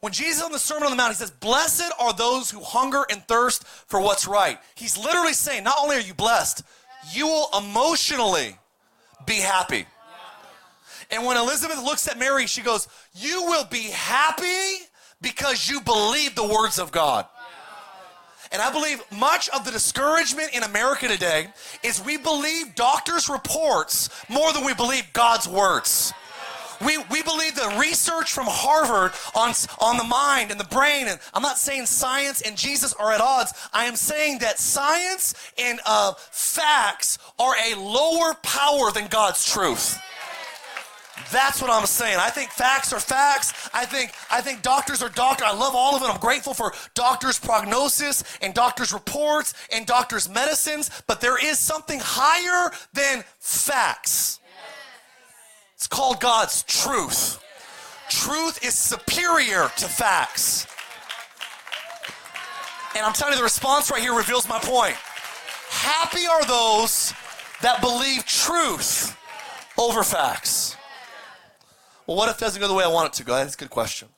When 0.00 0.12
Jesus 0.12 0.42
on 0.42 0.52
the 0.52 0.58
Sermon 0.58 0.84
on 0.84 0.90
the 0.90 0.96
Mount, 0.96 1.12
he 1.12 1.16
says, 1.16 1.30
Blessed 1.30 1.92
are 1.98 2.12
those 2.12 2.50
who 2.50 2.60
hunger 2.60 3.04
and 3.10 3.22
thirst 3.26 3.66
for 3.66 4.00
what's 4.00 4.28
right. 4.28 4.58
He's 4.76 4.96
literally 4.96 5.32
saying, 5.32 5.64
not 5.64 5.76
only 5.80 5.96
are 5.96 6.00
you 6.00 6.14
blessed, 6.14 6.62
you 7.12 7.26
will 7.26 7.48
emotionally 7.58 8.56
be 9.26 9.34
happy. 9.34 9.86
And 11.10 11.24
when 11.24 11.36
Elizabeth 11.36 11.82
looks 11.82 12.06
at 12.06 12.18
Mary, 12.18 12.46
she 12.46 12.62
goes, 12.62 12.86
You 13.14 13.44
will 13.44 13.64
be 13.64 13.84
happy 13.84 14.84
because 15.20 15.68
you 15.68 15.80
believe 15.80 16.34
the 16.34 16.46
words 16.46 16.78
of 16.78 16.92
God. 16.92 17.26
And 18.50 18.62
I 18.62 18.72
believe 18.72 19.02
much 19.10 19.48
of 19.50 19.64
the 19.64 19.70
discouragement 19.70 20.54
in 20.54 20.62
America 20.62 21.06
today 21.06 21.48
is 21.82 22.02
we 22.02 22.16
believe 22.16 22.74
doctors' 22.74 23.28
reports 23.28 24.08
more 24.28 24.52
than 24.52 24.64
we 24.64 24.74
believe 24.74 25.04
God's 25.12 25.46
words. 25.46 26.14
We, 26.80 26.96
we 27.10 27.22
believe 27.22 27.56
the 27.56 27.76
research 27.78 28.32
from 28.32 28.46
Harvard 28.48 29.12
on, 29.34 29.52
on 29.80 29.96
the 29.96 30.04
mind 30.04 30.52
and 30.52 30.60
the 30.60 30.64
brain, 30.64 31.08
and 31.08 31.18
I'm 31.34 31.42
not 31.42 31.58
saying 31.58 31.86
science 31.86 32.40
and 32.40 32.56
Jesus 32.56 32.94
are 32.94 33.12
at 33.12 33.20
odds. 33.20 33.52
I 33.72 33.86
am 33.86 33.96
saying 33.96 34.38
that 34.38 34.60
science 34.60 35.34
and 35.58 35.80
uh, 35.84 36.14
facts 36.30 37.18
are 37.38 37.54
a 37.70 37.74
lower 37.74 38.34
power 38.42 38.92
than 38.92 39.08
God's 39.08 39.44
truth. 39.44 39.98
That's 41.30 41.60
what 41.60 41.70
I'm 41.70 41.86
saying. 41.86 42.18
I 42.18 42.30
think 42.30 42.50
facts 42.50 42.92
are 42.92 43.00
facts. 43.00 43.70
I 43.74 43.84
think 43.84 44.12
I 44.30 44.40
think 44.40 44.62
doctors 44.62 45.02
are 45.02 45.08
doctors. 45.08 45.46
I 45.46 45.54
love 45.54 45.74
all 45.74 45.94
of 45.94 46.02
it. 46.02 46.08
I'm 46.08 46.20
grateful 46.20 46.54
for 46.54 46.72
doctors' 46.94 47.38
prognosis 47.38 48.24
and 48.40 48.54
doctors' 48.54 48.92
reports 48.92 49.54
and 49.72 49.86
doctors' 49.86 50.28
medicines, 50.28 50.90
but 51.06 51.20
there 51.20 51.36
is 51.44 51.58
something 51.58 52.00
higher 52.02 52.72
than 52.92 53.24
facts. 53.38 54.40
It's 55.74 55.86
called 55.86 56.20
God's 56.20 56.62
truth. 56.62 57.42
Truth 58.08 58.64
is 58.64 58.74
superior 58.74 59.70
to 59.76 59.86
facts. 59.86 60.66
And 62.96 63.04
I'm 63.04 63.12
telling 63.12 63.34
you, 63.34 63.38
the 63.38 63.44
response 63.44 63.90
right 63.90 64.00
here 64.00 64.14
reveals 64.14 64.48
my 64.48 64.58
point. 64.58 64.96
Happy 65.68 66.26
are 66.26 66.44
those 66.46 67.12
that 67.60 67.80
believe 67.80 68.24
truth 68.24 69.16
over 69.76 70.02
facts. 70.02 70.77
Well, 72.08 72.16
what 72.16 72.30
if 72.30 72.36
it 72.36 72.40
doesn't 72.40 72.58
go 72.58 72.66
the 72.66 72.72
way 72.72 72.84
I 72.84 72.88
want 72.88 73.08
it 73.08 73.12
to 73.18 73.22
go? 73.24 73.34
That's 73.34 73.54
a 73.54 73.58
good 73.58 73.68
question. 73.68 74.08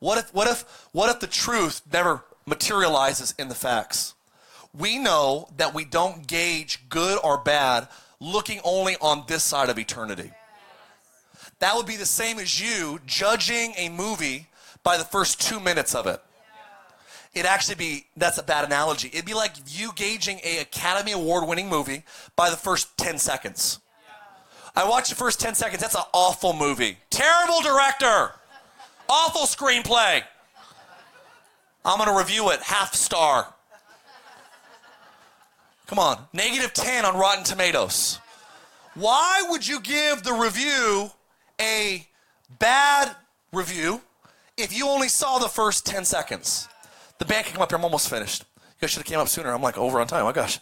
What 0.00 0.18
if, 0.18 0.34
what 0.34 0.46
if, 0.48 0.86
what 0.92 1.08
if 1.08 1.18
the 1.18 1.26
truth 1.26 1.80
never 1.90 2.22
materializes 2.44 3.34
in 3.38 3.48
the 3.48 3.54
facts? 3.54 4.14
We 4.78 4.98
know 4.98 5.48
that 5.56 5.72
we 5.72 5.86
don't 5.86 6.26
gauge 6.26 6.86
good 6.90 7.18
or 7.24 7.38
bad 7.38 7.88
looking 8.20 8.60
only 8.64 8.96
on 9.00 9.24
this 9.28 9.42
side 9.42 9.70
of 9.70 9.78
eternity. 9.78 10.30
That 11.58 11.74
would 11.74 11.86
be 11.86 11.96
the 11.96 12.04
same 12.04 12.38
as 12.38 12.60
you 12.60 13.00
judging 13.06 13.72
a 13.78 13.88
movie 13.88 14.48
by 14.82 14.98
the 14.98 15.04
first 15.04 15.40
two 15.40 15.58
minutes 15.58 15.94
of 15.94 16.06
it. 16.06 16.20
It'd 17.32 17.46
actually 17.46 17.76
be, 17.76 18.04
that's 18.14 18.36
a 18.36 18.42
bad 18.42 18.66
analogy. 18.66 19.08
It'd 19.08 19.24
be 19.24 19.32
like 19.32 19.52
you 19.66 19.92
gauging 19.94 20.38
a 20.44 20.58
Academy 20.58 21.12
Award 21.12 21.48
winning 21.48 21.70
movie 21.70 22.04
by 22.36 22.50
the 22.50 22.56
first 22.56 22.98
10 22.98 23.16
seconds. 23.16 23.80
I 24.76 24.86
watched 24.86 25.08
the 25.08 25.16
first 25.16 25.40
10 25.40 25.54
seconds. 25.54 25.80
That's 25.80 25.94
an 25.94 26.02
awful 26.12 26.52
movie. 26.52 26.98
Terrible 27.08 27.62
director. 27.62 28.32
Awful 29.08 29.42
screenplay. 29.42 30.22
I'm 31.84 31.96
going 31.96 32.10
to 32.10 32.16
review 32.16 32.50
it 32.50 32.60
half 32.60 32.94
star. 32.94 33.54
Come 35.86 35.98
on. 35.98 36.18
Negative 36.34 36.72
10 36.74 37.06
on 37.06 37.16
Rotten 37.16 37.44
Tomatoes. 37.44 38.20
Why 38.94 39.46
would 39.48 39.66
you 39.66 39.80
give 39.80 40.22
the 40.22 40.32
review 40.32 41.10
a 41.60 42.06
bad 42.58 43.14
review 43.52 44.02
if 44.58 44.76
you 44.76 44.88
only 44.88 45.08
saw 45.08 45.38
the 45.38 45.48
first 45.48 45.86
10 45.86 46.04
seconds? 46.04 46.68
The 47.18 47.24
band 47.24 47.46
can 47.46 47.54
come 47.54 47.62
up 47.62 47.70
here. 47.70 47.78
I'm 47.78 47.84
almost 47.84 48.10
finished. 48.10 48.44
You 48.56 48.82
guys 48.82 48.90
should 48.90 48.98
have 48.98 49.06
came 49.06 49.20
up 49.20 49.28
sooner. 49.28 49.52
I'm 49.52 49.62
like 49.62 49.78
over 49.78 50.00
on 50.00 50.06
time. 50.06 50.24
My 50.24 50.32
gosh. 50.32 50.58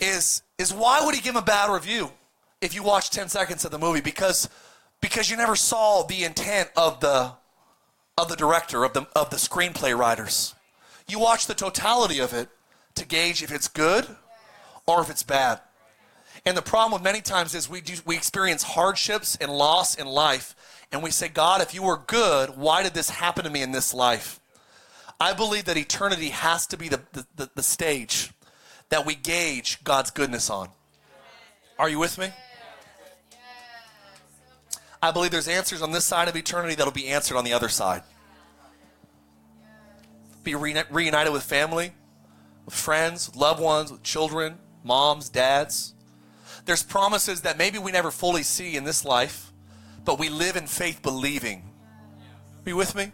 Is 0.00 0.42
is 0.58 0.72
why 0.72 1.04
would 1.04 1.14
he 1.14 1.20
give 1.20 1.36
a 1.36 1.42
bad 1.42 1.72
review? 1.72 2.10
If 2.62 2.74
you 2.74 2.82
watch 2.82 3.10
10 3.10 3.28
seconds 3.28 3.64
of 3.64 3.72
the 3.72 3.78
movie 3.78 4.00
because 4.00 4.48
because 5.02 5.28
you 5.28 5.36
never 5.36 5.56
saw 5.56 6.04
the 6.04 6.24
intent 6.24 6.70
of 6.76 7.00
the 7.00 7.32
of 8.16 8.28
the 8.28 8.36
director 8.36 8.84
of 8.84 8.94
the 8.94 9.06
of 9.14 9.28
the 9.30 9.36
screenplay 9.36 9.94
writers. 9.96 10.54
You 11.08 11.18
watch 11.18 11.46
the 11.46 11.54
totality 11.54 12.20
of 12.20 12.32
it 12.32 12.48
to 12.94 13.04
gauge 13.04 13.42
if 13.42 13.52
it's 13.52 13.68
good 13.68 14.06
or 14.86 15.02
if 15.02 15.10
it's 15.10 15.24
bad. 15.24 15.60
And 16.46 16.56
the 16.56 16.62
problem 16.62 16.92
with 16.92 17.02
many 17.02 17.20
times 17.20 17.54
is 17.54 17.68
we 17.68 17.80
do, 17.80 17.94
we 18.06 18.16
experience 18.16 18.62
hardships 18.62 19.36
and 19.40 19.50
loss 19.50 19.96
in 19.96 20.06
life 20.06 20.54
and 20.92 21.02
we 21.02 21.10
say 21.10 21.28
god 21.28 21.60
if 21.60 21.74
you 21.74 21.82
were 21.82 21.98
good 22.06 22.56
why 22.56 22.82
did 22.82 22.94
this 22.94 23.10
happen 23.10 23.44
to 23.44 23.50
me 23.50 23.62
in 23.62 23.72
this 23.72 23.92
life? 23.92 24.38
I 25.20 25.32
believe 25.34 25.64
that 25.64 25.76
eternity 25.76 26.30
has 26.30 26.66
to 26.68 26.76
be 26.76 26.88
the, 26.88 27.00
the, 27.12 27.26
the, 27.36 27.50
the 27.56 27.62
stage 27.62 28.32
that 28.88 29.04
we 29.04 29.16
gauge 29.16 29.82
god's 29.82 30.12
goodness 30.12 30.48
on. 30.48 30.68
Are 31.78 31.88
you 31.88 31.98
with 31.98 32.18
me 32.18 32.30
I 35.02 35.10
believe 35.10 35.32
there's 35.32 35.48
answers 35.48 35.82
on 35.82 35.90
this 35.90 36.04
side 36.04 36.28
of 36.28 36.36
eternity 36.36 36.76
that'll 36.76 36.92
be 36.92 37.08
answered 37.08 37.36
on 37.36 37.44
the 37.44 37.52
other 37.52 37.68
side. 37.68 38.02
Be 40.44 40.54
reunited 40.54 41.32
with 41.32 41.42
family, 41.42 41.92
with 42.64 42.74
friends, 42.74 43.34
loved 43.34 43.60
ones, 43.60 43.90
with 43.90 44.04
children, 44.04 44.58
moms, 44.84 45.28
dads. 45.28 45.94
There's 46.64 46.84
promises 46.84 47.40
that 47.40 47.58
maybe 47.58 47.78
we 47.78 47.90
never 47.90 48.12
fully 48.12 48.44
see 48.44 48.76
in 48.76 48.84
this 48.84 49.04
life, 49.04 49.52
but 50.04 50.20
we 50.20 50.28
live 50.28 50.56
in 50.56 50.68
faith 50.68 51.02
believing. 51.02 51.68
You 52.64 52.76
with 52.76 52.94
me? 52.94 53.10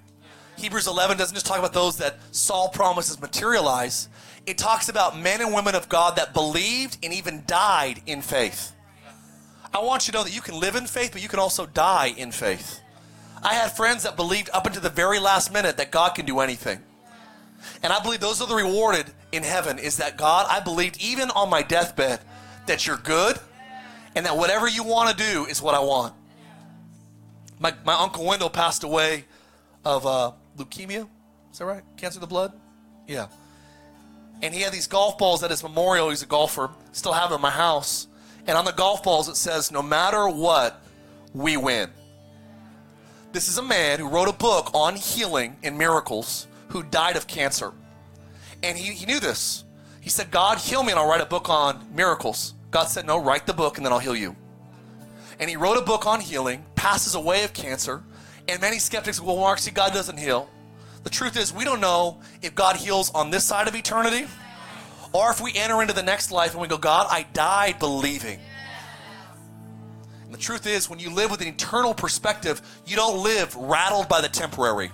Hebrews 0.57 0.87
11 0.87 1.17
doesn't 1.17 1.35
just 1.35 1.47
talk 1.47 1.59
about 1.59 1.73
those 1.73 1.97
that 1.99 2.19
Saul 2.33 2.69
promises 2.69 3.21
materialize. 3.21 4.09
It 4.45 4.59
talks 4.59 4.91
about 4.91 5.19
men 5.19 5.41
and 5.41 5.55
women 5.55 5.75
of 5.75 5.89
God 5.89 6.17
that 6.17 6.35
believed 6.35 6.99
and 7.03 7.15
even 7.15 7.45
died 7.47 8.03
in 8.07 8.21
faith. 8.21 8.73
I 9.73 9.81
want 9.83 10.07
you 10.07 10.13
to 10.13 10.19
know 10.19 10.25
that 10.25 10.35
you 10.35 10.41
can 10.41 10.59
live 10.59 10.77
in 10.77 10.87
faith, 10.87 11.13
but 11.13 11.23
you 11.23 11.29
can 11.29 11.39
also 11.39 11.67
die 11.67 12.15
in 12.17 12.33
faith. 12.33 12.81
I 13.43 13.55
had 13.55 13.69
friends 13.73 14.03
that 14.03 14.17
believed 14.17 14.51
up 14.53 14.67
until 14.67 14.83
the 14.83 14.91
very 14.91 15.19
last 15.19 15.53
minute 15.53 15.77
that 15.77 15.91
God 15.91 16.15
can 16.15 16.27
do 16.27 16.41
anything. 16.41 16.83
And 17.83 17.93
I 17.93 18.01
believe 18.01 18.21
those 18.21 18.41
are 18.41 18.49
the 18.49 18.55
rewarded 18.55 19.07
in 19.33 19.43
heaven 19.43 19.79
is 19.79 19.99
that 19.99 20.17
God, 20.17 20.47
I 20.49 20.61
believed 20.61 21.01
even 21.03 21.31
on 21.31 21.51
my 21.51 21.63
deathbed 21.63 22.21
that 22.67 22.87
you're 22.87 22.97
good 22.97 23.39
and 24.15 24.27
that 24.27 24.37
whatever 24.37 24.69
you 24.69 24.85
want 24.85 25.17
to 25.17 25.33
do 25.33 25.45
is 25.47 25.63
what 25.63 25.75
I 25.75 25.81
want. 25.81 26.15
My, 27.61 27.75
my 27.85 27.95
Uncle 27.95 28.25
Wendell 28.25 28.51
passed 28.51 28.85
away 28.85 29.25
of 29.85 30.07
uh, 30.07 30.33
leukemia. 30.57 31.09
Is 31.53 31.59
that 31.59 31.65
right? 31.65 31.83
Cancer 31.97 32.19
of 32.19 32.23
the 32.23 32.27
blood? 32.27 32.53
Yeah. 33.07 33.29
And 34.43 34.55
he 34.55 34.61
had 34.61 34.73
these 34.73 34.87
golf 34.87 35.19
balls 35.19 35.43
at 35.43 35.51
his 35.51 35.63
memorial. 35.63 36.11
He's 36.11 36.23
a 36.23 36.27
golfer. 36.27 36.71
Still 36.93 37.13
have 37.13 37.31
them 37.31 37.37
in 37.39 37.43
my 37.43 37.51
house. 37.51 38.08
And 38.49 38.57
on 38.57 38.65
the 38.65 38.73
golf 38.73 39.03
balls, 39.03 39.29
it 39.29 39.37
says, 39.37 39.71
no 39.71 39.83
matter 39.83 40.27
what, 40.27 40.83
we 41.35 41.59
win. 41.59 41.91
This 43.31 43.47
is 43.47 43.59
a 43.59 43.63
man 43.63 43.99
who 43.99 44.09
wrote 44.09 44.29
a 44.29 44.33
book 44.33 44.71
on 44.73 44.97
healing 44.97 45.59
and 45.63 45.77
miracles 45.77 46.49
who 46.69 46.83
died 46.83 47.17
of 47.17 47.27
cancer. 47.27 47.73
And 48.63 48.79
he, 48.79 48.95
he 48.95 49.05
knew 49.05 49.21
this. 49.21 49.65
He 50.01 50.09
said, 50.09 50.31
God, 50.31 50.57
heal 50.57 50.83
me 50.83 50.93
and 50.93 50.99
I'll 50.99 51.07
write 51.07 51.21
a 51.21 51.27
book 51.27 51.51
on 51.51 51.87
miracles. 51.95 52.55
God 52.71 52.85
said, 52.85 53.05
No, 53.05 53.23
write 53.23 53.47
the 53.47 53.53
book 53.53 53.77
and 53.77 53.85
then 53.85 53.93
I'll 53.93 53.99
heal 53.99 54.17
you. 54.17 54.35
And 55.39 55.51
he 55.51 55.57
wrote 55.57 55.77
a 55.77 55.83
book 55.83 56.07
on 56.07 56.21
healing, 56.21 56.65
passes 56.75 57.15
away 57.15 57.45
of 57.45 57.53
cancer. 57.53 58.03
And 58.49 58.63
many 58.63 58.79
skeptics, 58.79 59.21
well, 59.21 59.37
Mark, 59.37 59.59
see, 59.59 59.71
God 59.71 59.93
doesn't 59.93 60.17
heal. 60.17 60.49
The 61.05 61.11
truth 61.11 61.37
is, 61.37 61.53
we 61.53 61.65
don't 61.65 61.81
know 61.81 62.19
if 62.41 62.55
God 62.55 62.77
heals 62.77 63.11
on 63.11 63.31
this 63.31 63.45
side 63.45 63.69
of 63.69 63.77
eternity 63.77 64.27
or 65.13 65.31
if 65.31 65.41
we 65.41 65.53
enter 65.55 65.81
into 65.81 65.95
the 65.95 66.03
next 66.03 66.31
life 66.31 66.53
and 66.53 66.61
we 66.61 66.69
go, 66.69 66.79
God, 66.79 67.07
I 67.11 67.27
died 67.33 67.79
believing. 67.79 68.39
And 70.25 70.35
the 70.35 70.39
truth 70.39 70.67
is, 70.67 70.91
when 70.91 70.99
you 70.99 71.11
live 71.11 71.31
with 71.31 71.41
an 71.41 71.49
eternal 71.49 71.95
perspective, 71.95 72.61
you 72.87 72.97
don't 72.97 73.23
live 73.23 73.55
rattled 73.57 74.09
by 74.09 74.21
the 74.21 74.29
temporary. 74.29 74.91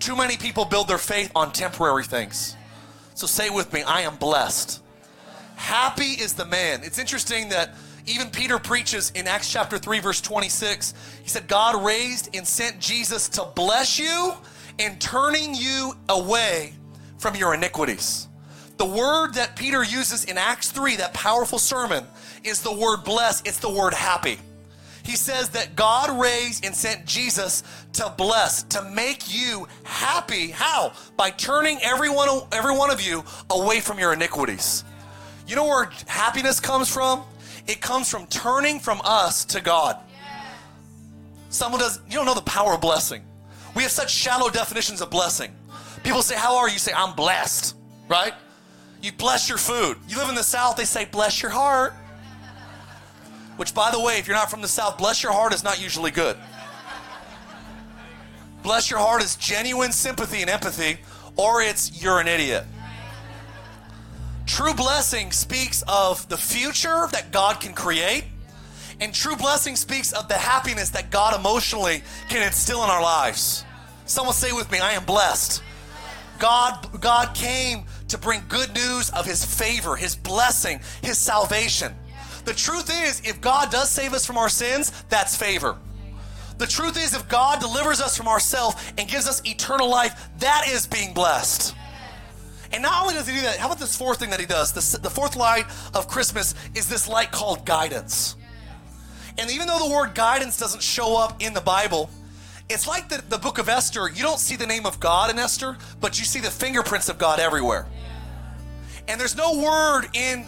Too 0.00 0.16
many 0.16 0.36
people 0.36 0.64
build 0.64 0.88
their 0.88 0.98
faith 0.98 1.30
on 1.34 1.52
temporary 1.52 2.04
things. 2.04 2.56
So 3.14 3.26
say 3.26 3.50
with 3.50 3.72
me, 3.72 3.82
I 3.82 4.02
am 4.02 4.16
blessed. 4.16 4.82
Happy 5.56 6.12
is 6.12 6.34
the 6.34 6.44
man. 6.44 6.82
It's 6.84 6.98
interesting 6.98 7.48
that 7.48 7.74
even 8.06 8.30
Peter 8.30 8.58
preaches 8.58 9.10
in 9.14 9.26
Acts 9.26 9.52
chapter 9.52 9.76
3, 9.76 10.00
verse 10.00 10.20
26. 10.20 10.94
He 11.22 11.28
said, 11.28 11.46
God 11.46 11.84
raised 11.84 12.34
and 12.34 12.46
sent 12.46 12.80
Jesus 12.80 13.28
to 13.30 13.44
bless 13.54 13.98
you 13.98 14.32
and 14.78 15.00
turning 15.00 15.54
you 15.54 15.94
away 16.08 16.74
from 17.18 17.34
your 17.34 17.54
iniquities. 17.54 18.27
The 18.78 18.86
word 18.86 19.34
that 19.34 19.56
Peter 19.56 19.82
uses 19.82 20.24
in 20.24 20.38
Acts 20.38 20.70
3, 20.70 20.96
that 20.96 21.12
powerful 21.12 21.58
sermon, 21.58 22.04
is 22.44 22.62
the 22.62 22.72
word 22.72 23.04
bless, 23.04 23.42
it's 23.42 23.58
the 23.58 23.68
word 23.70 23.92
happy. 23.92 24.38
He 25.04 25.16
says 25.16 25.48
that 25.50 25.74
God 25.74 26.20
raised 26.20 26.64
and 26.64 26.74
sent 26.74 27.04
Jesus 27.04 27.64
to 27.94 28.12
bless, 28.16 28.62
to 28.64 28.82
make 28.90 29.34
you 29.34 29.66
happy. 29.82 30.50
How? 30.50 30.92
By 31.16 31.30
turning 31.30 31.78
every 31.82 32.08
one, 32.08 32.28
every 32.52 32.76
one 32.76 32.90
of 32.90 33.00
you 33.00 33.24
away 33.50 33.80
from 33.80 33.98
your 33.98 34.12
iniquities. 34.12 34.84
You 35.46 35.56
know 35.56 35.64
where 35.64 35.90
happiness 36.06 36.60
comes 36.60 36.92
from? 36.92 37.22
It 37.66 37.80
comes 37.80 38.08
from 38.08 38.26
turning 38.26 38.78
from 38.78 39.00
us 39.02 39.44
to 39.46 39.60
God. 39.60 39.96
Someone 41.48 41.80
does, 41.80 42.00
you 42.06 42.12
don't 42.12 42.26
know 42.26 42.34
the 42.34 42.42
power 42.42 42.74
of 42.74 42.80
blessing. 42.80 43.22
We 43.74 43.82
have 43.82 43.92
such 43.92 44.12
shallow 44.12 44.50
definitions 44.50 45.00
of 45.00 45.10
blessing. 45.10 45.50
People 46.04 46.22
say, 46.22 46.36
How 46.36 46.58
are 46.58 46.68
you? 46.68 46.74
You 46.74 46.78
say, 46.78 46.92
I'm 46.94 47.16
blessed, 47.16 47.74
right? 48.08 48.34
You 49.00 49.12
bless 49.12 49.48
your 49.48 49.58
food. 49.58 49.96
You 50.08 50.18
live 50.18 50.28
in 50.28 50.34
the 50.34 50.42
South, 50.42 50.76
they 50.76 50.84
say, 50.84 51.04
Bless 51.04 51.42
your 51.42 51.50
heart. 51.50 51.94
Which, 53.56 53.74
by 53.74 53.90
the 53.90 54.00
way, 54.00 54.18
if 54.18 54.26
you're 54.28 54.36
not 54.36 54.50
from 54.50 54.62
the 54.62 54.68
South, 54.68 54.98
bless 54.98 55.22
your 55.22 55.32
heart 55.32 55.52
is 55.52 55.64
not 55.64 55.82
usually 55.82 56.10
good. 56.10 56.36
Bless 58.62 58.90
your 58.90 58.98
heart 58.98 59.22
is 59.22 59.36
genuine 59.36 59.92
sympathy 59.92 60.42
and 60.42 60.50
empathy, 60.50 60.98
or 61.36 61.62
it's 61.62 62.02
you're 62.02 62.20
an 62.20 62.28
idiot. 62.28 62.64
True 64.46 64.74
blessing 64.74 65.30
speaks 65.30 65.82
of 65.86 66.28
the 66.28 66.36
future 66.36 67.06
that 67.12 67.30
God 67.30 67.60
can 67.60 67.74
create, 67.74 68.24
and 69.00 69.14
true 69.14 69.36
blessing 69.36 69.76
speaks 69.76 70.12
of 70.12 70.28
the 70.28 70.34
happiness 70.34 70.90
that 70.90 71.10
God 71.10 71.38
emotionally 71.38 72.02
can 72.28 72.42
instill 72.42 72.82
in 72.84 72.90
our 72.90 73.02
lives. 73.02 73.64
Someone 74.06 74.34
say 74.34 74.52
with 74.52 74.70
me, 74.70 74.78
I 74.78 74.92
am 74.92 75.04
blessed. 75.04 75.62
God, 76.38 77.00
God 77.00 77.34
came 77.34 77.84
to 78.08 78.18
bring 78.18 78.42
good 78.48 78.74
news 78.74 79.10
of 79.10 79.26
his 79.26 79.44
favor, 79.44 79.96
his 79.96 80.16
blessing, 80.16 80.80
his 81.02 81.18
salvation. 81.18 81.94
The 82.44 82.54
truth 82.54 82.90
is, 82.90 83.20
if 83.24 83.40
God 83.40 83.70
does 83.70 83.90
save 83.90 84.14
us 84.14 84.24
from 84.24 84.38
our 84.38 84.48
sins, 84.48 84.92
that's 85.08 85.36
favor. 85.36 85.76
The 86.56 86.66
truth 86.66 86.96
is, 86.96 87.14
if 87.14 87.28
God 87.28 87.60
delivers 87.60 88.00
us 88.00 88.16
from 88.16 88.26
ourselves 88.26 88.76
and 88.96 89.08
gives 89.08 89.28
us 89.28 89.40
eternal 89.46 89.88
life, 89.88 90.28
that 90.38 90.64
is 90.68 90.86
being 90.86 91.14
blessed. 91.14 91.74
And 92.72 92.82
not 92.82 93.02
only 93.02 93.14
does 93.14 93.28
he 93.28 93.34
do 93.34 93.40
that, 93.42 93.58
how 93.58 93.66
about 93.66 93.78
this 93.78 93.96
fourth 93.96 94.18
thing 94.18 94.30
that 94.30 94.40
he 94.40 94.46
does? 94.46 94.72
The, 94.72 95.00
the 95.00 95.10
fourth 95.10 95.36
light 95.36 95.66
of 95.94 96.08
Christmas 96.08 96.54
is 96.74 96.88
this 96.88 97.08
light 97.08 97.30
called 97.30 97.64
guidance. 97.64 98.34
And 99.38 99.50
even 99.50 99.68
though 99.68 99.78
the 99.78 99.94
word 99.94 100.14
guidance 100.14 100.58
doesn't 100.58 100.82
show 100.82 101.16
up 101.16 101.40
in 101.40 101.54
the 101.54 101.60
Bible, 101.60 102.10
it's 102.68 102.86
like 102.86 103.08
the, 103.08 103.22
the 103.28 103.38
book 103.38 103.58
of 103.58 103.68
Esther. 103.68 104.08
You 104.08 104.22
don't 104.22 104.38
see 104.38 104.56
the 104.56 104.66
name 104.66 104.86
of 104.86 105.00
God 105.00 105.30
in 105.30 105.38
Esther, 105.38 105.76
but 106.00 106.18
you 106.18 106.24
see 106.24 106.40
the 106.40 106.50
fingerprints 106.50 107.08
of 107.08 107.18
God 107.18 107.40
everywhere. 107.40 107.86
And 109.06 109.18
there's 109.18 109.36
no 109.36 109.58
word 109.58 110.08
in 110.12 110.46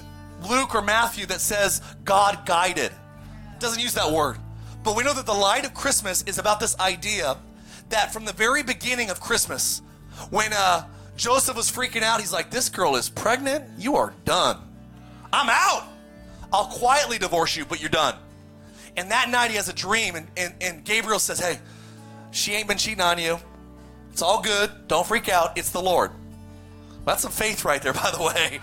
Luke 0.48 0.74
or 0.74 0.82
Matthew 0.82 1.26
that 1.26 1.40
says 1.40 1.80
God 2.04 2.44
guided. 2.44 2.92
It 2.92 3.60
doesn't 3.60 3.82
use 3.82 3.94
that 3.94 4.10
word. 4.10 4.36
But 4.82 4.96
we 4.96 5.02
know 5.02 5.14
that 5.14 5.26
the 5.26 5.32
light 5.32 5.64
of 5.64 5.74
Christmas 5.74 6.22
is 6.22 6.38
about 6.38 6.60
this 6.60 6.78
idea 6.78 7.36
that 7.88 8.12
from 8.12 8.24
the 8.24 8.32
very 8.32 8.62
beginning 8.62 9.10
of 9.10 9.20
Christmas, 9.20 9.82
when 10.30 10.52
uh, 10.52 10.86
Joseph 11.16 11.56
was 11.56 11.70
freaking 11.70 12.02
out, 12.02 12.20
he's 12.20 12.32
like, 12.32 12.50
This 12.50 12.68
girl 12.68 12.96
is 12.96 13.08
pregnant. 13.08 13.64
You 13.78 13.96
are 13.96 14.14
done. 14.24 14.58
I'm 15.32 15.48
out. 15.50 15.88
I'll 16.52 16.66
quietly 16.66 17.18
divorce 17.18 17.56
you, 17.56 17.64
but 17.64 17.80
you're 17.80 17.90
done. 17.90 18.14
And 18.96 19.10
that 19.10 19.30
night 19.30 19.50
he 19.50 19.56
has 19.56 19.68
a 19.68 19.72
dream, 19.72 20.16
and, 20.16 20.26
and, 20.36 20.54
and 20.60 20.84
Gabriel 20.84 21.18
says, 21.18 21.38
Hey, 21.38 21.58
she 22.30 22.52
ain't 22.52 22.68
been 22.68 22.78
cheating 22.78 23.00
on 23.00 23.18
you. 23.18 23.38
It's 24.12 24.22
all 24.22 24.42
good. 24.42 24.70
Don't 24.88 25.06
freak 25.06 25.28
out. 25.28 25.56
It's 25.56 25.70
the 25.70 25.80
Lord. 25.80 26.10
That's 27.04 27.22
some 27.22 27.32
faith 27.32 27.64
right 27.64 27.82
there, 27.82 27.92
by 27.94 28.10
the 28.10 28.22
way. 28.22 28.60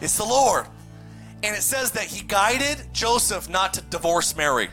It's 0.00 0.16
the 0.16 0.24
Lord. 0.24 0.66
And 1.42 1.54
it 1.54 1.62
says 1.62 1.92
that 1.92 2.04
he 2.04 2.24
guided 2.24 2.78
Joseph 2.92 3.48
not 3.48 3.74
to 3.74 3.82
divorce 3.82 4.36
Mary. 4.36 4.68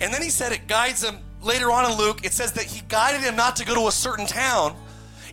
And 0.00 0.12
then 0.12 0.22
he 0.22 0.30
said 0.30 0.52
it 0.52 0.66
guides 0.66 1.02
him 1.02 1.18
later 1.42 1.70
on 1.70 1.90
in 1.90 1.96
Luke. 1.96 2.24
It 2.24 2.32
says 2.32 2.52
that 2.52 2.64
he 2.64 2.82
guided 2.88 3.20
him 3.20 3.36
not 3.36 3.56
to 3.56 3.64
go 3.64 3.74
to 3.74 3.86
a 3.86 3.92
certain 3.92 4.26
town 4.26 4.76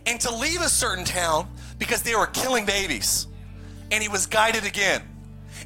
and 0.06 0.20
to 0.20 0.34
leave 0.34 0.60
a 0.60 0.68
certain 0.68 1.04
town 1.04 1.48
because 1.78 2.02
they 2.02 2.14
were 2.14 2.26
killing 2.26 2.66
babies. 2.66 3.26
And 3.90 4.02
he 4.02 4.08
was 4.08 4.26
guided 4.26 4.64
again. 4.64 5.02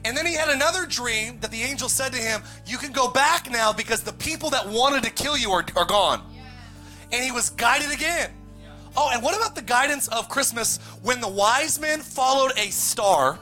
And 0.04 0.16
then 0.16 0.26
he 0.26 0.34
had 0.34 0.48
another 0.48 0.86
dream 0.86 1.38
that 1.40 1.50
the 1.50 1.62
angel 1.62 1.88
said 1.88 2.12
to 2.12 2.18
him, 2.18 2.42
You 2.66 2.78
can 2.78 2.92
go 2.92 3.08
back 3.08 3.50
now 3.50 3.72
because 3.72 4.02
the 4.02 4.12
people 4.12 4.50
that 4.50 4.66
wanted 4.66 5.02
to 5.04 5.10
kill 5.10 5.36
you 5.36 5.50
are, 5.50 5.64
are 5.76 5.84
gone. 5.84 6.22
And 7.14 7.24
he 7.24 7.32
was 7.32 7.50
guided 7.50 7.92
again. 7.92 8.30
Oh, 8.96 9.10
and 9.12 9.22
what 9.22 9.36
about 9.36 9.54
the 9.54 9.62
guidance 9.62 10.08
of 10.08 10.28
Christmas 10.28 10.78
when 11.02 11.20
the 11.20 11.28
wise 11.28 11.80
men 11.80 12.00
followed 12.00 12.52
a 12.56 12.70
star? 12.70 13.38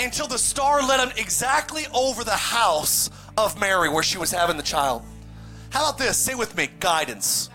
until 0.00 0.26
the 0.26 0.38
star 0.38 0.82
led 0.82 0.98
them 0.98 1.12
exactly 1.16 1.84
over 1.94 2.24
the 2.24 2.30
house 2.30 3.10
of 3.36 3.60
Mary 3.60 3.88
where 3.88 4.02
she 4.02 4.18
was 4.18 4.30
having 4.30 4.56
the 4.56 4.62
child. 4.62 5.02
How 5.70 5.88
about 5.88 5.98
this? 5.98 6.16
Say 6.16 6.34
with 6.34 6.56
me 6.56 6.68
guidance. 6.80 7.50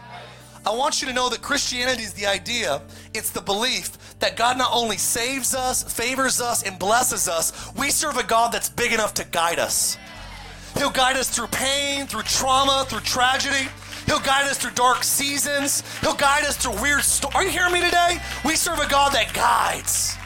I 0.65 0.71
want 0.71 1.01
you 1.01 1.07
to 1.07 1.13
know 1.13 1.29
that 1.29 1.41
Christianity 1.41 2.03
is 2.03 2.13
the 2.13 2.25
idea, 2.25 2.81
it's 3.13 3.29
the 3.29 3.41
belief 3.41 4.17
that 4.19 4.35
God 4.35 4.57
not 4.57 4.71
only 4.73 4.97
saves 4.97 5.53
us, 5.53 5.83
favors 5.83 6.41
us, 6.41 6.63
and 6.63 6.79
blesses 6.79 7.27
us, 7.27 7.71
we 7.75 7.91
serve 7.91 8.17
a 8.17 8.23
God 8.23 8.51
that's 8.51 8.69
big 8.69 8.91
enough 8.91 9.13
to 9.15 9.25
guide 9.25 9.59
us. 9.59 9.97
He'll 10.75 10.89
guide 10.89 11.17
us 11.17 11.29
through 11.29 11.47
pain, 11.47 12.07
through 12.07 12.23
trauma, 12.23 12.85
through 12.87 13.01
tragedy. 13.01 13.69
He'll 14.05 14.19
guide 14.19 14.45
us 14.49 14.57
through 14.57 14.71
dark 14.71 15.03
seasons. 15.03 15.83
He'll 16.01 16.15
guide 16.15 16.45
us 16.45 16.57
through 16.57 16.81
weird 16.81 17.01
stories. 17.01 17.35
Are 17.35 17.43
you 17.43 17.49
hearing 17.49 17.73
me 17.73 17.81
today? 17.81 18.19
We 18.43 18.55
serve 18.55 18.79
a 18.79 18.87
God 18.87 19.13
that 19.13 19.33
guides. 19.33 20.17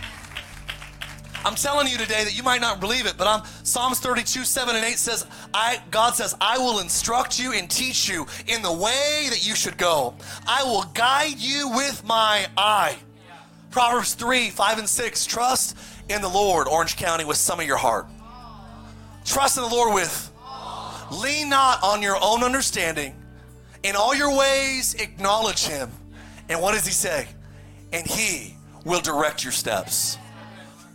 I'm 1.46 1.56
telling 1.56 1.88
you 1.88 1.98
today 1.98 2.26
that 2.26 2.36
you 2.36 2.44
might 2.44 2.60
not 2.60 2.82
believe 2.82 3.06
it, 3.06 3.16
but 3.18 3.26
I'm 3.26 3.44
Psalms 3.64 4.00
32, 4.00 4.44
7 4.44 4.76
and 4.76 4.84
8 4.84 4.98
says, 4.98 5.26
I 5.54 5.82
God 5.90 6.14
says, 6.16 6.36
I 6.42 6.58
will 6.58 6.80
instruct 6.80 7.40
you 7.40 7.54
and 7.54 7.70
teach 7.70 8.10
you 8.10 8.28
in 8.48 8.62
the 8.62 8.74
way 8.74 9.28
that 9.30 9.48
you 9.48 9.56
should 9.56 9.78
go. 9.78 10.16
I 10.46 10.64
will 10.64 10.84
guide 10.94 11.38
you 11.38 11.70
with 11.70 12.04
my 12.04 12.46
eye. 12.58 12.98
Proverbs 13.72 14.16
3, 14.16 14.50
5 14.50 14.80
and 14.80 14.90
6. 14.90 15.26
Trust 15.26 15.78
in 16.10 16.22
the 16.22 16.28
Lord, 16.28 16.68
Orange 16.68 16.98
County, 16.98 17.24
with 17.24 17.38
some 17.38 17.60
of 17.60 17.66
your 17.66 17.78
heart. 17.78 18.08
Trust 19.24 19.58
in 19.58 19.64
the 19.64 19.70
Lord 19.70 19.94
with. 19.94 20.32
Lean 21.12 21.50
not 21.50 21.82
on 21.84 22.02
your 22.02 22.18
own 22.22 22.44
understanding. 22.44 23.16
In 23.84 23.96
all 23.96 24.16
your 24.16 24.38
ways, 24.38 24.94
acknowledge 24.96 25.66
him. 25.66 25.92
And 26.50 26.62
what 26.62 26.74
does 26.74 26.86
he 26.86 26.94
say? 26.94 27.28
And 27.94 28.06
he 28.06 28.56
will 28.86 29.02
direct 29.02 29.44
your 29.44 29.54
steps 29.54 30.18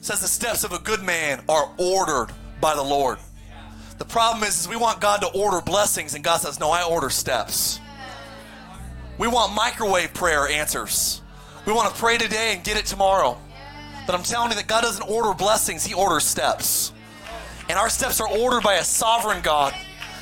says 0.04 0.20
the 0.20 0.28
steps 0.28 0.64
of 0.64 0.72
a 0.72 0.78
good 0.78 1.02
man 1.02 1.42
are 1.48 1.70
ordered 1.78 2.28
by 2.60 2.74
the 2.74 2.82
Lord. 2.82 3.18
The 3.96 4.04
problem 4.04 4.44
is, 4.44 4.60
is 4.60 4.68
we 4.68 4.76
want 4.76 5.00
God 5.00 5.22
to 5.22 5.28
order 5.28 5.62
blessings, 5.62 6.14
and 6.14 6.22
God 6.22 6.40
says, 6.40 6.60
No, 6.60 6.70
I 6.70 6.82
order 6.82 7.08
steps. 7.08 7.80
We 9.16 9.28
want 9.28 9.54
microwave 9.54 10.12
prayer 10.12 10.46
answers. 10.46 11.22
We 11.64 11.72
want 11.72 11.94
to 11.94 11.98
pray 11.98 12.18
today 12.18 12.52
and 12.54 12.62
get 12.62 12.76
it 12.76 12.84
tomorrow. 12.84 13.38
But 14.06 14.14
I'm 14.14 14.22
telling 14.22 14.50
you 14.50 14.56
that 14.56 14.66
God 14.66 14.82
doesn't 14.82 15.08
order 15.08 15.32
blessings, 15.32 15.86
He 15.86 15.94
orders 15.94 16.24
steps. 16.24 16.92
And 17.70 17.78
our 17.78 17.88
steps 17.88 18.20
are 18.20 18.28
ordered 18.28 18.62
by 18.62 18.74
a 18.74 18.84
sovereign 18.84 19.40
God. 19.40 19.74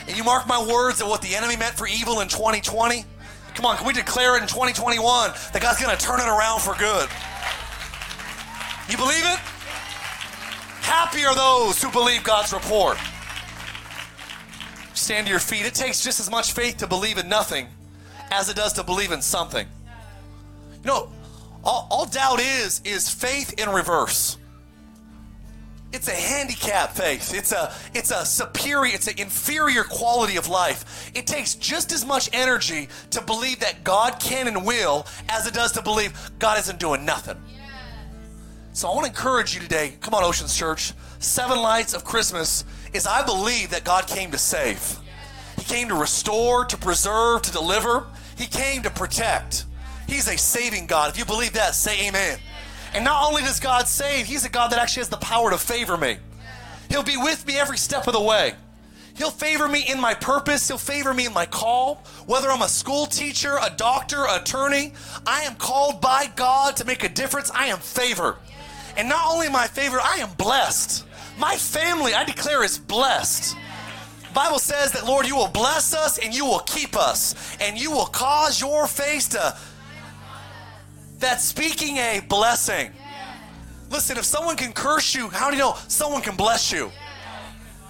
And 0.08 0.16
you 0.16 0.24
mark 0.24 0.46
my 0.46 0.64
words 0.64 0.98
that 0.98 1.06
what 1.06 1.22
the 1.22 1.34
enemy 1.34 1.56
meant 1.56 1.74
for 1.74 1.86
evil 1.86 2.20
in 2.20 2.28
2020, 2.28 3.04
come 3.54 3.66
on, 3.66 3.76
can 3.76 3.86
we 3.86 3.92
declare 3.92 4.36
it 4.36 4.42
in 4.42 4.48
2021 4.48 5.30
that 5.52 5.62
God's 5.62 5.80
going 5.80 5.96
to 5.96 6.04
turn 6.04 6.20
it 6.20 6.26
around 6.26 6.60
for 6.60 6.74
good? 6.74 7.08
You 8.88 8.96
believe 8.96 9.24
it? 9.24 9.38
Happy 10.82 11.24
are 11.24 11.34
those 11.34 11.80
who 11.82 11.90
believe 11.90 12.24
God's 12.24 12.52
report. 12.52 12.98
stand 14.94 15.26
to 15.26 15.30
your 15.30 15.40
feet. 15.40 15.64
It 15.64 15.74
takes 15.74 16.02
just 16.02 16.20
as 16.20 16.30
much 16.30 16.52
faith 16.52 16.78
to 16.78 16.86
believe 16.86 17.18
in 17.18 17.28
nothing 17.28 17.68
as 18.30 18.48
it 18.48 18.56
does 18.56 18.72
to 18.74 18.82
believe 18.82 19.12
in 19.12 19.22
something. 19.22 19.66
You 20.82 20.86
know, 20.86 21.08
all, 21.64 21.86
all 21.90 22.06
doubt 22.06 22.40
is 22.40 22.80
is 22.84 23.08
faith 23.08 23.54
in 23.58 23.70
reverse. 23.70 24.36
It's 25.92 26.08
a 26.08 26.12
handicap 26.12 26.92
faith. 26.92 27.34
It's 27.34 27.52
a 27.52 27.74
it's 27.94 28.10
a 28.10 28.24
superior, 28.24 28.94
it's 28.94 29.08
an 29.08 29.18
inferior 29.18 29.84
quality 29.84 30.36
of 30.36 30.48
life. 30.48 31.10
It 31.14 31.26
takes 31.26 31.54
just 31.54 31.92
as 31.92 32.06
much 32.06 32.30
energy 32.32 32.88
to 33.10 33.20
believe 33.20 33.60
that 33.60 33.84
God 33.84 34.18
can 34.18 34.48
and 34.48 34.64
will 34.64 35.06
as 35.28 35.46
it 35.46 35.52
does 35.52 35.72
to 35.72 35.82
believe 35.82 36.12
God 36.38 36.58
isn't 36.58 36.78
doing 36.78 37.04
nothing. 37.04 37.36
So 38.72 38.88
I 38.88 38.94
want 38.94 39.04
to 39.04 39.10
encourage 39.10 39.54
you 39.54 39.60
today. 39.60 39.92
Come 40.00 40.14
on, 40.14 40.24
Oceans 40.24 40.56
Church. 40.56 40.94
Seven 41.18 41.58
lights 41.58 41.92
of 41.92 42.04
Christmas 42.04 42.64
is 42.94 43.06
I 43.06 43.24
believe 43.24 43.70
that 43.70 43.84
God 43.84 44.06
came 44.06 44.30
to 44.30 44.38
save. 44.38 44.98
He 45.58 45.64
came 45.64 45.88
to 45.88 45.94
restore, 45.94 46.64
to 46.64 46.76
preserve, 46.78 47.42
to 47.42 47.52
deliver. 47.52 48.06
He 48.36 48.46
came 48.46 48.82
to 48.82 48.90
protect. 48.90 49.66
He's 50.08 50.26
a 50.26 50.38
saving 50.38 50.86
God. 50.86 51.10
If 51.10 51.18
you 51.18 51.26
believe 51.26 51.52
that, 51.52 51.74
say 51.74 52.08
amen. 52.08 52.38
And 52.94 53.04
not 53.04 53.26
only 53.28 53.42
does 53.42 53.60
God 53.60 53.88
save, 53.88 54.26
He's 54.26 54.44
a 54.44 54.48
God 54.48 54.72
that 54.72 54.78
actually 54.78 55.00
has 55.00 55.08
the 55.08 55.16
power 55.16 55.50
to 55.50 55.58
favor 55.58 55.96
me. 55.96 56.18
He'll 56.90 57.02
be 57.02 57.16
with 57.16 57.46
me 57.46 57.58
every 57.58 57.78
step 57.78 58.06
of 58.06 58.12
the 58.12 58.20
way. 58.20 58.54
He'll 59.14 59.30
favor 59.30 59.68
me 59.68 59.84
in 59.88 60.00
my 60.00 60.14
purpose. 60.14 60.68
He'll 60.68 60.78
favor 60.78 61.12
me 61.12 61.26
in 61.26 61.32
my 61.32 61.46
call. 61.46 62.02
Whether 62.26 62.50
I'm 62.50 62.62
a 62.62 62.68
school 62.68 63.06
teacher, 63.06 63.58
a 63.60 63.70
doctor, 63.70 64.24
attorney, 64.28 64.92
I 65.26 65.42
am 65.42 65.54
called 65.56 66.00
by 66.00 66.30
God 66.34 66.76
to 66.76 66.84
make 66.84 67.04
a 67.04 67.08
difference. 67.08 67.50
I 67.50 67.66
am 67.66 67.78
favored. 67.78 68.36
And 68.96 69.08
not 69.08 69.30
only 69.30 69.46
am 69.46 69.56
I 69.56 69.66
favored, 69.66 70.00
I 70.02 70.16
am 70.16 70.30
blessed. 70.36 71.06
My 71.38 71.56
family, 71.56 72.14
I 72.14 72.24
declare, 72.24 72.62
is 72.62 72.78
blessed. 72.78 73.56
Bible 74.34 74.58
says 74.58 74.92
that 74.92 75.06
Lord, 75.06 75.26
you 75.26 75.36
will 75.36 75.48
bless 75.48 75.94
us 75.94 76.18
and 76.18 76.34
you 76.34 76.46
will 76.46 76.60
keep 76.60 76.96
us, 76.96 77.34
and 77.60 77.78
you 77.78 77.90
will 77.90 78.06
cause 78.06 78.60
your 78.60 78.86
face 78.86 79.28
to 79.28 79.56
that's 81.22 81.44
speaking 81.44 81.96
a 81.98 82.20
blessing. 82.28 82.90
Listen, 83.90 84.18
if 84.18 84.24
someone 84.24 84.56
can 84.56 84.72
curse 84.72 85.14
you, 85.14 85.28
how 85.28 85.50
do 85.50 85.56
you 85.56 85.62
know 85.62 85.76
someone 85.86 86.20
can 86.20 86.34
bless 86.34 86.72
you? 86.72 86.90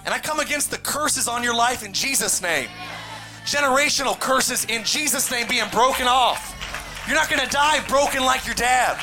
And 0.05 0.13
I 0.13 0.19
come 0.19 0.39
against 0.39 0.69
the 0.69 0.77
curses 0.77 1.27
on 1.27 1.43
your 1.43 1.55
life 1.55 1.83
in 1.83 1.93
Jesus' 1.93 2.41
name. 2.41 2.69
Generational 3.43 4.19
curses 4.19 4.65
in 4.65 4.83
Jesus' 4.83 5.31
name 5.31 5.47
being 5.47 5.67
broken 5.71 6.07
off. 6.07 6.55
You're 7.07 7.15
not 7.15 7.29
gonna 7.29 7.49
die 7.49 7.83
broken 7.87 8.23
like 8.23 8.45
your 8.45 8.55
dad. 8.55 9.01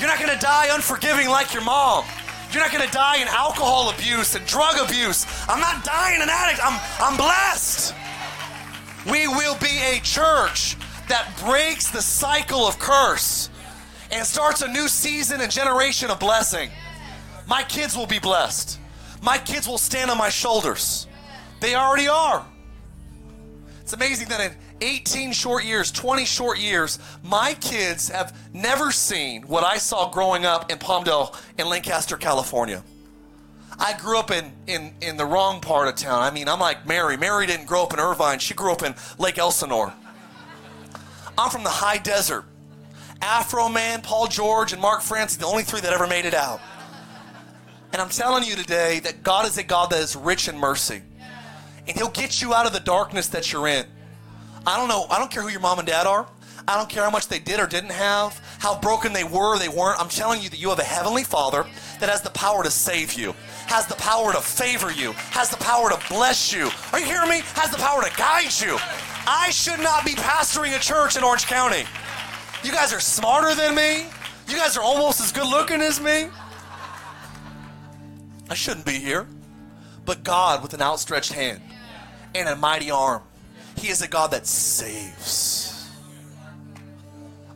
You're 0.00 0.08
not 0.08 0.18
gonna 0.18 0.38
die 0.40 0.74
unforgiving 0.74 1.28
like 1.28 1.54
your 1.54 1.62
mom. 1.62 2.04
You're 2.50 2.62
not 2.62 2.72
gonna 2.72 2.90
die 2.90 3.18
in 3.18 3.28
alcohol 3.28 3.90
abuse 3.90 4.34
and 4.34 4.44
drug 4.46 4.76
abuse. 4.82 5.24
I'm 5.48 5.60
not 5.60 5.84
dying 5.84 6.20
an 6.20 6.28
addict. 6.28 6.60
I'm, 6.64 6.80
I'm 6.98 7.16
blessed. 7.16 7.94
We 9.06 9.28
will 9.28 9.56
be 9.58 9.78
a 9.84 10.00
church 10.00 10.76
that 11.08 11.32
breaks 11.44 11.90
the 11.90 12.02
cycle 12.02 12.66
of 12.66 12.78
curse 12.78 13.50
and 14.10 14.26
starts 14.26 14.62
a 14.62 14.68
new 14.68 14.88
season 14.88 15.40
and 15.40 15.50
generation 15.50 16.10
of 16.10 16.18
blessing. 16.18 16.70
My 17.46 17.62
kids 17.62 17.96
will 17.96 18.06
be 18.06 18.18
blessed. 18.18 18.78
My 19.22 19.38
kids 19.38 19.66
will 19.66 19.78
stand 19.78 20.10
on 20.10 20.18
my 20.18 20.28
shoulders. 20.28 21.06
They 21.60 21.74
already 21.74 22.08
are. 22.08 22.46
It's 23.80 23.92
amazing 23.92 24.28
that 24.28 24.40
in 24.40 24.56
18 24.80 25.32
short 25.32 25.64
years, 25.64 25.90
20 25.90 26.24
short 26.24 26.58
years, 26.58 26.98
my 27.22 27.54
kids 27.54 28.08
have 28.08 28.36
never 28.52 28.92
seen 28.92 29.42
what 29.42 29.64
I 29.64 29.78
saw 29.78 30.10
growing 30.10 30.44
up 30.44 30.70
in 30.70 30.78
Palmdale 30.78 31.34
in 31.58 31.68
Lancaster, 31.68 32.16
California. 32.16 32.82
I 33.78 33.96
grew 33.96 34.18
up 34.18 34.30
in, 34.30 34.52
in, 34.66 34.92
in 35.00 35.16
the 35.16 35.24
wrong 35.24 35.60
part 35.60 35.88
of 35.88 35.94
town. 35.94 36.20
I 36.20 36.30
mean, 36.30 36.48
I'm 36.48 36.60
like 36.60 36.86
Mary. 36.86 37.16
Mary 37.16 37.46
didn't 37.46 37.66
grow 37.66 37.82
up 37.82 37.92
in 37.92 38.00
Irvine, 38.00 38.38
she 38.38 38.54
grew 38.54 38.72
up 38.72 38.82
in 38.82 38.94
Lake 39.18 39.38
Elsinore. 39.38 39.92
I'm 41.36 41.50
from 41.50 41.62
the 41.62 41.70
high 41.70 41.98
desert. 41.98 42.44
Afroman, 43.20 44.02
Paul 44.02 44.26
George, 44.26 44.72
and 44.72 44.80
Mark 44.80 45.02
Francis, 45.02 45.36
the 45.38 45.46
only 45.46 45.62
three 45.62 45.80
that 45.80 45.92
ever 45.92 46.06
made 46.06 46.24
it 46.24 46.34
out. 46.34 46.60
And 47.92 48.02
I'm 48.02 48.10
telling 48.10 48.44
you 48.44 48.54
today 48.54 49.00
that 49.00 49.22
God 49.22 49.46
is 49.46 49.58
a 49.58 49.62
God 49.62 49.90
that 49.90 50.00
is 50.00 50.14
rich 50.14 50.48
in 50.48 50.58
mercy. 50.58 51.02
And 51.86 51.96
He'll 51.96 52.10
get 52.10 52.42
you 52.42 52.54
out 52.54 52.66
of 52.66 52.72
the 52.72 52.80
darkness 52.80 53.28
that 53.28 53.52
you're 53.52 53.66
in. 53.66 53.86
I 54.66 54.76
don't 54.76 54.88
know, 54.88 55.06
I 55.10 55.18
don't 55.18 55.30
care 55.30 55.42
who 55.42 55.48
your 55.48 55.60
mom 55.60 55.78
and 55.78 55.88
dad 55.88 56.06
are. 56.06 56.28
I 56.68 56.76
don't 56.76 56.90
care 56.90 57.02
how 57.02 57.10
much 57.10 57.28
they 57.28 57.38
did 57.38 57.60
or 57.60 57.66
didn't 57.66 57.92
have, 57.92 58.38
how 58.58 58.78
broken 58.78 59.14
they 59.14 59.24
were 59.24 59.58
they 59.58 59.70
weren't. 59.70 59.98
I'm 59.98 60.10
telling 60.10 60.42
you 60.42 60.50
that 60.50 60.58
you 60.58 60.68
have 60.68 60.78
a 60.78 60.84
heavenly 60.84 61.24
Father 61.24 61.64
that 61.98 62.10
has 62.10 62.20
the 62.20 62.28
power 62.30 62.62
to 62.62 62.70
save 62.70 63.14
you, 63.14 63.34
has 63.68 63.86
the 63.86 63.94
power 63.94 64.34
to 64.34 64.40
favor 64.42 64.92
you, 64.92 65.12
has 65.32 65.48
the 65.48 65.56
power 65.56 65.88
to 65.88 65.98
bless 66.10 66.52
you. 66.52 66.68
Are 66.92 67.00
you 67.00 67.06
hearing 67.06 67.30
me? 67.30 67.40
Has 67.54 67.70
the 67.70 67.78
power 67.78 68.02
to 68.02 68.14
guide 68.18 68.52
you. 68.60 68.76
I 69.26 69.48
should 69.50 69.80
not 69.80 70.04
be 70.04 70.12
pastoring 70.12 70.76
a 70.76 70.78
church 70.78 71.16
in 71.16 71.24
Orange 71.24 71.46
County. 71.46 71.84
You 72.64 72.72
guys 72.72 72.92
are 72.92 73.00
smarter 73.00 73.54
than 73.54 73.74
me. 73.74 74.06
You 74.48 74.56
guys 74.56 74.76
are 74.76 74.82
almost 74.82 75.20
as 75.20 75.32
good 75.32 75.46
looking 75.46 75.80
as 75.80 76.00
me. 76.00 76.28
I 78.50 78.54
shouldn't 78.54 78.86
be 78.86 78.98
here. 78.98 79.26
But 80.04 80.24
God, 80.24 80.62
with 80.62 80.74
an 80.74 80.82
outstretched 80.82 81.32
hand 81.32 81.60
and 82.34 82.48
a 82.48 82.56
mighty 82.56 82.90
arm, 82.90 83.22
He 83.76 83.88
is 83.88 84.02
a 84.02 84.08
God 84.08 84.32
that 84.32 84.46
saves. 84.46 85.88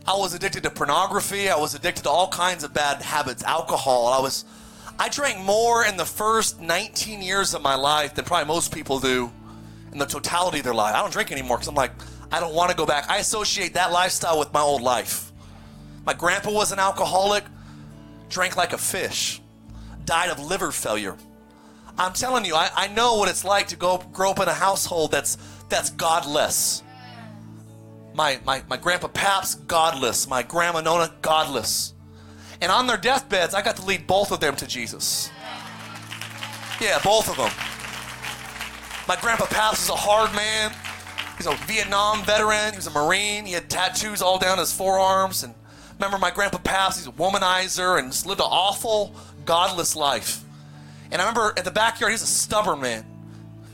I 0.07 0.17
was 0.17 0.35
addicted 0.35 0.63
to 0.65 0.71
pornography. 0.71 1.49
I 1.49 1.57
was 1.57 1.75
addicted 1.75 2.03
to 2.03 2.11
all 2.11 2.29
kinds 2.29 2.63
of 2.63 2.75
bad 2.75 3.01
habits, 3.03 3.43
alcohol. 3.43 4.09
I 4.09 4.21
was, 4.21 4.45
I 4.99 5.09
drank 5.09 5.39
more 5.39 5.85
in 5.85 5.97
the 5.97 6.05
first 6.05 6.61
19 6.61 7.23
years 7.23 7.55
of 7.55 7.63
my 7.63 7.75
life 7.75 8.15
than 8.15 8.25
probably 8.25 8.49
most 8.49 8.73
people 8.73 8.99
do 8.99 9.33
in 9.93 9.99
the 9.99 10.07
totality 10.07 10.59
of 10.59 10.65
their 10.65 10.75
life. 10.75 10.95
I 10.95 11.01
don't 11.01 11.13
drink 11.13 11.33
anymore 11.33 11.57
because 11.57 11.69
I'm 11.69 11.75
like, 11.75 11.93
I 12.33 12.41
don't 12.41 12.55
want 12.55 12.71
to 12.71 12.77
go 12.77 12.87
back. 12.87 13.11
I 13.11 13.19
associate 13.19 13.75
that 13.75 13.93
lifestyle 13.93 14.39
with 14.39 14.53
my 14.53 14.61
old 14.61 14.81
life. 14.81 15.31
My 16.07 16.15
grandpa 16.15 16.51
was 16.51 16.73
an 16.73 16.79
alcoholic, 16.79 17.45
drank 18.31 18.57
like 18.57 18.73
a 18.73 18.79
fish, 18.79 19.41
died 20.07 20.31
of 20.31 20.41
liver 20.41 20.73
failure. 20.73 21.17
I'm 21.99 22.15
telling 22.15 22.47
you, 22.47 22.55
I, 22.55 22.71
I 22.75 22.89
know 22.89 23.19
what 23.19 23.29
it's 23.29 23.45
like 23.45 23.69
to 23.69 23.77
go 23.77 23.99
grow 24.13 24.31
up 24.31 24.41
in 24.41 24.49
a 24.49 24.55
household 24.55 25.13
that's 25.13 25.37
that's 25.69 25.91
godless. 25.91 26.83
My, 28.15 28.41
my, 28.45 28.63
my 28.69 28.77
grandpa 28.77 29.09
Paps, 29.09 29.55
godless. 29.55 30.29
My 30.29 30.43
grandma 30.43 30.81
Nona, 30.81 31.13
godless. 31.23 31.95
And 32.61 32.71
on 32.71 32.87
their 32.87 32.97
deathbeds, 32.97 33.55
I 33.55 33.63
got 33.63 33.77
to 33.77 33.85
lead 33.85 34.07
both 34.07 34.33
of 34.33 34.41
them 34.41 34.55
to 34.57 34.67
Jesus. 34.67 35.31
Yeah, 36.81 36.99
both 37.03 37.29
of 37.29 37.37
them. 37.37 37.51
My 39.09 39.17
grandpa 39.21 39.47
Paps 39.47 39.85
is 39.85 39.91
a 39.91 39.95
hard 39.95 40.35
man. 40.35 40.73
He's 41.43 41.53
a 41.53 41.57
Vietnam 41.67 42.23
veteran. 42.23 42.71
He 42.71 42.77
was 42.77 42.87
a 42.87 42.93
Marine. 42.93 43.47
He 43.47 43.53
had 43.53 43.69
tattoos 43.69 44.23
all 44.23 44.39
down 44.39 44.59
his 44.59 44.73
forearms. 44.73 45.43
And 45.43 45.53
remember 45.99 46.17
my 46.17 46.31
grandpa 46.31 46.59
passed. 46.59 46.99
he's 46.99 47.09
a 47.09 47.11
womanizer 47.11 47.99
and 47.99 48.13
just 48.13 48.27
lived 48.27 48.41
an 48.41 48.47
awful, 48.49 49.13
godless 49.45 49.97
life. 49.97 50.45
And 51.11 51.21
I 51.21 51.25
remember 51.25 51.53
at 51.57 51.65
the 51.65 51.73
backyard, 51.73 52.13
he's 52.13 52.23
a 52.23 52.27
stubborn 52.27 52.81
man. 52.81 53.05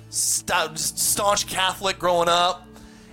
St- 0.08 0.50
uh, 0.50 0.74
staunch 0.76 1.46
Catholic 1.46 1.98
growing 1.98 2.30
up. 2.30 2.66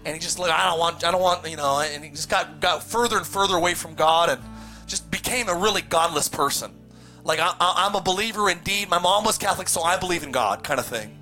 And 0.05 0.13
he 0.13 0.21
just 0.21 0.39
like, 0.39 0.51
I 0.51 0.69
don't 0.69 0.79
want, 0.79 1.03
I 1.03 1.11
don't 1.11 1.21
want, 1.21 1.49
you 1.49 1.57
know, 1.57 1.81
and 1.81 2.01
he 2.01 2.11
just 2.11 2.29
got, 2.29 2.61
got 2.61 2.81
further 2.81 3.17
and 3.17 3.27
further 3.27 3.55
away 3.55 3.73
from 3.73 3.93
God 3.93 4.29
and 4.29 4.41
just 4.87 5.11
became 5.11 5.49
a 5.49 5.55
really 5.55 5.81
godless 5.81 6.29
person. 6.29 6.71
Like, 7.25 7.39
I, 7.39 7.53
I, 7.59 7.85
I'm 7.85 7.95
a 7.95 8.01
believer 8.01 8.49
indeed. 8.49 8.89
My 8.89 8.99
mom 8.99 9.25
was 9.25 9.37
Catholic, 9.37 9.67
so 9.67 9.81
I 9.81 9.97
believe 9.97 10.23
in 10.23 10.31
God, 10.31 10.63
kind 10.63 10.79
of 10.79 10.85
thing. 10.85 11.17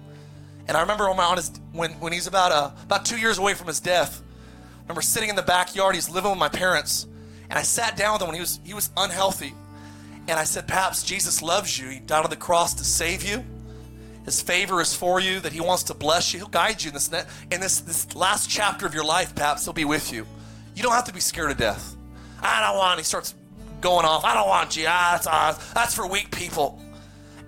And 0.67 0.77
I 0.77 0.81
remember 0.81 1.09
when, 1.09 1.19
on 1.19 1.37
his, 1.37 1.51
when, 1.71 1.91
when 1.93 2.13
he's 2.13 2.27
about, 2.27 2.51
uh, 2.51 2.71
about 2.83 3.05
two 3.05 3.17
years 3.17 3.37
away 3.37 3.53
from 3.53 3.67
his 3.67 3.79
death, 3.79 4.21
I 4.21 4.81
remember 4.83 5.01
sitting 5.01 5.29
in 5.29 5.35
the 5.35 5.41
backyard, 5.41 5.95
he's 5.95 6.09
living 6.09 6.31
with 6.31 6.39
my 6.39 6.49
parents, 6.49 7.07
and 7.49 7.59
I 7.59 7.61
sat 7.61 7.97
down 7.97 8.13
with 8.13 8.21
him 8.21 8.27
when 8.29 8.35
he 8.35 8.41
was, 8.41 8.59
he 8.63 8.73
was 8.73 8.89
unhealthy. 8.95 9.53
And 10.27 10.39
I 10.39 10.45
said, 10.45 10.67
"Paps, 10.67 11.03
Jesus 11.03 11.41
loves 11.41 11.77
you. 11.77 11.89
He 11.89 11.99
died 11.99 12.23
on 12.23 12.29
the 12.29 12.37
cross 12.37 12.73
to 12.75 12.85
save 12.85 13.23
you. 13.23 13.43
His 14.23 14.41
favor 14.41 14.79
is 14.79 14.93
for 14.93 15.19
you, 15.19 15.41
that 15.41 15.51
he 15.51 15.59
wants 15.59 15.83
to 15.83 15.93
bless 15.93 16.33
you. 16.33 16.39
He'll 16.39 16.47
guide 16.47 16.81
you 16.81 16.89
in 16.89 16.93
this, 16.93 17.11
in 17.51 17.59
this, 17.59 17.81
this 17.81 18.15
last 18.15 18.49
chapter 18.49 18.85
of 18.85 18.93
your 18.93 19.03
life, 19.03 19.35
Paps, 19.35 19.65
He'll 19.65 19.73
be 19.73 19.83
with 19.83 20.13
you. 20.13 20.25
You 20.75 20.81
don't 20.81 20.93
have 20.93 21.03
to 21.05 21.13
be 21.13 21.19
scared 21.19 21.51
of 21.51 21.57
death. 21.57 21.95
I 22.41 22.65
don't 22.65 22.77
want, 22.77 22.99
he 22.99 23.03
starts 23.03 23.35
going 23.81 24.05
off. 24.05 24.23
I 24.23 24.33
don't 24.33 24.47
want 24.47 24.77
you. 24.77 24.85
Ah, 24.87 25.09
that's, 25.11 25.27
uh, 25.27 25.73
that's 25.73 25.93
for 25.93 26.07
weak 26.07 26.31
people. 26.31 26.79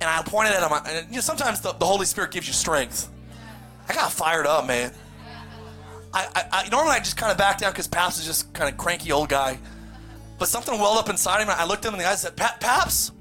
And 0.01 0.09
I 0.09 0.21
pointed 0.23 0.53
at 0.53 0.61
him. 0.61 0.77
And 0.85 1.09
you 1.09 1.15
know, 1.15 1.21
sometimes 1.21 1.61
the, 1.61 1.71
the 1.73 1.85
Holy 1.85 2.05
Spirit 2.05 2.31
gives 2.31 2.47
you 2.47 2.53
strength. 2.53 3.09
I 3.87 3.93
got 3.93 4.11
fired 4.11 4.45
up, 4.45 4.67
man. 4.67 4.91
I, 6.13 6.27
I, 6.35 6.45
I 6.51 6.69
normally 6.69 6.95
I 6.95 6.99
just 6.99 7.17
kind 7.17 7.31
of 7.31 7.37
back 7.37 7.59
down 7.59 7.71
because 7.71 7.87
Paps 7.87 8.17
is 8.19 8.25
just 8.25 8.53
kind 8.53 8.69
of 8.71 8.77
cranky 8.77 9.11
old 9.11 9.29
guy. 9.29 9.57
But 10.37 10.49
something 10.49 10.77
welled 10.79 10.97
up 10.97 11.09
inside 11.09 11.41
him. 11.41 11.49
And 11.49 11.59
I 11.59 11.65
looked 11.65 11.85
him 11.85 11.93
in 11.93 11.99
the 11.99 12.05
eyes 12.05 12.25
and 12.25 12.37
said, 12.37 12.59
Paps, 12.59 13.11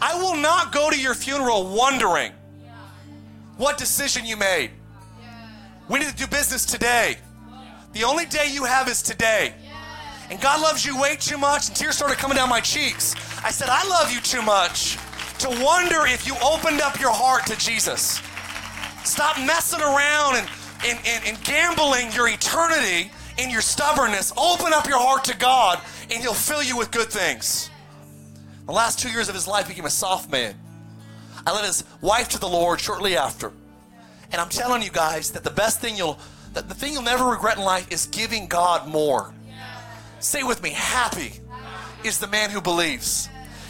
I 0.00 0.20
will 0.20 0.36
not 0.36 0.72
go 0.72 0.90
to 0.90 1.00
your 1.00 1.14
funeral 1.14 1.66
wondering 1.66 2.32
what 3.56 3.78
decision 3.78 4.26
you 4.26 4.36
made. 4.36 4.70
We 5.88 5.98
need 5.98 6.08
to 6.08 6.14
do 6.14 6.26
business 6.26 6.64
today. 6.64 7.16
The 7.92 8.04
only 8.04 8.26
day 8.26 8.48
you 8.50 8.64
have 8.64 8.88
is 8.88 9.02
today. 9.02 9.54
And 10.30 10.40
God 10.40 10.62
loves 10.62 10.86
you 10.86 10.98
way 10.98 11.16
too 11.16 11.36
much, 11.36 11.68
and 11.68 11.76
tears 11.76 11.96
started 11.96 12.16
coming 12.16 12.36
down 12.36 12.48
my 12.48 12.60
cheeks. 12.60 13.14
I 13.44 13.50
said, 13.50 13.68
I 13.70 13.86
love 13.88 14.10
you 14.10 14.20
too 14.20 14.40
much 14.40 14.96
to 15.42 15.48
wonder 15.62 16.06
if 16.06 16.26
you 16.26 16.34
opened 16.42 16.80
up 16.80 17.00
your 17.00 17.10
heart 17.10 17.46
to 17.46 17.56
Jesus. 17.56 18.22
Stop 19.04 19.36
messing 19.38 19.80
around 19.80 20.36
and, 20.36 20.48
and, 20.86 20.98
and, 21.04 21.24
and 21.26 21.44
gambling 21.44 22.12
your 22.12 22.28
eternity 22.28 23.10
in 23.38 23.50
your 23.50 23.60
stubbornness. 23.60 24.32
Open 24.36 24.72
up 24.72 24.86
your 24.86 24.98
heart 24.98 25.24
to 25.24 25.36
God, 25.36 25.80
and 26.10 26.22
He'll 26.22 26.32
fill 26.32 26.62
you 26.62 26.78
with 26.78 26.92
good 26.92 27.10
things. 27.10 27.70
The 28.66 28.72
last 28.72 29.00
two 29.00 29.10
years 29.10 29.28
of 29.28 29.34
his 29.34 29.48
life, 29.48 29.66
became 29.66 29.84
a 29.84 29.90
soft 29.90 30.30
man. 30.30 30.54
I 31.44 31.52
led 31.52 31.64
his 31.64 31.82
wife 32.00 32.28
to 32.30 32.38
the 32.38 32.46
Lord 32.46 32.80
shortly 32.80 33.16
after. 33.16 33.52
And 34.30 34.40
I'm 34.40 34.48
telling 34.48 34.82
you 34.82 34.90
guys 34.90 35.32
that 35.32 35.42
the 35.42 35.50
best 35.50 35.80
thing 35.80 35.96
you'll, 35.96 36.18
that 36.52 36.68
the 36.68 36.74
thing 36.74 36.92
you'll 36.92 37.02
never 37.02 37.24
regret 37.24 37.58
in 37.58 37.64
life 37.64 37.90
is 37.90 38.06
giving 38.06 38.46
God 38.46 38.88
more. 38.88 39.34
Say 40.20 40.44
with 40.44 40.62
me, 40.62 40.70
happy 40.70 41.40
is 42.04 42.20
the 42.20 42.28
man 42.28 42.50
who 42.50 42.60
believes. 42.60 43.28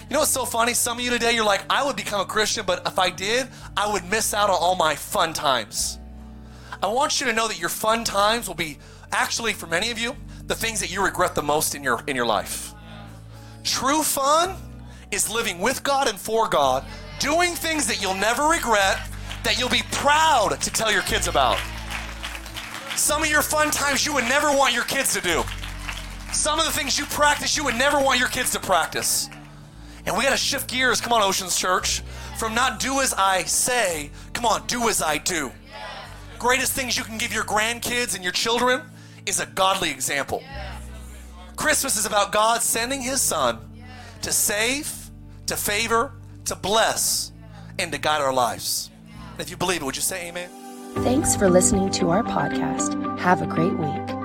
You 0.09 0.15
know 0.15 0.21
what's 0.21 0.31
so 0.31 0.45
funny? 0.45 0.75
Some 0.75 0.99
of 0.99 1.05
you 1.05 1.11
today, 1.11 1.35
you're 1.35 1.45
like, 1.45 1.65
I 1.71 1.85
would 1.85 1.97
become 1.97 2.21
a 2.21 2.27
Christian, 2.27 2.65
but 2.67 2.87
if 2.87 2.99
I 2.99 3.11
did, 3.11 3.49
I 3.77 3.91
would 3.93 4.05
miss 4.11 4.35
out 4.35 4.51
on 4.51 4.57
all 4.59 4.75
my 4.75 4.95
fun 4.95 5.33
times. 5.33 5.99
I 6.83 6.89
want 6.89 7.21
you 7.21 7.27
to 7.27 7.33
know 7.33 7.49
that 7.49 7.61
your 7.61 7.69
fun 7.69 8.05
times 8.05 8.49
will 8.49 8.55
be 8.55 8.79
actually, 9.13 9.53
for 9.53 9.67
many 9.67 9.91
of 9.91 9.99
you, 9.99 10.17
the 10.47 10.55
things 10.55 10.81
that 10.81 10.93
you 10.93 11.03
regret 11.03 11.35
the 11.35 11.43
most 11.43 11.75
in 11.75 11.83
your 11.83 12.03
in 12.07 12.17
your 12.17 12.27
life. 12.27 12.75
True 13.63 14.03
fun 14.03 14.57
is 15.13 15.31
living 15.31 15.61
with 15.61 15.83
God 15.85 16.09
and 16.09 16.19
for 16.19 16.49
God, 16.49 16.85
doing 17.21 17.53
things 17.55 17.87
that 17.87 18.03
you'll 18.03 18.15
never 18.15 18.49
regret, 18.49 18.99
that 19.45 19.59
you'll 19.59 19.69
be 19.69 19.83
proud 19.93 20.61
to 20.61 20.71
tell 20.71 20.91
your 20.91 21.03
kids 21.03 21.29
about. 21.29 21.61
Some 22.97 23.23
of 23.23 23.31
your 23.31 23.43
fun 23.43 23.71
times 23.71 24.05
you 24.05 24.13
would 24.15 24.25
never 24.25 24.49
want 24.49 24.75
your 24.75 24.85
kids 24.85 25.15
to 25.15 25.21
do. 25.21 25.45
Some 26.33 26.59
of 26.59 26.65
the 26.65 26.73
things 26.73 26.99
you 26.99 27.05
practice 27.07 27.57
you 27.57 27.65
would 27.65 27.77
never 27.77 27.99
want 28.01 28.19
your 28.19 28.29
kids 28.29 28.51
to 28.53 28.61
practice. 28.61 29.29
And 30.07 30.17
we 30.17 30.25
got 30.25 30.31
to 30.31 30.37
shift 30.37 30.69
gears, 30.69 31.01
come 31.01 31.13
on, 31.13 31.23
Oceans 31.23 31.57
Church, 31.57 32.03
from 32.39 32.55
not 32.55 32.81
do 32.81 33.01
as 33.01 33.15
I 33.15 33.45
say, 33.45 34.11
come 34.33 34.45
on, 34.45 34.67
do 34.67 34.89
as 34.89 35.01
I 35.01 35.19
do. 35.19 35.53
Greatest 36.39 36.73
things 36.73 36.99
you 36.99 37.05
can 37.05 37.19
give 37.19 37.33
your 37.33 37.45
grandkids 37.45 38.15
and 38.15 38.25
your 38.25 38.33
children 38.33 38.83
is 39.27 39.39
a 39.39 39.47
godly 39.47 39.91
example. 39.91 40.43
Christmas 41.55 41.97
is 41.97 42.07
about 42.07 42.33
God 42.33 42.63
sending 42.63 43.01
His 43.01 43.21
Son 43.21 43.59
to 44.23 44.33
save, 44.33 44.93
to 45.47 45.57
favor, 45.57 46.13
to 46.47 46.57
bless, 46.57 47.31
and 47.79 47.93
to 47.93 47.99
guide 47.99 48.21
our 48.21 48.33
lives. 48.33 48.91
if 49.39 49.51
you 49.51 49.57
believe 49.57 49.83
it, 49.83 49.85
would 49.85 49.97
you 49.97 50.03
say 50.03 50.29
amen? 50.29 50.51
Thanks 50.97 51.37
for 51.37 51.49
listening 51.49 51.91
to 51.93 52.11
our 52.11 52.23
podcast. 52.23 53.19
Have 53.19 53.43
a 53.43 53.47
great 53.47 53.73
week. 53.79 54.22